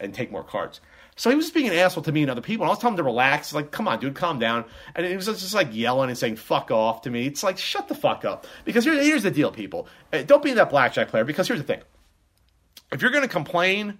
and 0.00 0.14
take 0.14 0.30
more 0.30 0.44
cards 0.44 0.80
so 1.16 1.30
he 1.30 1.36
was 1.36 1.46
just 1.46 1.54
being 1.54 1.68
an 1.68 1.74
asshole 1.74 2.02
to 2.04 2.12
me 2.12 2.22
and 2.22 2.30
other 2.30 2.40
people. 2.40 2.64
And 2.64 2.70
I 2.70 2.72
was 2.72 2.80
telling 2.80 2.94
him 2.94 2.98
to 2.98 3.04
relax. 3.04 3.52
Like, 3.52 3.70
come 3.70 3.86
on, 3.86 4.00
dude, 4.00 4.14
calm 4.14 4.38
down. 4.38 4.64
And 4.96 5.06
he 5.06 5.14
was 5.14 5.26
just 5.26 5.54
like 5.54 5.68
yelling 5.72 6.08
and 6.08 6.18
saying 6.18 6.36
"fuck 6.36 6.70
off" 6.70 7.02
to 7.02 7.10
me. 7.10 7.26
It's 7.26 7.42
like, 7.42 7.56
shut 7.56 7.88
the 7.88 7.94
fuck 7.94 8.24
up. 8.24 8.46
Because 8.64 8.84
here, 8.84 9.00
here's 9.00 9.22
the 9.22 9.30
deal, 9.30 9.52
people. 9.52 9.86
Uh, 10.12 10.22
don't 10.22 10.42
be 10.42 10.52
that 10.54 10.70
blackjack 10.70 11.08
player. 11.08 11.24
Because 11.24 11.46
here's 11.46 11.60
the 11.60 11.66
thing: 11.66 11.80
if 12.92 13.00
you're 13.00 13.12
going 13.12 13.22
to 13.22 13.28
complain 13.28 13.98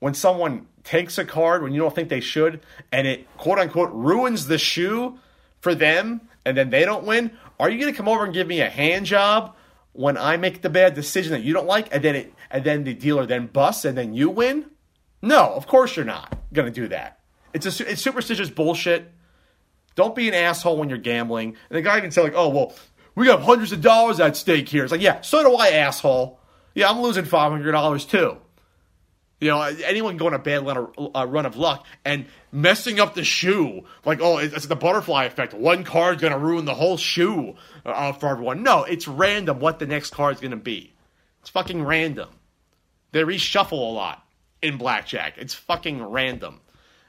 when 0.00 0.14
someone 0.14 0.66
takes 0.84 1.18
a 1.18 1.24
card 1.24 1.62
when 1.62 1.72
you 1.72 1.80
don't 1.80 1.94
think 1.94 2.08
they 2.08 2.20
should, 2.20 2.60
and 2.90 3.06
it 3.06 3.26
quote 3.36 3.58
unquote 3.58 3.92
ruins 3.92 4.46
the 4.48 4.58
shoe 4.58 5.18
for 5.60 5.74
them, 5.74 6.20
and 6.44 6.56
then 6.56 6.70
they 6.70 6.84
don't 6.84 7.04
win, 7.04 7.30
are 7.60 7.70
you 7.70 7.78
going 7.78 7.92
to 7.92 7.96
come 7.96 8.08
over 8.08 8.24
and 8.24 8.34
give 8.34 8.46
me 8.46 8.60
a 8.60 8.68
hand 8.68 9.06
job 9.06 9.54
when 9.92 10.16
I 10.16 10.36
make 10.36 10.62
the 10.62 10.70
bad 10.70 10.94
decision 10.94 11.32
that 11.32 11.42
you 11.42 11.52
don't 11.52 11.66
like, 11.66 11.94
and 11.94 12.02
then 12.02 12.16
it, 12.16 12.34
and 12.50 12.64
then 12.64 12.82
the 12.82 12.94
dealer 12.94 13.26
then 13.26 13.46
busts, 13.46 13.84
and 13.84 13.96
then 13.96 14.14
you 14.14 14.30
win? 14.30 14.66
No, 15.22 15.52
of 15.54 15.66
course 15.66 15.96
you're 15.96 16.04
not 16.04 16.38
going 16.52 16.72
to 16.72 16.80
do 16.80 16.88
that. 16.88 17.20
It's 17.52 17.80
a 17.80 17.90
it's 17.90 18.02
superstitious 18.02 18.50
bullshit. 18.50 19.10
Don't 19.94 20.14
be 20.14 20.28
an 20.28 20.34
asshole 20.34 20.76
when 20.76 20.88
you're 20.88 20.98
gambling. 20.98 21.56
And 21.70 21.76
the 21.76 21.82
guy 21.82 22.00
can 22.00 22.10
say 22.10 22.22
like, 22.22 22.34
"Oh 22.36 22.48
well, 22.50 22.74
we 23.14 23.26
got 23.26 23.42
hundreds 23.42 23.72
of 23.72 23.80
dollars 23.80 24.20
at 24.20 24.36
stake 24.36 24.68
here." 24.68 24.84
It's 24.84 24.92
like, 24.92 25.00
yeah, 25.00 25.22
so 25.22 25.42
do 25.42 25.54
I, 25.56 25.70
asshole. 25.70 26.38
Yeah, 26.74 26.90
I'm 26.90 27.00
losing 27.00 27.24
five 27.24 27.50
hundred 27.50 27.72
dollars 27.72 28.04
too. 28.04 28.36
You 29.40 29.48
know, 29.48 29.62
anyone 29.62 30.12
can 30.12 30.18
go 30.18 30.26
on 30.26 30.34
a 30.34 30.38
bad 30.38 30.66
run 30.66 31.46
of 31.46 31.56
luck 31.56 31.86
and 32.04 32.26
messing 32.50 32.98
up 32.98 33.14
the 33.14 33.22
shoe, 33.22 33.84
like, 34.04 34.18
oh, 34.20 34.38
it's 34.38 34.66
the 34.66 34.74
butterfly 34.74 35.24
effect. 35.26 35.54
One 35.54 35.84
card's 35.84 36.20
going 36.20 36.32
to 36.32 36.38
ruin 36.38 36.64
the 36.64 36.74
whole 36.74 36.96
shoe 36.96 37.54
uh, 37.86 38.12
for 38.12 38.30
everyone. 38.30 38.64
No, 38.64 38.82
it's 38.82 39.06
random 39.06 39.60
what 39.60 39.78
the 39.78 39.86
next 39.86 40.10
card's 40.10 40.40
going 40.40 40.50
to 40.50 40.56
be. 40.56 40.92
It's 41.40 41.50
fucking 41.50 41.84
random. 41.84 42.30
They 43.12 43.22
reshuffle 43.22 43.72
a 43.72 43.76
lot 43.76 44.26
in 44.62 44.76
blackjack. 44.76 45.38
It's 45.38 45.54
fucking 45.54 46.02
random. 46.02 46.60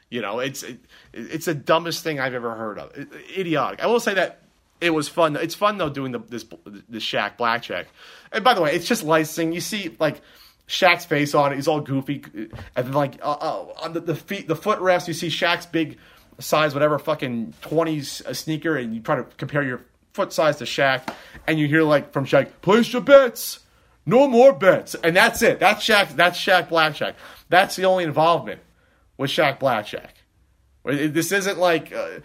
You 0.10 0.22
know, 0.22 0.40
it's 0.40 0.64
it, 0.64 0.80
it's 1.14 1.46
the 1.46 1.54
dumbest 1.54 2.04
thing 2.04 2.20
I've 2.20 2.34
ever 2.34 2.56
heard 2.56 2.80
of. 2.80 2.98
It, 2.98 3.10
idiotic. 3.38 3.84
I 3.84 3.88
will 3.88 4.00
say 4.00 4.16
that 4.16 4.42
it 4.82 4.92
was 4.92 5.08
fun. 5.08 5.36
It's 5.36 5.56
fun 5.56 5.78
though 5.78 5.90
doing 5.90 6.12
the 6.12 6.20
this 6.20 6.44
the 6.66 6.98
Shaq 6.98 7.38
blackjack. 7.38 7.88
And 8.32 8.44
by 8.44 8.54
the 8.54 8.62
way, 8.62 8.74
it's 8.74 8.88
just 8.88 9.04
licensing. 9.04 9.52
You 9.52 9.62
see 9.62 9.96
like 10.00 10.22
Shaq's 10.68 11.06
face 11.06 11.36
on 11.36 11.52
it. 11.52 11.56
He's 11.56 11.68
all 11.68 11.82
goofy, 11.82 12.24
and 12.34 12.52
then 12.76 12.94
like 12.94 13.20
uh, 13.22 13.32
uh, 13.32 13.66
on 13.84 13.94
the, 13.94 14.00
the 14.00 14.16
feet, 14.16 14.48
the 14.48 14.56
foot 14.56 14.80
rest, 14.80 15.08
you 15.08 15.14
see 15.14 15.28
Shaq's 15.28 15.66
big 15.66 15.98
size, 16.40 16.74
whatever 16.74 16.98
fucking 16.98 17.54
twenties 17.62 18.22
sneaker, 18.32 18.78
and 18.78 18.94
you 18.96 19.02
try 19.02 19.16
to 19.16 19.24
compare 19.38 19.64
your 19.64 19.82
foot 20.14 20.34
size 20.34 20.58
to 20.58 20.66
Shaq, 20.66 21.14
and 21.48 21.60
you 21.60 21.68
hear 21.68 21.84
like 21.84 22.12
from 22.14 22.26
Shaq, 22.26 22.50
place 22.62 22.92
your 22.94 23.02
bets. 23.02 23.60
No 24.06 24.28
more 24.28 24.54
bets, 24.54 24.96
and 24.96 25.16
that's 25.16 25.42
it. 25.44 25.60
That's 25.60 25.86
Shaq. 25.86 26.16
That's 26.16 26.40
Shaq 26.40 26.70
Blackjack. 26.70 27.16
That's 27.50 27.76
the 27.76 27.86
only 27.86 28.04
involvement 28.04 28.62
with 29.18 29.30
Shaq 29.30 29.60
Blackjack. 29.60 30.16
This 30.86 31.32
isn't 31.32 31.60
like 31.60 31.92
uh, 31.92 32.20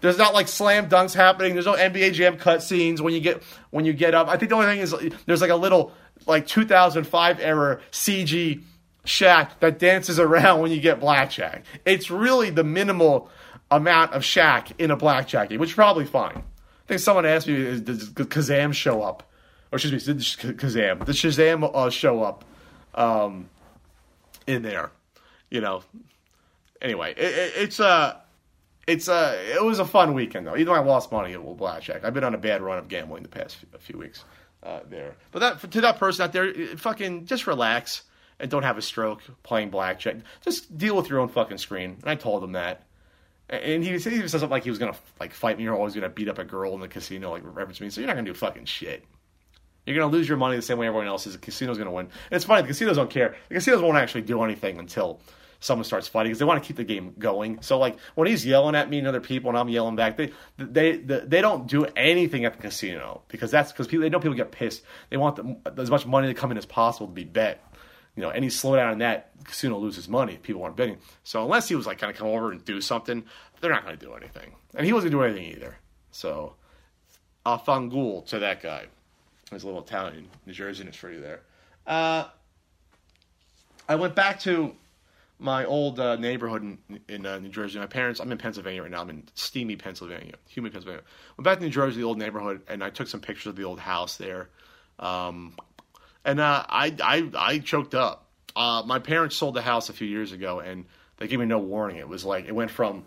there's 0.00 0.18
not 0.18 0.34
like 0.34 0.48
slam 0.48 0.88
dunks 0.88 1.14
happening. 1.14 1.54
There's 1.54 1.66
no 1.66 1.74
NBA 1.74 2.12
Jam 2.14 2.38
cutscenes 2.38 3.00
when 3.00 3.12
you 3.12 3.20
get 3.20 3.42
when 3.70 3.84
you 3.84 3.92
get 3.92 4.14
up. 4.14 4.28
I 4.28 4.36
think 4.36 4.50
the 4.50 4.54
only 4.54 4.66
thing 4.66 4.78
is 4.78 4.94
there's 5.26 5.40
like 5.40 5.50
a 5.50 5.56
little 5.56 5.92
like 6.26 6.46
2005 6.46 7.40
era 7.40 7.80
CG 7.90 8.62
Shaq 9.04 9.50
that 9.60 9.78
dances 9.78 10.18
around 10.20 10.60
when 10.60 10.70
you 10.70 10.80
get 10.80 11.00
blackjack. 11.00 11.64
It's 11.84 12.10
really 12.10 12.50
the 12.50 12.64
minimal 12.64 13.30
amount 13.70 14.12
of 14.12 14.22
Shaq 14.22 14.72
in 14.78 14.90
a 14.90 14.96
blackjack 14.96 15.50
game, 15.50 15.60
which 15.60 15.70
is 15.70 15.74
probably 15.74 16.06
fine. 16.06 16.36
I 16.38 16.86
think 16.86 17.00
someone 17.00 17.26
asked 17.26 17.46
me, 17.46 17.80
does 17.80 18.08
Kazaam 18.10 18.72
show 18.72 19.02
up? 19.02 19.24
Or 19.70 19.76
excuse 19.76 20.08
me, 20.08 20.14
Kazaam. 20.14 21.04
Does 21.04 21.16
Shazam 21.16 21.70
uh, 21.74 21.90
show 21.90 22.22
up 22.22 22.46
um, 22.94 23.50
in 24.48 24.62
there? 24.62 24.90
You 25.50 25.60
know. 25.60 25.82
Anyway, 26.80 27.12
it, 27.16 27.24
it, 27.24 27.52
it's 27.56 27.80
a. 27.80 27.86
Uh, 27.86 28.16
it's 28.86 29.06
a, 29.06 29.12
uh, 29.12 29.32
it 29.56 29.62
was 29.62 29.80
a 29.80 29.84
fun 29.84 30.14
weekend 30.14 30.46
though. 30.46 30.54
Even 30.54 30.66
though 30.66 30.72
I 30.72 30.78
lost 30.78 31.12
money 31.12 31.34
at 31.34 31.56
blackjack, 31.58 32.04
I've 32.04 32.14
been 32.14 32.24
on 32.24 32.34
a 32.34 32.38
bad 32.38 32.62
run 32.62 32.78
of 32.78 32.88
gambling 32.88 33.22
the 33.22 33.28
past 33.28 33.56
few, 33.56 33.68
few 33.78 33.98
weeks 33.98 34.24
uh, 34.62 34.80
there. 34.88 35.14
But 35.30 35.40
that 35.40 35.70
to 35.72 35.80
that 35.82 35.98
person 35.98 36.24
out 36.24 36.32
there, 36.32 36.52
fucking 36.78 37.26
just 37.26 37.46
relax 37.46 38.04
and 38.40 38.50
don't 38.50 38.62
have 38.62 38.78
a 38.78 38.82
stroke 38.82 39.22
playing 39.42 39.68
blackjack. 39.68 40.16
Just 40.42 40.76
deal 40.78 40.96
with 40.96 41.10
your 41.10 41.20
own 41.20 41.28
fucking 41.28 41.58
screen. 41.58 41.98
And 42.00 42.10
I 42.10 42.14
told 42.14 42.42
him 42.42 42.52
that. 42.52 42.86
And 43.50 43.82
he, 43.82 43.98
said 43.98 44.12
he 44.12 44.20
says 44.20 44.32
something 44.32 44.50
like 44.50 44.64
he 44.64 44.70
was 44.70 44.78
gonna 44.78 44.96
like 45.20 45.32
fight 45.32 45.58
me 45.58 45.66
or 45.66 45.74
always 45.74 45.94
gonna 45.94 46.08
beat 46.08 46.28
up 46.28 46.38
a 46.38 46.44
girl 46.44 46.74
in 46.74 46.80
the 46.80 46.88
casino, 46.88 47.30
like 47.30 47.42
reference 47.44 47.80
me. 47.80 47.90
So 47.90 48.00
you're 48.00 48.08
not 48.08 48.14
gonna 48.16 48.26
do 48.26 48.34
fucking 48.34 48.66
shit. 48.66 49.04
You're 49.88 49.98
gonna 49.98 50.12
lose 50.12 50.28
your 50.28 50.38
money 50.38 50.56
the 50.56 50.62
same 50.62 50.78
way 50.78 50.86
everyone 50.86 51.06
else 51.06 51.26
is. 51.26 51.34
The 51.34 51.38
casino's 51.38 51.78
gonna 51.78 51.90
win. 51.92 52.06
And 52.06 52.36
it's 52.36 52.44
funny, 52.44 52.62
the 52.62 52.68
casinos 52.68 52.96
don't 52.96 53.10
care. 53.10 53.36
The 53.48 53.54
casinos 53.54 53.82
won't 53.82 53.96
actually 53.96 54.22
do 54.22 54.42
anything 54.42 54.78
until 54.78 55.20
someone 55.60 55.84
starts 55.84 56.06
fighting 56.06 56.30
because 56.30 56.38
they 56.38 56.44
want 56.44 56.62
to 56.62 56.66
keep 56.66 56.76
the 56.76 56.84
game 56.84 57.14
going. 57.18 57.60
So 57.62 57.78
like 57.78 57.98
when 58.14 58.28
he's 58.28 58.46
yelling 58.46 58.74
at 58.74 58.88
me 58.88 58.98
and 58.98 59.08
other 59.08 59.20
people 59.20 59.50
and 59.50 59.58
I'm 59.58 59.68
yelling 59.68 59.96
back, 59.96 60.16
they 60.16 60.32
they 60.56 60.98
they, 60.98 61.20
they 61.20 61.40
don't 61.40 61.66
do 61.66 61.84
anything 61.96 62.44
at 62.44 62.54
the 62.54 62.62
casino 62.62 63.22
because 63.28 63.50
that's 63.50 63.72
because 63.72 63.86
people 63.86 64.02
they 64.02 64.10
know 64.10 64.20
people 64.20 64.36
get 64.36 64.52
pissed. 64.52 64.82
They 65.10 65.16
want 65.16 65.36
the, 65.36 65.80
as 65.80 65.90
much 65.90 66.06
money 66.06 66.28
to 66.28 66.34
come 66.34 66.50
in 66.50 66.58
as 66.58 66.66
possible 66.66 67.06
to 67.06 67.12
be 67.12 67.24
bet. 67.24 67.64
You 68.14 68.22
know, 68.22 68.30
any 68.30 68.48
slowdown 68.48 68.94
in 68.94 68.98
that 68.98 69.30
casino 69.44 69.78
loses 69.78 70.08
money 70.08 70.34
if 70.34 70.42
people 70.42 70.64
aren't 70.64 70.76
betting. 70.76 70.98
So 71.22 71.42
unless 71.44 71.68
he 71.68 71.76
was 71.76 71.86
like 71.86 71.98
kind 71.98 72.10
of 72.10 72.18
come 72.18 72.26
over 72.26 72.50
and 72.50 72.64
do 72.64 72.80
something, 72.80 73.24
they're 73.60 73.70
not 73.70 73.84
going 73.84 73.96
to 73.96 74.04
do 74.04 74.12
anything. 74.14 74.54
And 74.74 74.84
he 74.84 74.92
wasn't 74.92 75.12
doing 75.12 75.30
anything 75.30 75.52
either. 75.52 75.78
So, 76.10 76.56
a 77.46 77.58
afangul 77.58 78.26
to 78.26 78.40
that 78.40 78.62
guy. 78.62 78.86
There's 79.50 79.62
a 79.62 79.66
little 79.66 79.82
Italian 79.82 80.28
New 80.46 80.52
Jersey 80.52 80.82
and 80.82 80.88
it's 80.88 81.02
you 81.02 81.20
there. 81.20 81.40
Uh, 81.86 82.24
I 83.88 83.94
went 83.94 84.14
back 84.14 84.40
to 84.40 84.74
my 85.38 85.64
old 85.64 86.00
uh, 86.00 86.16
neighborhood 86.16 86.62
in, 86.62 87.00
in 87.08 87.24
uh, 87.24 87.38
New 87.38 87.48
Jersey. 87.48 87.78
My 87.78 87.86
parents, 87.86 88.20
I'm 88.20 88.30
in 88.30 88.38
Pennsylvania 88.38 88.82
right 88.82 88.90
now. 88.90 89.00
I'm 89.00 89.10
in 89.10 89.24
steamy 89.34 89.76
Pennsylvania, 89.76 90.34
humid 90.48 90.72
Pennsylvania. 90.72 91.04
Went 91.36 91.44
back 91.44 91.58
to 91.58 91.64
New 91.64 91.70
Jersey, 91.70 92.00
the 92.00 92.06
old 92.06 92.18
neighborhood, 92.18 92.62
and 92.68 92.82
I 92.82 92.90
took 92.90 93.08
some 93.08 93.20
pictures 93.20 93.46
of 93.46 93.56
the 93.56 93.64
old 93.64 93.78
house 93.78 94.16
there. 94.16 94.48
Um, 94.98 95.54
and 96.24 96.40
uh, 96.40 96.64
I, 96.68 96.94
I, 97.02 97.30
I 97.36 97.58
choked 97.60 97.94
up. 97.94 98.26
Uh, 98.56 98.82
my 98.84 98.98
parents 98.98 99.36
sold 99.36 99.54
the 99.54 99.62
house 99.62 99.88
a 99.88 99.92
few 99.92 100.08
years 100.08 100.32
ago, 100.32 100.58
and 100.58 100.84
they 101.18 101.28
gave 101.28 101.38
me 101.38 101.46
no 101.46 101.58
warning. 101.58 101.98
It 101.98 102.08
was 102.08 102.24
like 102.24 102.46
it 102.46 102.54
went 102.54 102.70
from 102.70 103.04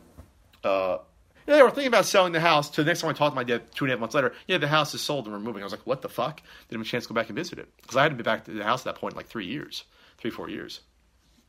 uh, 0.64 1.00
yeah, 1.48 1.56
they 1.56 1.64
were 1.64 1.70
thinking 1.70 1.88
about 1.88 2.06
selling 2.06 2.34
the 2.34 2.40
house. 2.40 2.70
To 2.72 2.84
the 2.84 2.88
next 2.88 3.02
time 3.02 3.10
I 3.10 3.14
talked 3.14 3.34
to 3.34 3.36
my 3.36 3.44
dad, 3.44 3.64
two 3.74 3.86
and 3.86 3.92
a 3.92 3.96
half 3.96 4.00
months 4.00 4.16
later, 4.16 4.34
yeah, 4.48 4.58
the 4.58 4.68
house 4.68 4.94
is 4.94 5.02
sold 5.02 5.26
and 5.26 5.34
we're 5.34 5.40
moving. 5.40 5.62
I 5.62 5.66
was 5.66 5.74
like, 5.74 5.86
what 5.86 6.02
the 6.02 6.10
fuck? 6.10 6.42
Didn't 6.70 6.82
have 6.82 6.88
a 6.88 6.90
chance 6.90 7.06
to 7.06 7.10
go 7.10 7.16
back 7.16 7.30
and 7.30 7.38
visit 7.38 7.60
it 7.60 7.70
because 7.82 7.98
I 7.98 8.04
hadn't 8.04 8.18
been 8.18 8.26
back 8.26 8.46
to 8.46 8.52
the 8.52 8.64
house 8.64 8.82
at 8.82 8.94
that 8.94 9.02
point 9.02 9.14
in 9.14 9.18
like 9.18 9.28
three 9.28 9.48
years, 9.48 9.84
three 10.18 10.32
four 10.32 10.50
years, 10.50 10.82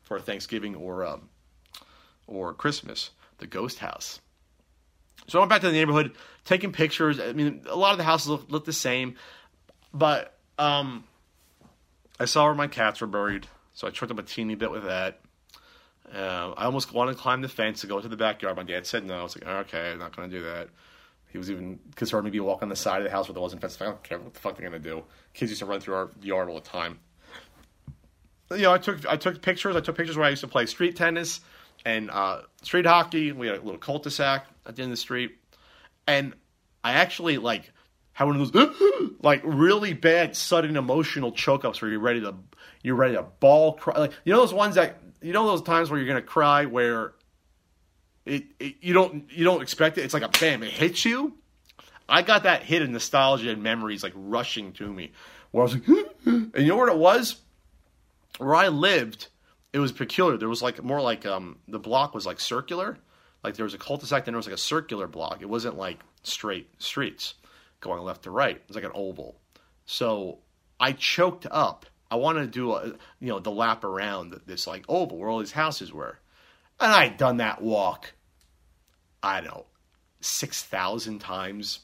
for 0.03 0.21
Thanksgiving 0.21 0.75
or 0.75 1.05
um, 1.05 1.29
or 2.27 2.55
Christmas, 2.55 3.11
the 3.39 3.47
ghost 3.47 3.79
house. 3.79 4.21
So 5.29 5.39
I 5.39 5.41
went 5.43 5.51
back 5.51 5.61
to 5.61 5.69
the 5.69 5.73
neighborhood, 5.73 6.13
taking 6.45 6.73
pictures. 6.73 7.21
I 7.21 7.33
mean, 7.33 7.63
a 7.69 7.77
lot 7.77 7.93
of 7.93 7.99
the 7.99 8.05
houses 8.05 8.29
look, 8.29 8.51
look 8.51 8.65
the 8.65 8.73
same, 8.73 9.15
but 9.95 10.37
um, 10.59 11.05
I 12.19 12.25
saw 12.25 12.47
where 12.47 12.55
my 12.55 12.67
cats 12.67 13.01
were 13.01 13.07
buried, 13.07 13.47
so 13.75 13.87
I 13.87 13.91
choked 13.91 14.11
up 14.11 14.19
a 14.19 14.23
teeny 14.23 14.55
bit 14.55 14.71
with 14.71 14.85
that. 14.85 15.21
Uh, 16.15 16.53
I 16.57 16.65
almost 16.65 16.93
wanted 16.93 17.13
to 17.13 17.19
climb 17.19 17.43
the 17.43 17.49
fence 17.49 17.81
to 17.83 17.87
go 17.87 18.01
to 18.01 18.09
the 18.09 18.17
backyard. 18.17 18.57
My 18.57 18.63
dad 18.63 18.87
said 18.87 19.05
no. 19.05 19.21
I 19.21 19.23
was 19.23 19.37
like, 19.37 19.47
okay, 19.47 19.93
I'm 19.93 19.99
not 19.99 20.15
going 20.17 20.31
to 20.31 20.37
do 20.37 20.45
that. 20.45 20.69
He 21.29 21.39
was 21.39 21.51
even 21.51 21.79
concerned 21.97 22.25
maybe 22.25 22.41
walk 22.41 22.63
on 22.63 22.69
the 22.69 22.77
side 22.77 22.99
of 22.99 23.05
the 23.05 23.11
house 23.11 23.27
where 23.27 23.33
there 23.33 23.43
wasn't 23.43 23.63
fence. 23.63 23.81
I 23.81 23.87
don't 23.87 24.03
care 24.03 24.19
what 24.19 24.35
the 24.35 24.41
fuck 24.41 24.57
they're 24.57 24.69
going 24.69 24.83
to 24.83 24.89
do. 24.89 25.03
Kids 25.33 25.51
used 25.51 25.61
to 25.61 25.67
run 25.67 25.81
through 25.81 25.95
our 25.95 26.11
yard 26.21 26.49
all 26.49 26.57
the 26.57 26.61
time. 26.61 26.99
You 28.51 28.59
know, 28.59 28.75
I 28.75 28.79
took 28.79 29.07
I 29.07 29.17
took 29.17 29.41
pictures. 29.41 29.75
I 29.75 29.81
took 29.81 29.97
pictures 29.97 30.17
where 30.19 30.27
I 30.27 30.31
used 30.31 30.43
to 30.43 30.49
play 30.49 30.67
street 30.67 30.95
tennis, 30.95 31.41
and 31.87 32.11
uh, 32.11 32.43
street 32.63 32.85
hockey. 32.85 33.33
We 33.33 33.47
had 33.47 33.57
a 33.57 33.63
little 33.63 33.79
cul-de-sac 33.79 34.47
at 34.67 34.77
the 34.77 34.83
end 34.83 34.91
of 34.91 34.99
the 34.99 35.01
street, 35.01 35.39
and 36.07 36.35
I 36.85 36.93
actually 36.93 37.39
like 37.39 37.73
had 38.13 38.25
one 38.25 38.39
of 38.39 38.53
those 38.53 39.11
like 39.23 39.41
really 39.45 39.95
bad 39.95 40.37
sudden 40.37 40.77
emotional 40.77 41.33
choke 41.33 41.65
ups 41.65 41.81
where 41.81 41.91
you're 41.91 42.01
ready 42.01 42.21
to 42.21 42.35
you're 42.83 42.97
ready 42.97 43.15
to 43.15 43.23
ball 43.23 43.75
cry. 43.75 43.99
Like 43.99 44.13
you 44.25 44.33
know 44.33 44.41
those 44.41 44.53
ones 44.53 44.75
that 44.75 45.01
you 45.23 45.33
know 45.33 45.47
those 45.47 45.63
times 45.63 45.91
where 45.91 45.99
you're 45.99 46.09
gonna 46.09 46.23
cry 46.23 46.67
where 46.67 47.15
it, 48.25 48.45
it 48.59 48.77
you 48.81 48.95
don't 48.95 49.31
you 49.31 49.45
don't 49.45 49.63
expect 49.63 49.99
it. 49.99 50.03
It's 50.03 50.15
like 50.15 50.23
a 50.23 50.29
bam, 50.29 50.63
it 50.63 50.73
hits 50.73 51.05
you. 51.05 51.35
I 52.09 52.23
got 52.23 52.43
that 52.43 52.63
hit 52.63 52.83
of 52.83 52.91
nostalgia 52.91 53.51
and 53.51 53.63
memories 53.63 54.03
like 54.03 54.13
rushing 54.15 54.73
to 54.75 54.93
me. 54.93 55.13
Where 55.51 55.63
I 55.63 55.65
was 55.65 55.75
like, 55.75 55.89
and 56.27 56.53
you 56.57 56.67
know 56.67 56.77
what 56.77 56.89
it 56.89 56.99
was? 56.99 57.37
Where 58.39 58.55
I 58.55 58.69
lived, 58.69 59.29
it 59.73 59.79
was 59.79 59.93
peculiar. 59.93 60.37
There 60.37 60.49
was 60.49 60.63
like 60.63 60.83
more 60.83 61.01
like 61.01 61.27
um 61.27 61.59
the 61.69 61.79
block 61.79 62.15
was 62.15 62.27
like 62.27 62.41
circular. 62.41 62.99
Like 63.43 63.57
there 63.57 63.65
was 63.65 63.75
a 63.75 63.79
cul-de-sac, 63.79 64.25
then 64.25 64.35
there 64.35 64.39
was 64.39 64.47
like 64.47 64.55
a 64.55 64.59
circular 64.59 65.09
block. 65.09 65.43
It 65.43 65.49
wasn't 65.49 65.77
like 65.77 65.99
straight 66.23 66.69
streets 66.79 67.35
going 67.81 68.03
left 68.03 68.23
to 68.23 68.31
right. 68.31 68.57
It 68.57 68.65
was 68.69 68.77
like 68.77 68.85
an 68.85 68.93
oval. 68.95 69.37
So 69.85 70.39
I 70.79 70.93
choked 70.93 71.47
up. 71.51 71.87
I 72.13 72.17
wanted 72.17 72.43
to 72.43 72.47
do 72.49 72.75
a, 72.75 72.89
you 73.21 73.29
know 73.29 73.39
the 73.39 73.51
lap 73.51 73.85
around 73.85 74.39
this 74.45 74.67
like 74.67 74.85
oh, 74.87 75.05
oval 75.05 75.17
where 75.17 75.31
all 75.31 75.39
these 75.39 75.53
houses 75.53 75.95
were, 75.95 76.19
and 76.79 76.93
I 76.93 77.09
had 77.09 77.17
done 77.17 77.39
that 77.39 77.63
walk. 77.63 78.13
I 79.23 79.41
don't 79.41 79.47
know 79.47 79.65
six 80.21 80.63
thousand 80.63 81.21
times 81.21 81.81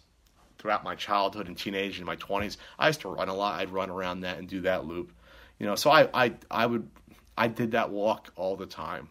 throughout 0.58 0.84
my 0.84 0.94
childhood 0.96 1.48
and 1.48 1.56
teenage 1.56 1.96
and 1.96 2.04
my 2.04 2.16
twenties. 2.16 2.58
I 2.78 2.88
used 2.88 3.00
to 3.00 3.08
run 3.08 3.30
a 3.30 3.34
lot. 3.34 3.58
I'd 3.58 3.70
run 3.70 3.88
around 3.88 4.20
that 4.20 4.36
and 4.36 4.46
do 4.46 4.60
that 4.60 4.84
loop, 4.84 5.12
you 5.58 5.64
know. 5.64 5.76
So 5.76 5.90
I 5.90 6.10
I 6.12 6.34
I 6.50 6.66
would 6.66 6.90
I 7.38 7.48
did 7.48 7.70
that 7.70 7.88
walk 7.88 8.30
all 8.36 8.54
the 8.54 8.66
time 8.66 9.08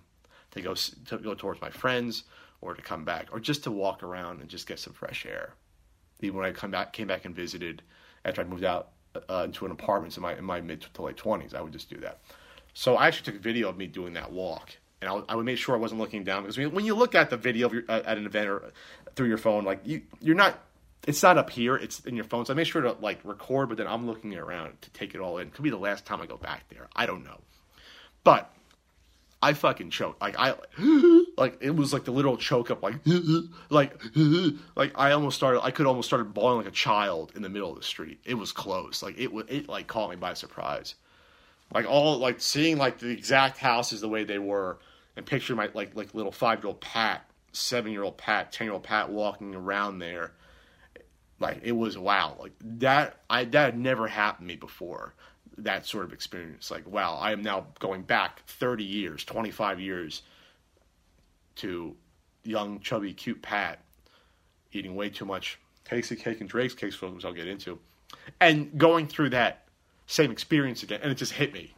to 0.52 0.62
go 0.62 0.76
to 0.76 1.18
go 1.18 1.34
towards 1.34 1.60
my 1.62 1.72
friends 1.72 2.26
or 2.62 2.76
to 2.76 2.82
come 2.84 3.06
back 3.06 3.30
or 3.32 3.40
just 3.40 3.64
to 3.64 3.72
walk 3.72 4.04
around 4.04 4.40
and 4.40 4.50
just 4.52 4.68
get 4.68 4.78
some 4.78 4.94
fresh 4.94 5.26
air. 5.26 5.56
Even 6.22 6.38
when 6.38 6.46
I 6.46 6.52
come 6.52 6.70
back 6.70 6.94
came 6.94 7.08
back 7.08 7.26
and 7.26 7.36
visited 7.36 7.82
after 8.24 8.42
I 8.42 8.44
moved 8.44 8.64
out 8.64 8.92
uh, 9.30 9.44
into 9.46 9.66
an 9.66 9.72
apartment 9.72 10.16
in 10.16 10.24
my 10.24 10.38
in 10.38 10.44
my 10.44 10.62
mid 10.62 10.82
to 10.94 11.02
late 11.02 11.18
twenties, 11.18 11.54
I 11.54 11.62
would 11.62 11.74
just 11.74 11.90
do 11.90 11.98
that. 11.98 12.20
So 12.74 12.96
I 12.96 13.08
actually 13.08 13.26
took 13.32 13.36
a 13.36 13.44
video 13.44 13.70
of 13.70 13.78
me 13.78 13.88
doing 13.88 14.14
that 14.14 14.32
walk, 14.32 14.72
and 15.02 15.10
I 15.10 15.22
I 15.30 15.36
would 15.36 15.46
make 15.46 15.58
sure 15.58 15.76
I 15.76 15.80
wasn't 15.80 16.00
looking 16.02 16.24
down 16.24 16.44
because 16.44 16.58
when 16.58 16.86
you 16.86 16.96
look 16.96 17.16
at 17.16 17.30
the 17.30 17.38
video 17.38 17.72
your, 17.72 17.84
at 17.90 18.18
an 18.18 18.26
event 18.26 18.50
or 18.50 18.72
through 19.16 19.28
your 19.28 19.38
phone, 19.38 19.64
like 19.64 19.82
you 19.86 20.02
you're 20.22 20.36
not. 20.36 20.60
It's 21.08 21.24
not 21.24 21.38
up 21.38 21.50
here. 21.50 21.78
It's 21.78 22.02
in 22.02 22.16
your 22.16 22.26
phone. 22.26 22.46
So 22.46 22.54
I 22.54 22.56
make 22.58 22.68
sure 22.68 22.82
to 22.82 22.92
like 23.00 23.20
record, 23.24 23.70
but 23.70 23.78
then 23.78 23.88
I'm 23.88 24.06
looking 24.06 24.36
around 24.36 24.82
to 24.82 24.90
take 24.90 25.16
it 25.16 25.22
all 25.22 25.38
in. 25.38 25.52
Could 25.52 25.64
be 25.64 25.70
the 25.70 25.78
last 25.78 26.06
time 26.06 26.22
I 26.22 26.26
go 26.26 26.36
back 26.36 26.68
there. 26.68 26.88
I 26.96 27.06
don't 27.06 27.24
know, 27.24 27.40
but 28.26 28.54
I 29.42 29.54
fucking 29.54 29.92
choked. 29.92 30.22
Like 30.22 30.36
I, 30.38 30.56
like 31.38 31.58
it 31.62 31.76
was 31.76 31.94
like 31.94 32.06
the 32.06 32.12
literal 32.12 32.38
choke 32.38 32.72
up. 32.72 32.82
Like, 32.82 32.96
like, 33.70 33.94
like 34.76 34.92
I 34.96 35.12
almost 35.12 35.38
started. 35.38 35.62
I 35.62 35.72
could 35.72 35.86
almost 35.86 36.08
started 36.08 36.34
bawling 36.34 36.58
like 36.58 36.68
a 36.68 36.72
child 36.72 37.34
in 37.36 37.42
the 37.42 37.50
middle 37.50 37.70
of 37.70 37.78
the 37.78 37.84
street. 37.84 38.20
It 38.26 38.34
was 38.34 38.52
close. 38.52 39.04
Like 39.04 39.18
it 39.18 39.32
was. 39.32 39.46
It 39.48 39.70
like 39.70 39.88
caught 39.88 40.10
me 40.10 40.16
by 40.16 40.34
surprise. 40.34 40.96
Like 41.74 41.86
all 41.86 42.18
like 42.18 42.42
seeing 42.42 42.78
like 42.78 43.00
the 43.00 43.10
exact 43.10 43.58
houses 43.58 44.02
the 44.02 44.10
way 44.10 44.24
they 44.24 44.40
were, 44.40 44.80
and 45.16 45.26
picturing 45.26 45.58
my 45.58 45.70
like 45.74 45.96
like 45.96 46.16
little 46.16 46.32
five 46.32 46.60
year 46.64 46.70
old 46.70 46.82
Pat, 46.82 47.30
seven 47.52 47.92
year 47.92 48.04
old 48.04 48.18
Pat, 48.18 48.52
ten 48.52 48.66
year 48.66 48.74
old 48.74 48.84
Pat 48.84 49.10
walking 49.10 49.54
around 49.54 50.00
there. 50.00 50.34
Like 51.40 51.60
it 51.62 51.74
was 51.74 51.96
wow. 51.98 52.36
Like 52.40 52.54
that. 52.80 53.22
I 53.30 53.44
that 53.44 53.66
had 53.66 53.78
never 53.78 54.08
happened 54.08 54.48
to 54.48 54.54
me 54.54 54.58
before 54.58 55.14
that 55.58 55.86
sort 55.86 56.06
of 56.06 56.14
experience. 56.14 56.70
Like, 56.72 56.88
wow, 56.88 57.16
I 57.16 57.32
am 57.32 57.42
now 57.42 57.68
going 57.80 58.04
back 58.04 58.46
30 58.48 58.84
years, 58.84 59.24
25 59.24 59.80
years 59.80 60.22
to 61.56 61.96
young, 62.44 62.80
chubby, 62.80 63.14
cute 63.14 63.42
Pat 63.42 63.80
eating 64.72 64.96
way 64.96 65.10
too 65.10 65.26
much 65.26 65.60
Tastykake 65.86 66.42
and 66.42 66.50
Drake's 66.50 66.74
cakes, 66.74 67.02
which 67.02 67.26
I'll 67.26 67.34
get 67.34 67.48
into, 67.48 67.80
and 68.40 68.78
going 68.78 69.08
through 69.08 69.30
that 69.32 69.68
same 70.06 70.32
experience 70.32 70.84
again, 70.84 71.00
and 71.02 71.12
it 71.12 71.16
just 71.16 71.34
hit 71.34 71.54
me. 71.54 71.74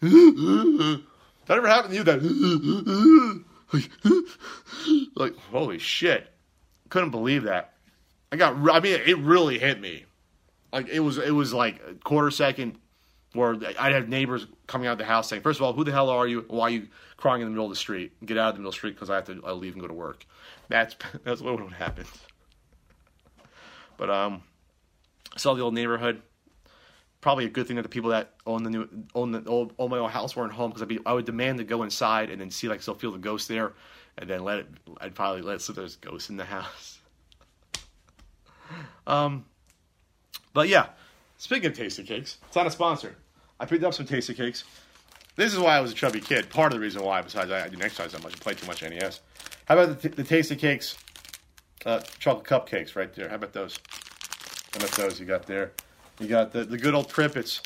that 0.00 1.02
ever 1.48 1.68
happened 1.68 1.92
to 1.92 1.96
you? 1.96 2.04
That 2.04 3.44
like, 5.16 5.36
holy 5.50 5.78
shit, 5.78 6.28
couldn't 6.90 7.10
believe 7.10 7.44
that. 7.44 7.72
I 8.30 8.36
got, 8.36 8.56
I 8.70 8.80
mean, 8.80 9.00
it 9.06 9.18
really 9.18 9.58
hit 9.58 9.80
me. 9.80 10.04
Like 10.74 10.88
it 10.88 11.00
was, 11.00 11.18
it 11.18 11.30
was 11.30 11.54
like 11.54 11.80
a 11.88 11.94
quarter 11.94 12.30
second 12.30 12.78
where 13.32 13.56
I'd 13.78 13.92
have 13.92 14.08
neighbors 14.08 14.46
coming 14.66 14.88
out 14.88 14.92
of 14.92 14.98
the 14.98 15.04
house 15.04 15.28
saying, 15.28 15.42
first 15.42 15.60
of 15.60 15.64
all, 15.64 15.72
who 15.72 15.84
the 15.84 15.92
hell 15.92 16.10
are 16.10 16.26
you? 16.26 16.44
Why 16.48 16.66
are 16.66 16.70
you 16.70 16.88
crying 17.16 17.42
in 17.42 17.46
the 17.46 17.50
middle 17.50 17.66
of 17.66 17.70
the 17.70 17.76
street? 17.76 18.12
Get 18.26 18.38
out 18.38 18.50
of 18.50 18.54
the 18.54 18.58
middle 18.58 18.70
of 18.70 18.74
the 18.74 18.78
street 18.78 18.94
because 18.94 19.08
I 19.08 19.14
have 19.14 19.26
to 19.26 19.40
I 19.46 19.52
leave 19.52 19.74
and 19.74 19.80
go 19.80 19.88
to 19.88 19.94
work. 19.94 20.26
That's 20.68 20.96
that's 21.24 21.40
what 21.40 21.60
would 21.62 21.72
happen. 21.72 22.06
But 23.96 24.10
um, 24.10 24.42
saw 25.36 25.54
the 25.54 25.62
old 25.62 25.74
neighborhood. 25.74 26.22
Probably 27.20 27.46
a 27.46 27.48
good 27.48 27.66
thing 27.66 27.76
that 27.76 27.82
the 27.82 27.88
people 27.88 28.10
that 28.10 28.34
own 28.46 28.64
the 28.64 28.70
new 28.70 28.88
own 29.14 29.32
the 29.32 29.44
old 29.46 29.74
own 29.78 29.90
my 29.90 29.98
old 29.98 30.10
house 30.10 30.36
weren't 30.36 30.52
home 30.52 30.70
because 30.70 30.82
I'd 30.82 30.88
be 30.88 30.98
I 31.06 31.12
would 31.12 31.24
demand 31.24 31.58
to 31.58 31.64
go 31.64 31.82
inside 31.82 32.30
and 32.30 32.40
then 32.40 32.50
see 32.50 32.68
like 32.68 32.82
still 32.82 32.94
feel 32.94 33.12
the 33.12 33.18
ghost 33.18 33.48
there, 33.48 33.72
and 34.18 34.28
then 34.28 34.44
let 34.44 34.58
it. 34.58 34.68
I'd 35.00 35.14
probably 35.14 35.42
let 35.42 35.60
so 35.60 35.72
there's 35.72 35.96
ghosts 35.96 36.30
in 36.30 36.36
the 36.36 36.44
house. 36.44 36.98
um, 39.06 39.44
but 40.54 40.68
yeah, 40.68 40.86
speaking 41.36 41.70
of 41.70 41.76
Tastykakes, 41.76 42.36
it's 42.46 42.56
not 42.56 42.66
a 42.66 42.70
sponsor. 42.70 43.16
I 43.60 43.66
picked 43.66 43.84
up 43.84 43.92
some 43.92 44.06
Tastykakes. 44.06 44.64
This 45.36 45.52
is 45.52 45.58
why 45.58 45.76
I 45.76 45.80
was 45.80 45.92
a 45.92 45.94
chubby 45.94 46.20
kid. 46.20 46.48
Part 46.48 46.72
of 46.72 46.78
the 46.78 46.80
reason 46.80 47.02
why, 47.02 47.20
besides 47.20 47.50
I, 47.50 47.64
didn't 47.68 47.82
exercise 47.82 48.12
that 48.12 48.22
much, 48.22 48.34
I 48.34 48.38
played 48.38 48.58
too 48.58 48.66
much 48.66 48.82
NES. 48.82 49.20
How 49.66 49.76
about 49.76 50.00
the, 50.00 50.08
the 50.08 50.22
Tastykakes, 50.22 50.96
uh, 51.84 52.00
chocolate 52.18 52.46
cupcakes 52.46 52.96
right 52.96 53.12
there? 53.14 53.28
How 53.28 53.34
about 53.34 53.52
those? 53.52 53.78
How 54.72 54.78
about 54.78 54.92
those 54.92 55.20
you 55.20 55.26
got 55.26 55.46
there? 55.46 55.72
You 56.20 56.28
got 56.28 56.52
the, 56.52 56.64
the 56.64 56.78
good 56.78 56.94
old 56.94 57.12
crimpets. 57.12 57.60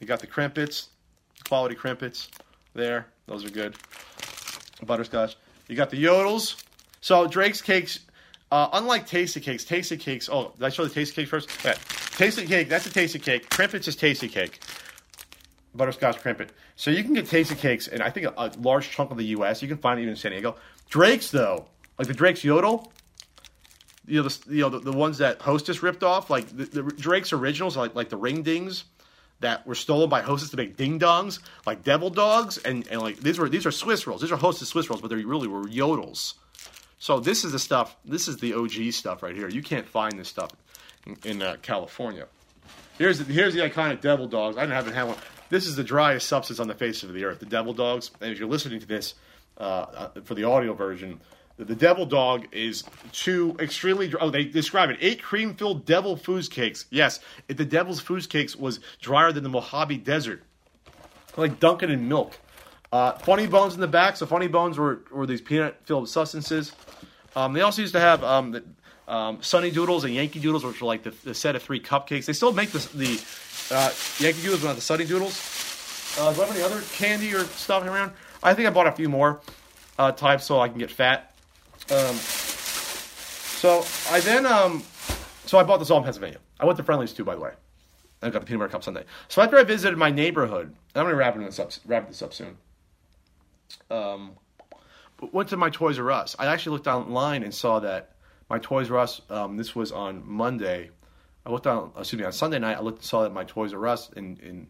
You 0.00 0.06
got 0.06 0.20
the 0.20 0.26
crimpets, 0.26 0.88
quality 1.46 1.74
crimpets 1.74 2.28
there. 2.74 3.06
Those 3.26 3.44
are 3.44 3.50
good. 3.50 3.76
Butterscotch. 4.84 5.36
You 5.68 5.76
got 5.76 5.90
the 5.90 6.02
yodels. 6.02 6.62
So 7.00 7.26
Drake's 7.26 7.60
cakes, 7.60 8.00
uh, 8.50 8.68
unlike 8.72 9.06
Tastykakes, 9.06 9.66
Tasty 9.66 9.96
Cakes. 9.96 10.28
Oh, 10.30 10.52
did 10.56 10.64
I 10.64 10.68
show 10.70 10.84
the 10.84 11.00
Tastykake 11.00 11.28
first? 11.28 11.50
Yeah. 11.64 11.74
Tastykake, 12.14 12.68
that's 12.68 12.86
a 12.86 12.92
tasty 12.92 13.18
cake. 13.18 13.50
Crimpets 13.50 13.88
is 13.88 13.96
tasty 13.96 14.28
cake. 14.28 14.60
Butterscotch 15.74 16.20
crimpet. 16.20 16.50
So 16.76 16.90
you 16.90 17.02
can 17.02 17.14
get 17.14 17.26
tasty 17.26 17.56
cakes, 17.56 17.88
and 17.88 18.02
I 18.02 18.10
think 18.10 18.26
a, 18.26 18.34
a, 18.36 18.52
large 18.60 18.90
chunk 18.90 19.10
of 19.10 19.16
the 19.16 19.24
U.S. 19.26 19.60
You 19.60 19.68
can 19.68 19.78
find 19.78 19.98
it 19.98 20.02
even 20.02 20.10
in 20.12 20.16
San 20.16 20.30
Diego. 20.30 20.56
Drake's 20.88 21.30
though, 21.30 21.66
like 21.98 22.06
the 22.06 22.14
Drake's 22.14 22.44
Yodel, 22.44 22.92
you 24.06 24.22
know 24.22 24.28
the 24.28 24.54
you 24.54 24.60
know 24.60 24.68
the, 24.68 24.78
the 24.78 24.92
ones 24.92 25.18
that 25.18 25.40
Hostess 25.40 25.82
ripped 25.82 26.04
off, 26.04 26.30
like 26.30 26.46
the, 26.56 26.64
the 26.64 26.82
Drake's 26.82 27.32
originals, 27.32 27.76
like 27.76 27.94
like 27.94 28.08
the 28.08 28.16
ring 28.16 28.42
dings 28.42 28.84
that 29.40 29.66
were 29.66 29.74
stolen 29.74 30.08
by 30.08 30.20
Hostess 30.20 30.50
to 30.50 30.56
make 30.56 30.76
ding 30.76 31.00
dongs, 31.00 31.40
like 31.66 31.82
devil 31.82 32.10
dogs, 32.10 32.58
and, 32.58 32.86
and 32.88 33.00
like 33.00 33.16
these 33.16 33.38
were 33.38 33.48
these 33.48 33.66
are 33.66 33.72
Swiss 33.72 34.06
rolls. 34.06 34.20
These 34.20 34.32
are 34.32 34.36
Hostess 34.36 34.68
Swiss 34.68 34.88
rolls, 34.88 35.00
but 35.00 35.08
they 35.08 35.16
really 35.16 35.48
were 35.48 35.64
Yodels. 35.64 36.34
So 36.98 37.18
this 37.18 37.44
is 37.44 37.52
the 37.52 37.58
stuff. 37.58 37.96
This 38.04 38.28
is 38.28 38.36
the 38.36 38.54
OG 38.54 38.92
stuff 38.92 39.22
right 39.22 39.34
here. 39.34 39.48
You 39.48 39.62
can't 39.62 39.86
find 39.86 40.18
this 40.18 40.28
stuff 40.28 40.52
in, 41.24 41.42
uh, 41.42 41.56
California. 41.62 42.26
Here's 42.98 43.18
the, 43.18 43.32
here's 43.32 43.54
the 43.54 43.60
iconic 43.60 44.00
devil 44.00 44.26
dogs. 44.26 44.56
I 44.56 44.66
haven't 44.66 44.94
had 44.94 45.04
one. 45.04 45.16
This 45.50 45.66
is 45.66 45.76
the 45.76 45.84
driest 45.84 46.26
substance 46.28 46.60
on 46.60 46.68
the 46.68 46.74
face 46.74 47.02
of 47.02 47.12
the 47.12 47.24
earth. 47.24 47.40
The 47.40 47.46
devil 47.46 47.72
dogs. 47.72 48.10
And 48.20 48.32
if 48.32 48.38
you're 48.38 48.48
listening 48.48 48.80
to 48.80 48.86
this 48.86 49.14
uh, 49.58 49.62
uh 49.62 50.08
for 50.24 50.34
the 50.34 50.44
audio 50.44 50.74
version, 50.74 51.20
the, 51.56 51.76
devil 51.76 52.04
dog 52.04 52.48
is 52.50 52.82
two 53.12 53.56
extremely. 53.60 54.12
Oh, 54.20 54.30
they 54.30 54.44
describe 54.44 54.90
it. 54.90 54.98
Eight 55.00 55.22
cream-filled 55.22 55.86
devil 55.86 56.16
foods 56.16 56.48
cakes. 56.48 56.86
Yes, 56.90 57.20
if 57.48 57.56
the 57.56 57.64
devil's 57.64 58.00
foods 58.00 58.26
cakes 58.26 58.56
was 58.56 58.80
drier 59.00 59.30
than 59.30 59.44
the 59.44 59.48
Mojave 59.48 59.98
Desert, 59.98 60.42
like 61.36 61.60
Dunkin' 61.60 61.90
in 61.90 62.08
milk. 62.08 62.36
Uh, 62.92 63.12
funny 63.18 63.46
bones 63.46 63.74
in 63.74 63.80
the 63.80 63.88
back. 63.88 64.16
So 64.16 64.26
funny 64.26 64.48
bones 64.48 64.78
were, 64.78 65.02
were 65.12 65.26
these 65.26 65.40
peanut-filled 65.40 66.08
substances. 66.08 66.72
Um, 67.36 67.52
they 67.52 67.60
also 67.60 67.82
used 67.82 67.94
to 67.94 68.00
have 68.00 68.24
um, 68.24 68.52
the, 68.52 68.64
um, 69.06 69.42
Sunny 69.42 69.70
Doodles 69.70 70.04
and 70.04 70.14
Yankee 70.14 70.40
Doodles, 70.40 70.64
which 70.64 70.80
are 70.80 70.86
like 70.86 71.02
the, 71.02 71.10
the, 71.24 71.34
set 71.34 71.56
of 71.56 71.62
three 71.62 71.80
cupcakes. 71.80 72.26
They 72.26 72.32
still 72.32 72.52
make 72.52 72.70
the, 72.70 72.78
the 72.96 73.74
uh, 73.74 73.92
Yankee 74.18 74.42
Doodles, 74.42 74.62
but 74.62 74.68
not 74.68 74.76
the 74.76 74.82
Sunny 74.82 75.04
Doodles. 75.04 76.18
Uh, 76.18 76.32
do 76.32 76.42
I 76.42 76.46
have 76.46 76.54
any 76.54 76.64
other 76.64 76.80
candy 76.92 77.34
or 77.34 77.44
stuff 77.44 77.84
around? 77.84 78.12
I 78.42 78.54
think 78.54 78.66
I 78.66 78.70
bought 78.70 78.86
a 78.86 78.92
few 78.92 79.08
more 79.08 79.40
uh, 79.98 80.12
types 80.12 80.44
so 80.44 80.60
I 80.60 80.68
can 80.68 80.78
get 80.78 80.90
fat. 80.90 81.34
Um, 81.90 82.14
so 82.14 83.84
I 84.10 84.20
then, 84.20 84.46
um, 84.46 84.82
so 85.44 85.58
I 85.58 85.64
bought 85.64 85.78
this 85.78 85.90
all 85.90 85.98
in 85.98 86.04
Pennsylvania. 86.04 86.38
I 86.58 86.64
went 86.64 86.76
to 86.78 86.84
Friendly's 86.84 87.12
too, 87.12 87.24
by 87.24 87.34
the 87.34 87.40
way. 87.40 87.52
I 88.22 88.30
got 88.30 88.40
the 88.40 88.46
peanut 88.46 88.60
butter 88.60 88.72
cup 88.72 88.84
sundae. 88.84 89.04
So 89.28 89.42
after 89.42 89.58
I 89.58 89.64
visited 89.64 89.98
my 89.98 90.10
neighborhood, 90.10 90.74
I'm 90.94 91.02
going 91.02 91.12
to 91.12 91.16
wrap 91.16 91.36
this 91.36 91.58
up, 91.58 91.72
wrap 91.84 92.08
this 92.08 92.22
up 92.22 92.32
soon. 92.32 92.56
Um, 93.90 94.32
went 95.32 95.50
to 95.50 95.56
my 95.56 95.68
Toys 95.68 95.98
R 95.98 96.10
Us. 96.10 96.34
I 96.38 96.46
actually 96.46 96.72
looked 96.72 96.86
online 96.86 97.42
and 97.42 97.52
saw 97.52 97.80
that 97.80 98.13
my 98.48 98.58
Toys 98.58 98.90
R 98.90 98.98
Us. 98.98 99.20
Um, 99.30 99.56
this 99.56 99.74
was 99.74 99.92
on 99.92 100.22
Monday. 100.24 100.90
I 101.46 101.50
looked 101.50 101.66
on, 101.66 101.92
excuse 101.98 102.20
me, 102.20 102.26
on 102.26 102.32
Sunday 102.32 102.58
night. 102.58 102.76
I 102.76 102.80
looked 102.80 103.04
saw 103.04 103.22
that 103.22 103.32
my 103.32 103.44
Toys 103.44 103.72
R 103.72 103.86
Us 103.86 104.10
in 104.12 104.38
in 104.42 104.66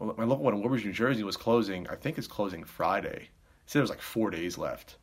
my 0.00 0.24
local 0.24 0.44
one 0.44 0.54
in 0.54 0.60
Woodbridge, 0.60 0.84
New 0.84 0.92
Jersey, 0.92 1.22
was 1.24 1.36
closing. 1.36 1.88
I 1.88 1.96
think 1.96 2.18
it's 2.18 2.26
closing 2.26 2.64
Friday. 2.64 3.30
said 3.66 3.78
there 3.78 3.82
was 3.82 3.90
like 3.90 4.00
four 4.00 4.30
days 4.30 4.56
left 4.56 4.96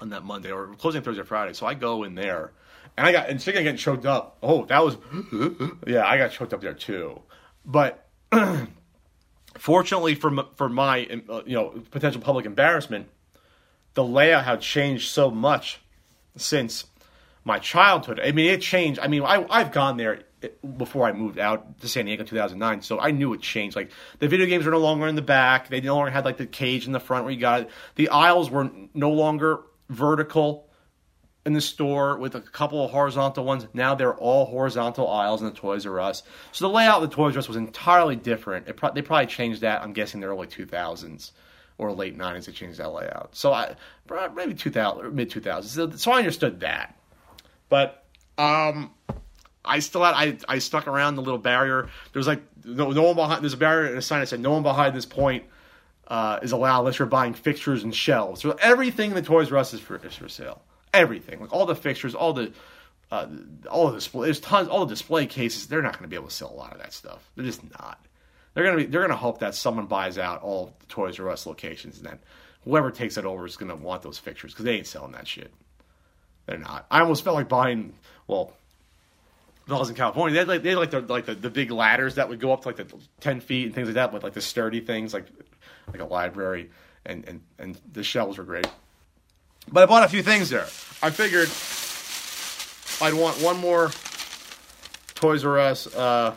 on 0.00 0.10
that 0.10 0.24
Monday 0.24 0.50
or 0.50 0.68
closing 0.74 1.02
Thursday 1.02 1.22
or 1.22 1.24
Friday. 1.24 1.52
So 1.52 1.66
I 1.66 1.74
go 1.74 2.04
in 2.04 2.14
there 2.14 2.52
and 2.96 3.06
I 3.06 3.12
got 3.12 3.28
and 3.28 3.40
speaking 3.40 3.60
of 3.60 3.64
getting 3.64 3.78
choked 3.78 4.06
up. 4.06 4.38
Oh, 4.42 4.64
that 4.66 4.84
was 4.84 4.96
yeah, 5.86 6.06
I 6.06 6.18
got 6.18 6.32
choked 6.32 6.52
up 6.52 6.60
there 6.60 6.74
too. 6.74 7.22
But 7.64 8.06
fortunately 9.58 10.14
for 10.14 10.46
for 10.56 10.68
my 10.68 11.06
uh, 11.28 11.42
you 11.46 11.54
know 11.54 11.82
potential 11.90 12.20
public 12.20 12.44
embarrassment, 12.46 13.08
the 13.94 14.04
layout 14.04 14.44
had 14.44 14.60
changed 14.60 15.10
so 15.10 15.30
much 15.30 15.80
since 16.36 16.86
my 17.44 17.58
childhood. 17.58 18.20
I 18.22 18.32
mean, 18.32 18.50
it 18.50 18.60
changed. 18.60 19.00
I 19.00 19.08
mean, 19.08 19.22
I 19.22 19.44
I've 19.50 19.72
gone 19.72 19.96
there 19.96 20.22
before 20.76 21.06
I 21.06 21.12
moved 21.12 21.38
out 21.38 21.80
to 21.80 21.88
San 21.88 22.06
Diego 22.06 22.22
in 22.22 22.28
2009, 22.28 22.82
so 22.82 22.98
I 22.98 23.10
knew 23.10 23.32
it 23.32 23.40
changed. 23.40 23.76
Like 23.76 23.90
the 24.18 24.28
video 24.28 24.46
games 24.46 24.64
were 24.64 24.72
no 24.72 24.78
longer 24.78 25.06
in 25.06 25.14
the 25.14 25.22
back; 25.22 25.68
they 25.68 25.80
no 25.80 25.96
longer 25.96 26.10
had 26.10 26.24
like 26.24 26.36
the 26.36 26.46
cage 26.46 26.86
in 26.86 26.92
the 26.92 27.00
front 27.00 27.24
where 27.24 27.32
you 27.32 27.40
got 27.40 27.62
it. 27.62 27.70
The 27.96 28.08
aisles 28.08 28.50
were 28.50 28.70
no 28.94 29.10
longer 29.10 29.60
vertical 29.88 30.68
in 31.44 31.52
the 31.52 31.60
store 31.60 32.16
with 32.18 32.34
a 32.34 32.40
couple 32.40 32.84
of 32.84 32.90
horizontal 32.90 33.44
ones. 33.44 33.66
Now 33.74 33.94
they're 33.94 34.14
all 34.14 34.46
horizontal 34.46 35.08
aisles 35.08 35.42
in 35.42 35.48
the 35.48 35.54
Toys 35.54 35.86
R 35.86 35.98
Us. 36.00 36.22
So 36.52 36.68
the 36.68 36.74
layout 36.74 37.02
of 37.02 37.10
the 37.10 37.14
Toys 37.14 37.34
R 37.34 37.40
Us 37.40 37.48
was 37.48 37.56
entirely 37.56 38.16
different. 38.16 38.74
Pro- 38.76 38.92
they 38.92 39.02
probably 39.02 39.26
changed 39.26 39.62
that. 39.62 39.82
I'm 39.82 39.92
guessing 39.92 40.20
the 40.20 40.28
early 40.28 40.46
2000s 40.46 41.32
or 41.78 41.92
late 41.92 42.16
90s. 42.16 42.46
They 42.46 42.52
changed 42.52 42.78
that 42.78 42.92
layout. 42.92 43.34
So 43.34 43.52
I 43.52 43.74
maybe 44.34 44.54
2000 44.54 45.14
mid 45.14 45.30
2000s. 45.30 45.64
So, 45.64 45.90
so 45.90 46.12
I 46.12 46.18
understood 46.18 46.60
that. 46.60 46.96
But 47.72 48.04
um, 48.36 48.90
I 49.64 49.78
still 49.78 50.04
had 50.04 50.12
I 50.14 50.36
I 50.46 50.58
stuck 50.58 50.86
around 50.86 51.16
the 51.16 51.22
little 51.22 51.38
barrier. 51.38 51.88
There 52.12 52.20
was 52.20 52.26
like 52.26 52.42
no 52.66 52.90
no 52.90 53.02
one 53.02 53.16
behind. 53.16 53.42
There's 53.42 53.54
a 53.54 53.56
barrier 53.56 53.88
and 53.88 53.96
a 53.96 54.02
sign 54.02 54.20
that 54.20 54.26
said 54.26 54.40
no 54.40 54.52
one 54.52 54.62
behind 54.62 54.94
this 54.94 55.06
point. 55.06 55.44
Uh, 56.06 56.38
is 56.42 56.52
allowed 56.52 56.80
unless 56.80 56.98
you're 56.98 57.06
buying 57.06 57.32
fixtures 57.32 57.84
and 57.84 57.94
shelves. 57.94 58.42
So 58.42 58.50
everything 58.60 59.10
in 59.10 59.14
the 59.16 59.22
Toys 59.22 59.50
R 59.50 59.56
Us 59.56 59.72
is 59.72 59.80
for, 59.80 59.96
is 60.04 60.14
for 60.14 60.28
sale 60.28 60.60
everything, 60.92 61.40
like 61.40 61.54
all 61.54 61.64
the 61.64 61.74
fixtures, 61.74 62.14
all 62.14 62.34
the 62.34 62.52
uh, 63.10 63.28
all 63.70 63.88
the 63.88 63.94
display. 63.94 64.26
There's 64.26 64.40
tons, 64.40 64.68
all 64.68 64.84
the 64.84 64.92
display 64.94 65.24
cases. 65.24 65.68
They're 65.68 65.80
not 65.80 65.94
going 65.94 66.02
to 66.02 66.08
be 66.08 66.16
able 66.16 66.28
to 66.28 66.34
sell 66.34 66.52
a 66.52 66.58
lot 66.58 66.72
of 66.72 66.78
that 66.80 66.92
stuff. 66.92 67.30
They're 67.34 67.46
just 67.46 67.62
not. 67.78 68.04
They're 68.52 68.64
to 68.76 68.84
be. 68.84 68.90
They're 68.90 69.00
to 69.06 69.16
hope 69.16 69.38
that 69.38 69.54
someone 69.54 69.86
buys 69.86 70.18
out 70.18 70.42
all 70.42 70.74
the 70.80 70.86
Toys 70.86 71.18
R 71.18 71.30
Us 71.30 71.46
locations, 71.46 71.96
and 71.96 72.06
then 72.06 72.18
whoever 72.64 72.90
takes 72.90 73.16
it 73.16 73.24
over 73.24 73.46
is 73.46 73.56
to 73.70 73.76
want 73.76 74.02
those 74.02 74.18
fixtures 74.18 74.52
because 74.52 74.66
they 74.66 74.76
ain't 74.76 74.86
selling 74.86 75.12
that 75.12 75.26
shit. 75.26 75.50
They're 76.46 76.58
not. 76.58 76.86
I 76.90 77.00
almost 77.00 77.24
felt 77.24 77.36
like 77.36 77.48
buying. 77.48 77.92
Well, 78.26 78.52
I 79.68 79.74
was 79.74 79.90
in 79.90 79.96
California, 79.96 80.34
they 80.34 80.38
had 80.40 80.48
like 80.48 80.62
they 80.62 80.70
had 80.70 80.78
like 80.78 80.90
the 80.90 81.00
like 81.00 81.26
the, 81.26 81.34
the 81.34 81.50
big 81.50 81.70
ladders 81.70 82.16
that 82.16 82.28
would 82.28 82.40
go 82.40 82.52
up 82.52 82.62
to 82.62 82.68
like 82.68 82.76
the 82.76 82.86
ten 83.20 83.40
feet 83.40 83.66
and 83.66 83.74
things 83.74 83.88
like 83.88 83.94
that, 83.94 84.12
with 84.12 84.22
like 84.22 84.34
the 84.34 84.40
sturdy 84.40 84.80
things 84.80 85.14
like 85.14 85.26
like 85.92 86.00
a 86.00 86.04
library, 86.04 86.70
and 87.06 87.24
and 87.28 87.40
and 87.58 87.80
the 87.92 88.02
shelves 88.02 88.38
were 88.38 88.44
great. 88.44 88.66
But 89.70 89.84
I 89.84 89.86
bought 89.86 90.04
a 90.04 90.08
few 90.08 90.22
things 90.22 90.50
there. 90.50 90.66
I 91.02 91.10
figured 91.10 91.48
I'd 93.00 93.14
want 93.14 93.40
one 93.40 93.58
more 93.58 93.92
Toys 95.14 95.44
R 95.44 95.58
Us, 95.58 95.86
uh, 95.94 96.36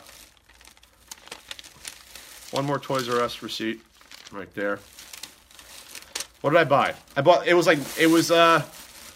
one 2.51 2.65
more 2.65 2.79
Toys 2.79 3.09
R 3.09 3.21
Us 3.21 3.41
receipt 3.41 3.81
right 4.31 4.53
there. 4.53 4.79
What 6.41 6.51
did 6.51 6.59
I 6.59 6.63
buy? 6.65 6.93
I 7.17 7.21
bought. 7.21 7.47
It 7.47 7.55
was 7.55 7.65
like 7.65 7.79
it 7.99 8.07
was 8.07 8.29
uh, 8.29 8.63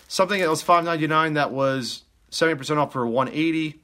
something 0.10 0.42
that 0.42 0.50
was 0.50 0.62
five 0.62 0.84
ninety 0.84 1.08
nine. 1.08 1.36
That 1.36 1.52
was 1.52 2.04
seventy 2.30 2.58
percent 2.58 2.80
off 2.80 2.92
for 2.92 3.08
one 3.08 3.30
eighty. 3.30 3.80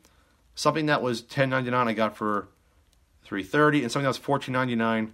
Something 0.56 0.88
that 0.88 1.02
was 1.02 1.22
ten 1.22 1.50
ninety 1.50 1.72
nine. 1.72 1.88
I 1.88 1.94
got 1.94 2.18
for 2.18 2.50
three 3.24 3.44
thirty, 3.44 3.84
and 3.84 3.92
something 3.92 4.04
that 4.04 4.10
was 4.10 4.18
fourteen 4.18 4.52
ninety 4.52 4.76
nine 4.76 5.14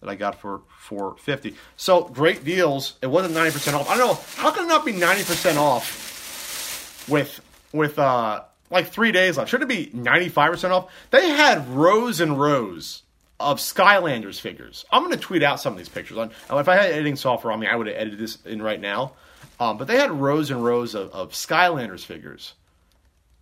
that 0.00 0.08
I 0.08 0.14
got 0.14 0.40
for 0.40 0.62
450. 0.78 1.56
So 1.76 2.04
great 2.04 2.44
deals. 2.44 2.94
It 3.02 3.08
wasn't 3.08 3.34
90% 3.34 3.74
off. 3.74 3.90
I 3.90 3.96
don't 3.96 4.06
know 4.06 4.20
how 4.36 4.52
can 4.52 4.64
it 4.64 4.68
not 4.68 4.84
be 4.84 4.92
90% 4.92 5.56
off 5.56 7.08
with 7.08 7.40
with 7.72 7.98
uh 7.98 8.42
like 8.70 8.88
three 8.88 9.12
days 9.12 9.38
left. 9.38 9.50
Should 9.50 9.62
it 9.62 9.68
be 9.68 9.86
95% 9.86 10.70
off? 10.70 10.92
They 11.10 11.30
had 11.30 11.68
rows 11.68 12.20
and 12.20 12.38
rows 12.38 13.02
of 13.40 13.58
Skylanders 13.58 14.40
figures. 14.40 14.84
I'm 14.90 15.10
to 15.10 15.16
tweet 15.16 15.42
out 15.42 15.60
some 15.60 15.72
of 15.72 15.78
these 15.78 15.88
pictures. 15.88 16.18
On 16.18 16.30
if 16.50 16.68
I 16.68 16.74
had 16.74 16.90
editing 16.90 17.16
software 17.16 17.52
on 17.52 17.60
me, 17.60 17.66
I 17.66 17.76
would 17.76 17.86
have 17.86 17.96
edited 17.96 18.18
this 18.18 18.38
in 18.44 18.60
right 18.60 18.80
now. 18.80 19.12
Um, 19.60 19.76
but 19.76 19.88
they 19.88 19.96
had 19.96 20.10
rows 20.10 20.50
and 20.50 20.64
rows 20.64 20.94
of, 20.94 21.10
of 21.12 21.32
Skylanders 21.32 22.04
figures 22.04 22.54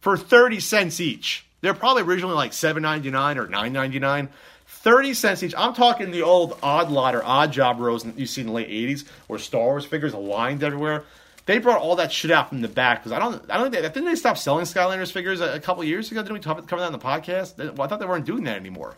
for 0.00 0.16
30 0.16 0.60
cents 0.60 1.00
each. 1.00 1.44
They're 1.60 1.74
probably 1.74 2.02
originally 2.02 2.34
like 2.34 2.52
7.99 2.52 3.36
or 3.36 3.46
9.99. 3.46 4.28
30 4.66 5.14
cents 5.14 5.42
each. 5.42 5.54
I'm 5.56 5.74
talking 5.74 6.10
the 6.10 6.22
old 6.22 6.58
odd 6.62 6.90
lot 6.90 7.14
or 7.14 7.24
odd 7.24 7.52
job 7.52 7.80
rows 7.80 8.04
that 8.04 8.18
you 8.18 8.26
see 8.26 8.42
in 8.42 8.48
the 8.48 8.52
late 8.52 8.68
80s 8.68 9.04
where 9.26 9.38
Star 9.38 9.62
Wars 9.62 9.84
figures 9.84 10.14
lined 10.14 10.62
everywhere. 10.62 11.04
They 11.46 11.58
brought 11.58 11.80
all 11.80 11.96
that 11.96 12.12
shit 12.12 12.30
out 12.30 12.48
from 12.48 12.60
the 12.60 12.68
back 12.68 13.00
because 13.00 13.12
I 13.12 13.18
don't, 13.18 13.50
I 13.50 13.56
don't 13.56 13.70
think 13.70 13.82
they, 13.82 13.88
didn't 13.88 14.06
they 14.06 14.16
stop 14.16 14.36
selling 14.36 14.64
Skylanders 14.64 15.12
figures 15.12 15.40
a, 15.40 15.54
a 15.54 15.60
couple 15.60 15.84
years 15.84 16.10
ago? 16.10 16.22
Didn't 16.22 16.34
we 16.34 16.40
talk, 16.40 16.66
cover 16.66 16.80
that 16.80 16.86
on 16.86 16.92
the 16.92 16.98
podcast? 16.98 17.56
Well, 17.56 17.82
I 17.82 17.86
thought 17.88 18.00
they 18.00 18.06
weren't 18.06 18.26
doing 18.26 18.44
that 18.44 18.56
anymore. 18.56 18.96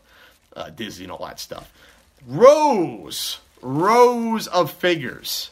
Uh, 0.56 0.70
Disney 0.70 1.04
and 1.04 1.12
all 1.12 1.24
that 1.26 1.40
stuff. 1.40 1.72
Rows, 2.26 3.38
rows 3.60 4.46
of 4.46 4.72
figures 4.72 5.50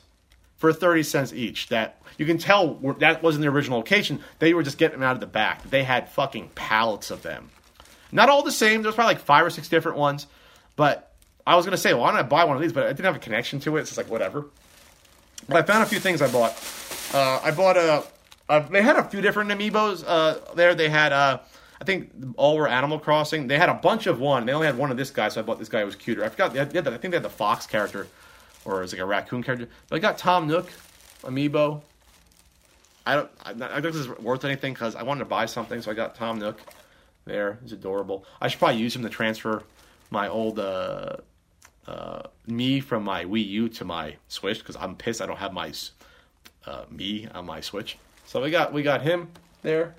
for 0.57 0.73
30 0.73 1.03
cents 1.03 1.33
each. 1.33 1.69
That 1.69 2.01
you 2.19 2.27
can 2.27 2.39
tell 2.39 2.75
that 2.99 3.23
wasn't 3.23 3.43
the 3.43 3.49
original 3.49 3.79
location. 3.79 4.21
They 4.39 4.55
were 4.55 4.63
just 4.63 4.79
getting 4.79 5.01
them 5.01 5.09
out 5.09 5.15
of 5.15 5.21
the 5.21 5.27
back. 5.27 5.69
They 5.71 5.85
had 5.85 6.09
fucking 6.09 6.51
pallets 6.55 7.11
of 7.11 7.23
them. 7.23 7.51
Not 8.13 8.29
all 8.29 8.43
the 8.43 8.53
same. 8.53 8.83
There's 8.83 8.95
probably 8.95 9.15
like 9.15 9.25
five 9.25 9.45
or 9.45 9.51
six 9.51 9.69
different 9.69 9.99
ones. 9.99 10.27
But 10.77 11.13
I 11.47 11.57
was 11.57 11.65
gonna 11.65 11.77
say, 11.77 11.93
well, 11.93 12.03
why 12.03 12.11
don't 12.11 12.21
I 12.21 12.23
buy 12.23 12.45
one 12.45 12.57
of 12.57 12.63
these? 12.63 12.73
But 12.73 12.85
I 12.85 12.89
didn't 12.89 13.07
have 13.07 13.17
a 13.17 13.21
connection 13.21 13.61
to 13.61 13.77
it. 13.77 13.81
It's 13.81 13.97
like 13.97 14.11
whatever. 14.11 14.47
But 15.49 15.57
I 15.57 15.63
found 15.63 15.83
a 15.83 15.87
few 15.87 16.01
things 16.01 16.23
I 16.23 16.31
bought. 16.31 16.53
Uh, 17.15 17.41
I 17.43 17.51
bought 17.51 17.77
a, 17.77 18.05
a, 18.49 18.69
They 18.69 18.83
had 18.83 18.97
a 18.97 19.05
few 19.05 19.21
different 19.21 19.51
amiibos 19.51 20.05
uh, 20.07 20.55
there. 20.55 20.75
They 20.75 20.89
had. 20.89 21.13
Uh, 21.13 21.39
I 21.81 21.85
think 21.85 22.11
all 22.37 22.57
were 22.57 22.69
Animal 22.69 22.99
Crossing. 22.99 23.49
They 23.49 23.59
had 23.59 23.69
a 23.69 23.75
bunch 23.75 24.07
of 24.07 24.19
one. 24.19 24.47
They 24.47 24.53
only 24.53 24.67
had 24.67 24.79
one 24.79 24.91
of 24.91 24.97
this 24.97 25.11
guy, 25.11 25.29
so 25.29 25.41
I 25.41 25.45
bought 25.45 25.59
this 25.59 25.69
guy. 25.69 25.83
It 25.83 25.85
was 25.85 25.95
cuter. 25.95 26.25
I 26.25 26.29
forgot. 26.31 26.53
They 26.53 26.59
had, 26.59 26.89
I 26.89 26.97
think 26.97 27.13
they 27.13 27.17
had 27.17 27.23
the 27.23 27.29
fox 27.29 27.67
character, 27.67 28.09
or 28.67 28.83
is 28.83 28.93
it 28.93 28.97
like 28.97 29.05
a 29.05 29.07
raccoon 29.07 29.43
character. 29.43 29.69
But 29.89 29.97
I 29.97 29.99
got 30.01 30.19
Tom 30.19 30.47
Nook 30.47 30.69
amiibo. 31.23 31.83
I 33.07 33.15
don't. 33.15 33.31
I, 33.45 33.51
I 33.51 33.53
don't 33.55 33.83
think 33.83 33.95
this 33.95 33.97
is 33.97 34.09
worth 34.09 34.45
anything 34.45 34.75
because 34.75 34.97
I 34.97 35.03
wanted 35.03 35.21
to 35.21 35.27
buy 35.27 35.47
something, 35.47 35.81
so 35.81 35.91
I 35.91 35.95
got 35.95 36.15
Tom 36.15 36.39
Nook. 36.39 36.61
There, 37.25 37.59
he's 37.63 37.73
adorable. 37.73 38.25
I 38.41 38.49
should 38.49 38.59
probably 38.59 38.81
use 38.81 38.95
him 38.95 39.03
to 39.03 39.09
transfer 39.09 39.63
my 40.11 40.29
old 40.29 40.61
uh, 40.61 41.17
uh, 41.87 42.23
Mii 42.49 42.83
from 42.83 43.03
my 43.05 43.25
Wii 43.25 43.47
U 43.49 43.69
to 43.71 43.85
my 43.85 44.17
Switch 44.29 44.59
because 44.59 44.77
I'm 44.77 44.95
pissed 44.95 45.21
I 45.21 45.27
don't 45.27 45.39
have 45.39 45.53
my 45.53 45.73
uh, 46.67 46.85
Mii 46.95 47.33
on 47.35 47.47
my 47.47 47.61
Switch. 47.61 47.99
So 48.27 48.43
we 48.43 48.51
got 48.51 48.73
we 48.73 48.83
got 48.83 49.03
him 49.03 49.29
there. 49.63 49.95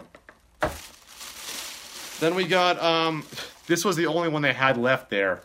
Then 2.20 2.34
we 2.34 2.46
got 2.46 2.82
um, 2.82 3.26
this 3.68 3.86
was 3.86 3.96
the 3.96 4.08
only 4.08 4.30
one 4.30 4.42
they 4.42 4.54
had 4.54 4.78
left 4.78 5.10
there, 5.10 5.42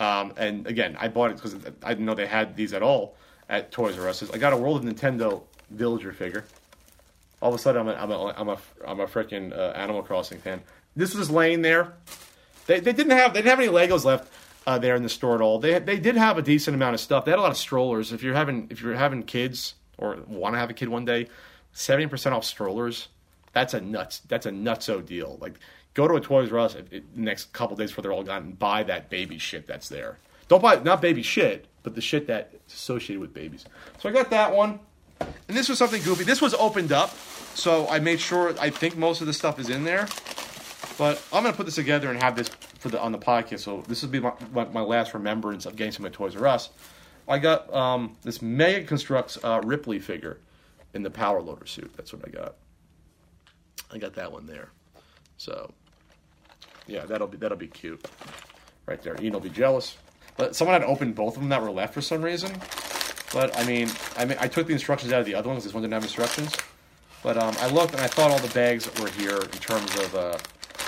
um, 0.00 0.32
and 0.36 0.66
again 0.66 0.96
I 0.98 1.08
bought 1.08 1.30
it 1.30 1.36
because 1.36 1.54
I 1.82 1.90
didn't 1.90 2.06
know 2.06 2.14
they 2.14 2.26
had 2.26 2.56
these 2.56 2.72
at 2.72 2.82
all 2.82 3.16
at 3.48 3.72
Toys 3.72 3.98
R 3.98 4.08
Us. 4.08 4.28
I 4.30 4.38
got 4.38 4.52
a 4.52 4.56
World 4.56 4.84
of 4.84 4.94
Nintendo 4.94 5.42
Villager 5.70 6.12
figure. 6.12 6.44
All 7.40 7.50
of 7.50 7.54
a 7.54 7.58
sudden 7.58 7.82
I'm 7.82 7.88
a 7.88 7.94
I'm 7.94 8.10
a 8.10 8.34
I'm 8.36 8.48
a, 8.48 8.58
I'm 8.86 9.00
a 9.00 9.06
freaking 9.06 9.56
uh, 9.56 9.72
Animal 9.76 10.02
Crossing 10.02 10.38
fan. 10.40 10.62
This 10.96 11.14
was 11.14 11.30
laying 11.30 11.62
there. 11.62 11.94
They, 12.66 12.80
they 12.80 12.92
didn't 12.92 13.12
have 13.12 13.32
they 13.32 13.40
didn't 13.40 13.50
have 13.50 13.60
any 13.60 13.68
Legos 13.68 14.04
left 14.04 14.30
uh, 14.66 14.78
there 14.78 14.94
in 14.94 15.02
the 15.02 15.08
store 15.08 15.34
at 15.34 15.40
all. 15.40 15.58
They 15.58 15.78
they 15.78 15.98
did 15.98 16.16
have 16.16 16.36
a 16.36 16.42
decent 16.42 16.74
amount 16.74 16.94
of 16.94 17.00
stuff. 17.00 17.24
They 17.24 17.30
had 17.30 17.38
a 17.38 17.42
lot 17.42 17.50
of 17.50 17.56
strollers. 17.56 18.12
If 18.12 18.22
you're 18.22 18.34
having 18.34 18.66
if 18.70 18.82
you're 18.82 18.94
having 18.94 19.22
kids 19.22 19.74
or 19.96 20.18
want 20.26 20.54
to 20.54 20.58
have 20.58 20.70
a 20.70 20.74
kid 20.74 20.88
one 20.88 21.04
day, 21.04 21.28
seventy 21.72 22.06
percent 22.06 22.34
off 22.34 22.44
strollers. 22.44 23.08
That's 23.52 23.74
a 23.74 23.80
nuts. 23.80 24.20
That's 24.28 24.46
a 24.46 24.50
nutso 24.50 25.04
deal. 25.04 25.38
Like 25.40 25.54
go 25.98 26.06
to 26.06 26.14
a 26.14 26.20
Toys 26.20 26.52
R 26.52 26.60
Us 26.60 26.76
next 27.16 27.52
couple 27.52 27.76
days 27.76 27.90
before 27.90 28.02
they're 28.02 28.12
all 28.12 28.22
gone 28.22 28.42
and 28.42 28.58
buy 28.58 28.84
that 28.84 29.10
baby 29.10 29.36
shit 29.36 29.66
that's 29.66 29.88
there. 29.88 30.18
Don't 30.46 30.62
buy 30.62 30.76
not 30.76 31.02
baby 31.02 31.22
shit, 31.22 31.66
but 31.82 31.96
the 31.96 32.00
shit 32.00 32.28
that's 32.28 32.54
associated 32.72 33.20
with 33.20 33.34
babies. 33.34 33.64
So 33.98 34.08
I 34.08 34.12
got 34.12 34.30
that 34.30 34.54
one. 34.54 34.78
And 35.20 35.56
this 35.56 35.68
was 35.68 35.76
something 35.76 36.00
goofy. 36.04 36.22
This 36.22 36.40
was 36.40 36.54
opened 36.54 36.92
up, 36.92 37.10
so 37.54 37.88
I 37.88 37.98
made 37.98 38.20
sure 38.20 38.54
I 38.60 38.70
think 38.70 38.96
most 38.96 39.20
of 39.20 39.26
the 39.26 39.32
stuff 39.32 39.58
is 39.58 39.68
in 39.68 39.82
there. 39.82 40.06
But 40.96 41.20
I'm 41.32 41.42
gonna 41.42 41.56
put 41.56 41.66
this 41.66 41.74
together 41.74 42.08
and 42.10 42.22
have 42.22 42.36
this 42.36 42.48
for 42.78 42.90
the 42.90 43.00
on 43.00 43.10
the 43.10 43.18
podcast. 43.18 43.60
So 43.60 43.82
this 43.88 44.02
will 44.02 44.10
be 44.10 44.20
my, 44.20 44.32
my, 44.52 44.64
my 44.66 44.80
last 44.80 45.14
remembrance 45.14 45.66
of 45.66 45.74
getting 45.74 45.92
some 45.92 46.06
of 46.06 46.12
Toys 46.12 46.36
R 46.36 46.46
Us. 46.46 46.70
I 47.26 47.38
got 47.38 47.74
um, 47.74 48.16
this 48.22 48.40
Mega 48.40 48.86
Construx 48.86 49.36
uh, 49.42 49.60
Ripley 49.66 49.98
figure 49.98 50.38
in 50.94 51.02
the 51.02 51.10
Power 51.10 51.42
Loader 51.42 51.66
suit. 51.66 51.90
That's 51.96 52.12
what 52.12 52.22
I 52.24 52.30
got. 52.30 52.54
I 53.92 53.98
got 53.98 54.14
that 54.14 54.30
one 54.30 54.46
there. 54.46 54.70
So 55.36 55.72
yeah, 56.88 57.04
that'll 57.06 57.26
be 57.26 57.36
that'll 57.36 57.58
be 57.58 57.68
cute. 57.68 58.04
Right 58.86 59.00
there. 59.02 59.16
Ian 59.20 59.34
will 59.34 59.40
be 59.40 59.50
jealous. 59.50 59.96
But 60.36 60.56
someone 60.56 60.80
had 60.80 60.88
opened 60.88 61.14
both 61.14 61.36
of 61.36 61.42
them 61.42 61.50
that 61.50 61.60
were 61.60 61.70
left 61.70 61.94
for 61.94 62.00
some 62.00 62.22
reason. 62.22 62.52
But 63.32 63.56
I 63.58 63.64
mean, 63.64 63.90
I 64.16 64.24
mean, 64.24 64.38
I 64.40 64.48
took 64.48 64.66
the 64.66 64.72
instructions 64.72 65.12
out 65.12 65.20
of 65.20 65.26
the 65.26 65.34
other 65.34 65.48
ones. 65.48 65.64
This 65.64 65.74
one 65.74 65.82
didn't 65.82 65.94
have 65.94 66.02
instructions. 66.02 66.54
But 67.22 67.36
um, 67.36 67.54
I 67.58 67.68
looked 67.68 67.92
and 67.92 68.00
I 68.00 68.06
thought 68.06 68.30
all 68.30 68.38
the 68.38 68.54
bags 68.54 68.88
were 69.00 69.10
here 69.10 69.36
in 69.36 69.48
terms 69.48 69.94
of 69.96 70.14
uh, 70.14 70.38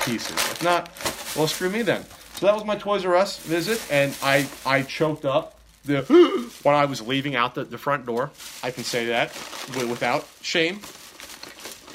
pieces. 0.04 0.36
If 0.50 0.62
not, 0.62 0.88
well, 1.36 1.48
screw 1.48 1.68
me 1.68 1.82
then. 1.82 2.04
So 2.34 2.46
that 2.46 2.54
was 2.54 2.64
my 2.64 2.76
Toys 2.76 3.04
R 3.04 3.16
Us 3.16 3.38
visit, 3.40 3.84
and 3.90 4.16
I 4.22 4.48
I 4.64 4.82
choked 4.82 5.24
up 5.24 5.60
the 5.84 6.02
when 6.62 6.74
I 6.74 6.86
was 6.86 7.02
leaving 7.02 7.34
out 7.36 7.54
the, 7.54 7.64
the 7.64 7.78
front 7.78 8.06
door. 8.06 8.30
I 8.62 8.70
can 8.70 8.84
say 8.84 9.06
that 9.06 9.34
without 9.74 10.26
shame 10.40 10.80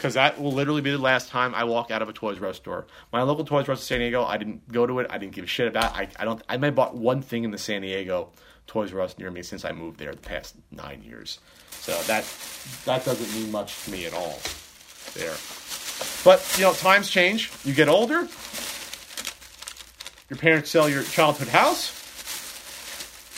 because 0.05 0.13
that 0.13 0.39
will 0.39 0.51
literally 0.51 0.81
be 0.81 0.91
the 0.91 0.99
last 0.99 1.29
time 1.29 1.55
I 1.55 1.63
walk 1.63 1.89
out 1.89 2.03
of 2.03 2.09
a 2.09 2.13
Toys 2.13 2.39
R 2.39 2.49
Us 2.49 2.57
store. 2.57 2.85
My 3.11 3.23
local 3.23 3.43
Toys 3.43 3.67
R 3.67 3.73
Us 3.73 3.79
in 3.79 3.85
San 3.85 3.99
Diego, 4.01 4.23
I 4.23 4.37
didn't 4.37 4.71
go 4.71 4.85
to 4.85 4.99
it. 4.99 5.07
I 5.09 5.17
didn't 5.17 5.33
give 5.33 5.45
a 5.45 5.47
shit 5.47 5.67
about. 5.67 5.99
It. 5.99 6.15
I 6.19 6.21
I 6.21 6.25
don't. 6.25 6.43
I 6.47 6.57
may 6.57 6.67
have 6.67 6.75
bought 6.75 6.95
one 6.95 7.23
thing 7.23 7.43
in 7.43 7.49
the 7.49 7.57
San 7.57 7.81
Diego 7.81 8.29
Toys 8.67 8.93
R 8.93 9.01
Us 9.01 9.17
near 9.17 9.31
me 9.31 9.41
since 9.41 9.65
I 9.65 9.71
moved 9.71 9.97
there 9.97 10.11
the 10.11 10.21
past 10.21 10.57
nine 10.69 11.01
years. 11.01 11.39
So 11.71 11.99
that 12.03 12.23
that 12.85 13.03
doesn't 13.03 13.33
mean 13.33 13.51
much 13.51 13.83
to 13.85 13.91
me 13.91 14.05
at 14.05 14.13
all. 14.13 14.39
There, 15.15 15.33
but 16.23 16.55
you 16.55 16.65
know 16.65 16.73
times 16.73 17.09
change. 17.09 17.51
You 17.63 17.73
get 17.73 17.89
older. 17.89 18.27
Your 20.29 20.37
parents 20.37 20.69
sell 20.69 20.87
your 20.87 21.01
childhood 21.01 21.47
house. 21.47 22.03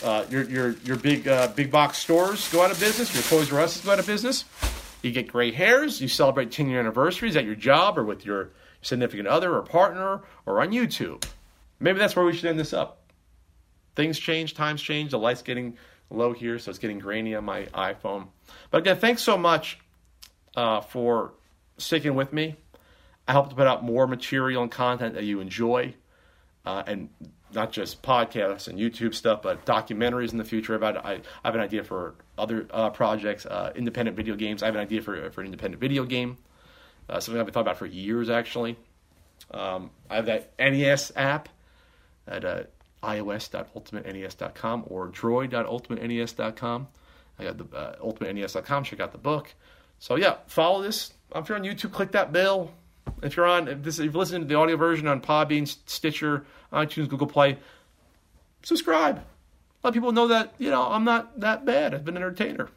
Uh, 0.03 0.25
your 0.29 0.43
your 0.43 0.71
your 0.83 0.97
big 0.97 1.29
uh, 1.29 1.47
big 1.47 1.71
box 1.71 1.99
stores 1.99 2.51
go 2.51 2.61
out 2.61 2.71
of 2.71 2.79
business. 2.81 3.13
Your 3.13 3.23
Toys 3.23 3.53
R 3.53 3.61
Us 3.61 3.79
go 3.79 3.93
out 3.93 3.99
of 3.99 4.05
business 4.05 4.43
you 5.07 5.13
get 5.13 5.27
gray 5.27 5.51
hairs, 5.51 6.01
you 6.01 6.07
celebrate 6.07 6.51
10 6.51 6.69
year 6.69 6.79
anniversaries 6.79 7.35
at 7.35 7.45
your 7.45 7.55
job 7.55 7.97
or 7.97 8.03
with 8.03 8.25
your 8.25 8.51
significant 8.81 9.27
other 9.27 9.53
or 9.53 9.61
partner 9.61 10.21
or 10.45 10.61
on 10.61 10.69
YouTube. 10.69 11.25
Maybe 11.79 11.99
that's 11.99 12.15
where 12.15 12.25
we 12.25 12.33
should 12.33 12.45
end 12.45 12.59
this 12.59 12.73
up. 12.73 13.11
Things 13.95 14.19
change, 14.19 14.53
times 14.53 14.81
change, 14.81 15.11
the 15.11 15.19
light's 15.19 15.41
getting 15.41 15.77
low 16.09 16.33
here, 16.33 16.59
so 16.59 16.69
it's 16.69 16.79
getting 16.79 16.99
grainy 16.99 17.35
on 17.35 17.45
my 17.45 17.63
iPhone. 17.65 18.27
But 18.71 18.79
again, 18.79 18.97
thanks 18.97 19.21
so 19.21 19.37
much 19.37 19.79
uh, 20.55 20.81
for 20.81 21.33
sticking 21.77 22.15
with 22.15 22.31
me. 22.31 22.55
I 23.27 23.33
hope 23.33 23.49
to 23.49 23.55
put 23.55 23.67
out 23.67 23.83
more 23.83 24.07
material 24.07 24.63
and 24.63 24.71
content 24.71 25.15
that 25.15 25.23
you 25.23 25.39
enjoy, 25.39 25.95
uh, 26.65 26.83
and 26.87 27.09
not 27.53 27.71
just 27.71 28.01
podcasts 28.01 28.67
and 28.67 28.77
YouTube 28.77 29.13
stuff, 29.13 29.41
but 29.41 29.65
documentaries 29.65 30.31
in 30.31 30.37
the 30.37 30.43
future. 30.43 30.75
About 30.75 31.05
I, 31.05 31.13
I 31.13 31.47
have 31.47 31.55
an 31.55 31.61
idea 31.61 31.83
for 31.83 32.15
other 32.37 32.67
uh, 32.71 32.89
projects, 32.89 33.45
uh, 33.45 33.71
independent 33.75 34.17
video 34.17 34.35
games. 34.35 34.63
I 34.63 34.67
have 34.67 34.75
an 34.75 34.81
idea 34.81 35.01
for 35.01 35.29
for 35.31 35.41
an 35.41 35.47
independent 35.47 35.79
video 35.79 36.03
game, 36.03 36.37
uh, 37.09 37.19
something 37.19 37.39
I've 37.39 37.45
been 37.45 37.53
thought 37.53 37.61
about 37.61 37.77
for 37.77 37.85
years 37.85 38.29
actually. 38.29 38.77
Um, 39.51 39.91
I 40.09 40.15
have 40.15 40.25
that 40.25 40.53
NES 40.59 41.11
app 41.15 41.49
at 42.27 42.43
uh, 42.43 42.63
ios.ultimatenes.com 43.03 44.83
or 44.87 45.07
droid.ultimatenes.com. 45.09 46.87
I 47.39 47.43
got 47.43 47.57
the 47.57 47.77
uh, 47.77 47.95
ultimatenes.com. 47.97 48.83
Check 48.83 48.99
out 48.99 49.11
the 49.11 49.17
book. 49.17 49.53
So 49.99 50.15
yeah, 50.15 50.37
follow 50.47 50.81
this. 50.81 51.13
If 51.35 51.49
you're 51.49 51.57
on 51.57 51.63
YouTube, 51.63 51.91
click 51.91 52.11
that 52.11 52.31
bell. 52.31 52.71
If 53.21 53.35
you're 53.37 53.45
on, 53.45 53.67
if, 53.67 53.83
this, 53.83 53.99
if 53.99 54.05
you're 54.05 54.13
listening 54.13 54.41
to 54.41 54.47
the 54.47 54.55
audio 54.55 54.75
version 54.75 55.07
on 55.07 55.21
Podbean, 55.21 55.67
Stitcher, 55.85 56.45
iTunes, 56.71 57.09
Google 57.09 57.27
Play, 57.27 57.57
subscribe. 58.63 59.23
Let 59.83 59.93
people 59.93 60.11
know 60.11 60.27
that 60.27 60.53
you 60.57 60.69
know 60.69 60.83
I'm 60.83 61.03
not 61.03 61.39
that 61.39 61.65
bad. 61.65 61.93
I've 61.93 62.03
been 62.03 62.17
an 62.17 62.23
entertainer, 62.23 62.69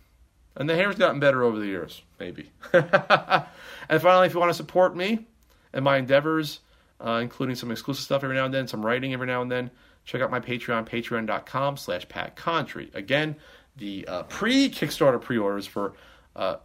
and 0.55 0.69
the 0.69 0.77
hair's 0.77 0.97
gotten 0.97 1.21
better 1.21 1.43
over 1.43 1.59
the 1.59 1.67
years, 1.67 2.03
maybe. 2.19 2.51
and 2.73 4.01
finally, 4.01 4.27
if 4.27 4.35
you 4.35 4.41
want 4.41 4.51
to 4.51 4.55
support 4.55 4.97
me 4.97 5.27
and 5.73 5.85
my 5.85 5.97
endeavors, 5.97 6.61
uh, 7.05 7.19
including 7.23 7.57
some 7.57 7.71
exclusive 7.71 8.05
stuff 8.05 8.23
every 8.23 8.37
now 8.37 8.45
and 8.45 8.55
then, 8.55 8.69
some 8.69 8.85
writing 8.85 9.13
every 9.13 9.27
now 9.27 9.43
and 9.43 9.51
then, 9.51 9.71
check 10.05 10.21
out 10.21 10.31
my 10.31 10.41
Patreon, 10.41 10.89
patreon.com/slash 10.89 12.09
Pat 12.09 12.37
Contri. 12.37 12.95
Again, 12.95 13.37
the 13.77 14.07
uh, 14.07 14.23
pre-Kickstarter 14.25 15.21
pre-orders 15.21 15.67
for 15.67 15.95
uh, 16.37 16.57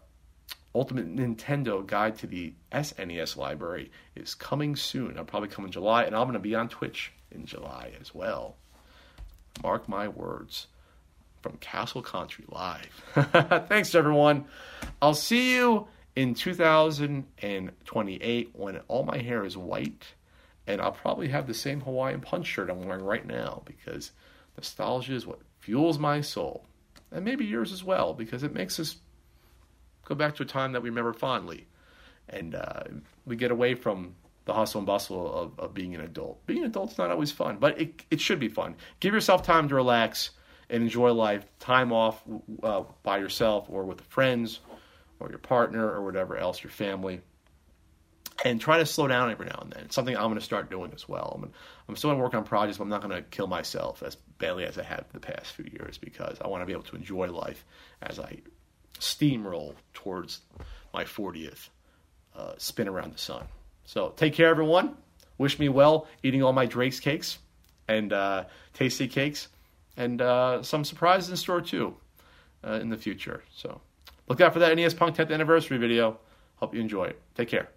Ultimate 0.76 1.16
Nintendo 1.16 1.86
Guide 1.86 2.18
to 2.20 2.28
the 2.28 2.54
SNES 2.72 3.38
Library 3.38 3.92
is 4.16 4.36
coming 4.36 4.76
soon. 4.76 5.12
It'll 5.12 5.24
probably 5.24 5.50
come 5.50 5.66
in 5.66 5.72
July, 5.72 6.04
and 6.04 6.16
I'm 6.16 6.24
going 6.24 6.34
to 6.34 6.40
be 6.40 6.54
on 6.54 6.68
Twitch 6.68 7.14
in 7.32 7.46
July 7.46 7.92
as 8.00 8.14
well. 8.14 8.56
Mark 9.64 9.88
my 9.88 10.08
words. 10.08 10.68
From 11.42 11.58
Castle 11.58 12.02
Country 12.02 12.46
Live. 12.50 13.04
Thanks, 13.68 13.94
everyone. 13.94 14.46
I'll 15.00 15.14
see 15.14 15.54
you 15.54 15.88
in 16.16 16.34
2028 16.34 18.50
when 18.54 18.78
all 18.88 19.04
my 19.04 19.20
hair 19.20 19.46
is 19.46 19.56
white, 19.56 20.16
and 20.66 20.82
I'll 20.82 20.92
probably 20.92 21.28
have 21.28 21.46
the 21.46 21.54
same 21.54 21.82
Hawaiian 21.82 22.22
punch 22.22 22.48
shirt 22.48 22.72
I'm 22.72 22.88
wearing 22.88 23.06
right 23.06 23.28
now 23.28 23.62
because 23.66 24.12
nostalgia 24.58 25.14
is 25.14 25.28
what 25.28 25.38
fuels 25.60 26.00
my 26.00 26.22
soul. 26.22 26.66
And 27.12 27.24
maybe 27.24 27.46
yours 27.46 27.72
as 27.72 27.84
well, 27.84 28.16
because 28.16 28.42
it 28.42 28.54
makes 28.54 28.80
us 28.80 28.96
go 30.06 30.16
back 30.16 30.34
to 30.36 30.44
a 30.44 30.48
time 30.48 30.72
that 30.72 30.82
we 30.82 30.90
remember 30.90 31.14
fondly. 31.14 31.68
And 32.28 32.56
uh, 32.56 32.86
we 33.26 33.36
get 33.36 33.52
away 33.52 33.76
from 33.76 34.16
the 34.46 34.54
hustle 34.54 34.80
and 34.80 34.88
bustle 34.88 35.34
of, 35.34 35.60
of 35.60 35.74
being 35.74 35.96
an 35.96 36.02
adult. 36.02 36.46
Being 36.46 36.60
an 36.60 36.66
adult's 36.66 36.98
not 36.98 37.12
always 37.12 37.32
fun, 37.32 37.58
but 37.60 37.80
it, 37.82 38.04
it 38.12 38.22
should 38.22 38.40
be 38.40 38.48
fun. 38.48 38.76
Give 39.00 39.14
yourself 39.14 39.44
time 39.44 39.68
to 39.70 39.76
relax 39.76 40.32
and 40.70 40.84
enjoy 40.84 41.14
life. 41.14 41.46
Time 41.60 41.92
off 41.92 42.22
uh, 42.64 42.84
by 43.04 43.18
yourself 43.18 43.66
or 43.70 43.84
with 43.84 44.02
friends 44.02 44.60
or 45.20 45.30
your 45.30 45.40
partner 45.40 45.90
or 45.90 46.04
whatever 46.04 46.38
else, 46.38 46.64
your 46.64 46.72
family. 46.72 47.22
And 48.44 48.62
try 48.62 48.78
to 48.78 48.86
slow 48.86 49.08
down 49.08 49.32
every 49.32 49.48
now 49.48 49.60
and 49.62 49.72
then. 49.72 49.86
It's 49.86 49.96
something 49.96 50.16
I'm 50.16 50.24
going 50.24 50.36
to 50.36 50.42
start 50.42 50.70
doing 50.70 50.92
as 50.94 51.08
well. 51.08 51.40
I'm, 51.42 51.52
I'm 51.88 51.96
still 51.96 52.10
going 52.10 52.20
to 52.20 52.24
work 52.24 52.34
on 52.36 52.44
projects, 52.44 52.78
but 52.78 52.84
I'm 52.84 52.90
not 52.90 53.02
going 53.02 53.16
to 53.16 53.24
kill 53.24 53.48
myself 53.48 54.04
as 54.04 54.16
badly 54.38 54.66
as 54.66 54.78
I 54.78 54.84
have 54.84 55.06
the 55.14 55.20
past 55.20 55.54
few 55.54 55.66
years 55.72 55.98
because 55.98 56.38
I 56.42 56.48
want 56.48 56.62
to 56.62 56.66
be 56.66 56.74
able 56.74 56.84
to 56.84 56.96
enjoy 56.98 57.32
life 57.32 57.66
as 58.02 58.20
I 58.20 58.40
steamroll 59.00 59.74
towards 59.94 60.42
my 60.94 61.06
40th 61.06 61.70
uh, 62.36 62.54
spin 62.58 62.88
around 62.88 63.14
the 63.14 63.18
sun. 63.18 63.46
So 63.86 64.10
take 64.16 64.34
care, 64.34 64.50
everyone. 64.50 64.98
Wish 65.38 65.60
me 65.60 65.70
well 65.70 66.08
eating 66.24 66.44
all 66.44 66.54
my 66.54 66.66
Drake's 66.66 67.00
cakes 67.00 67.40
and 67.88 68.12
uh, 68.14 68.46
tasty 68.74 69.08
cakes, 69.08 69.50
and 69.96 70.22
uh, 70.22 70.64
some 70.64 70.84
surprises 70.84 71.30
in 71.30 71.38
store 71.38 71.62
too 71.62 71.96
uh, 72.66 72.74
in 72.74 72.90
the 72.90 72.98
future. 72.98 73.44
So 73.54 73.82
look 74.28 74.42
out 74.42 74.54
for 74.54 74.60
that 74.60 74.76
NES 74.76 74.94
Punk 74.94 75.16
10th 75.16 75.32
anniversary 75.32 75.78
video. 75.78 76.20
Hope 76.56 76.74
you 76.74 76.82
enjoy 76.82 77.06
it. 77.06 77.22
Take 77.36 77.50
care. 77.50 77.70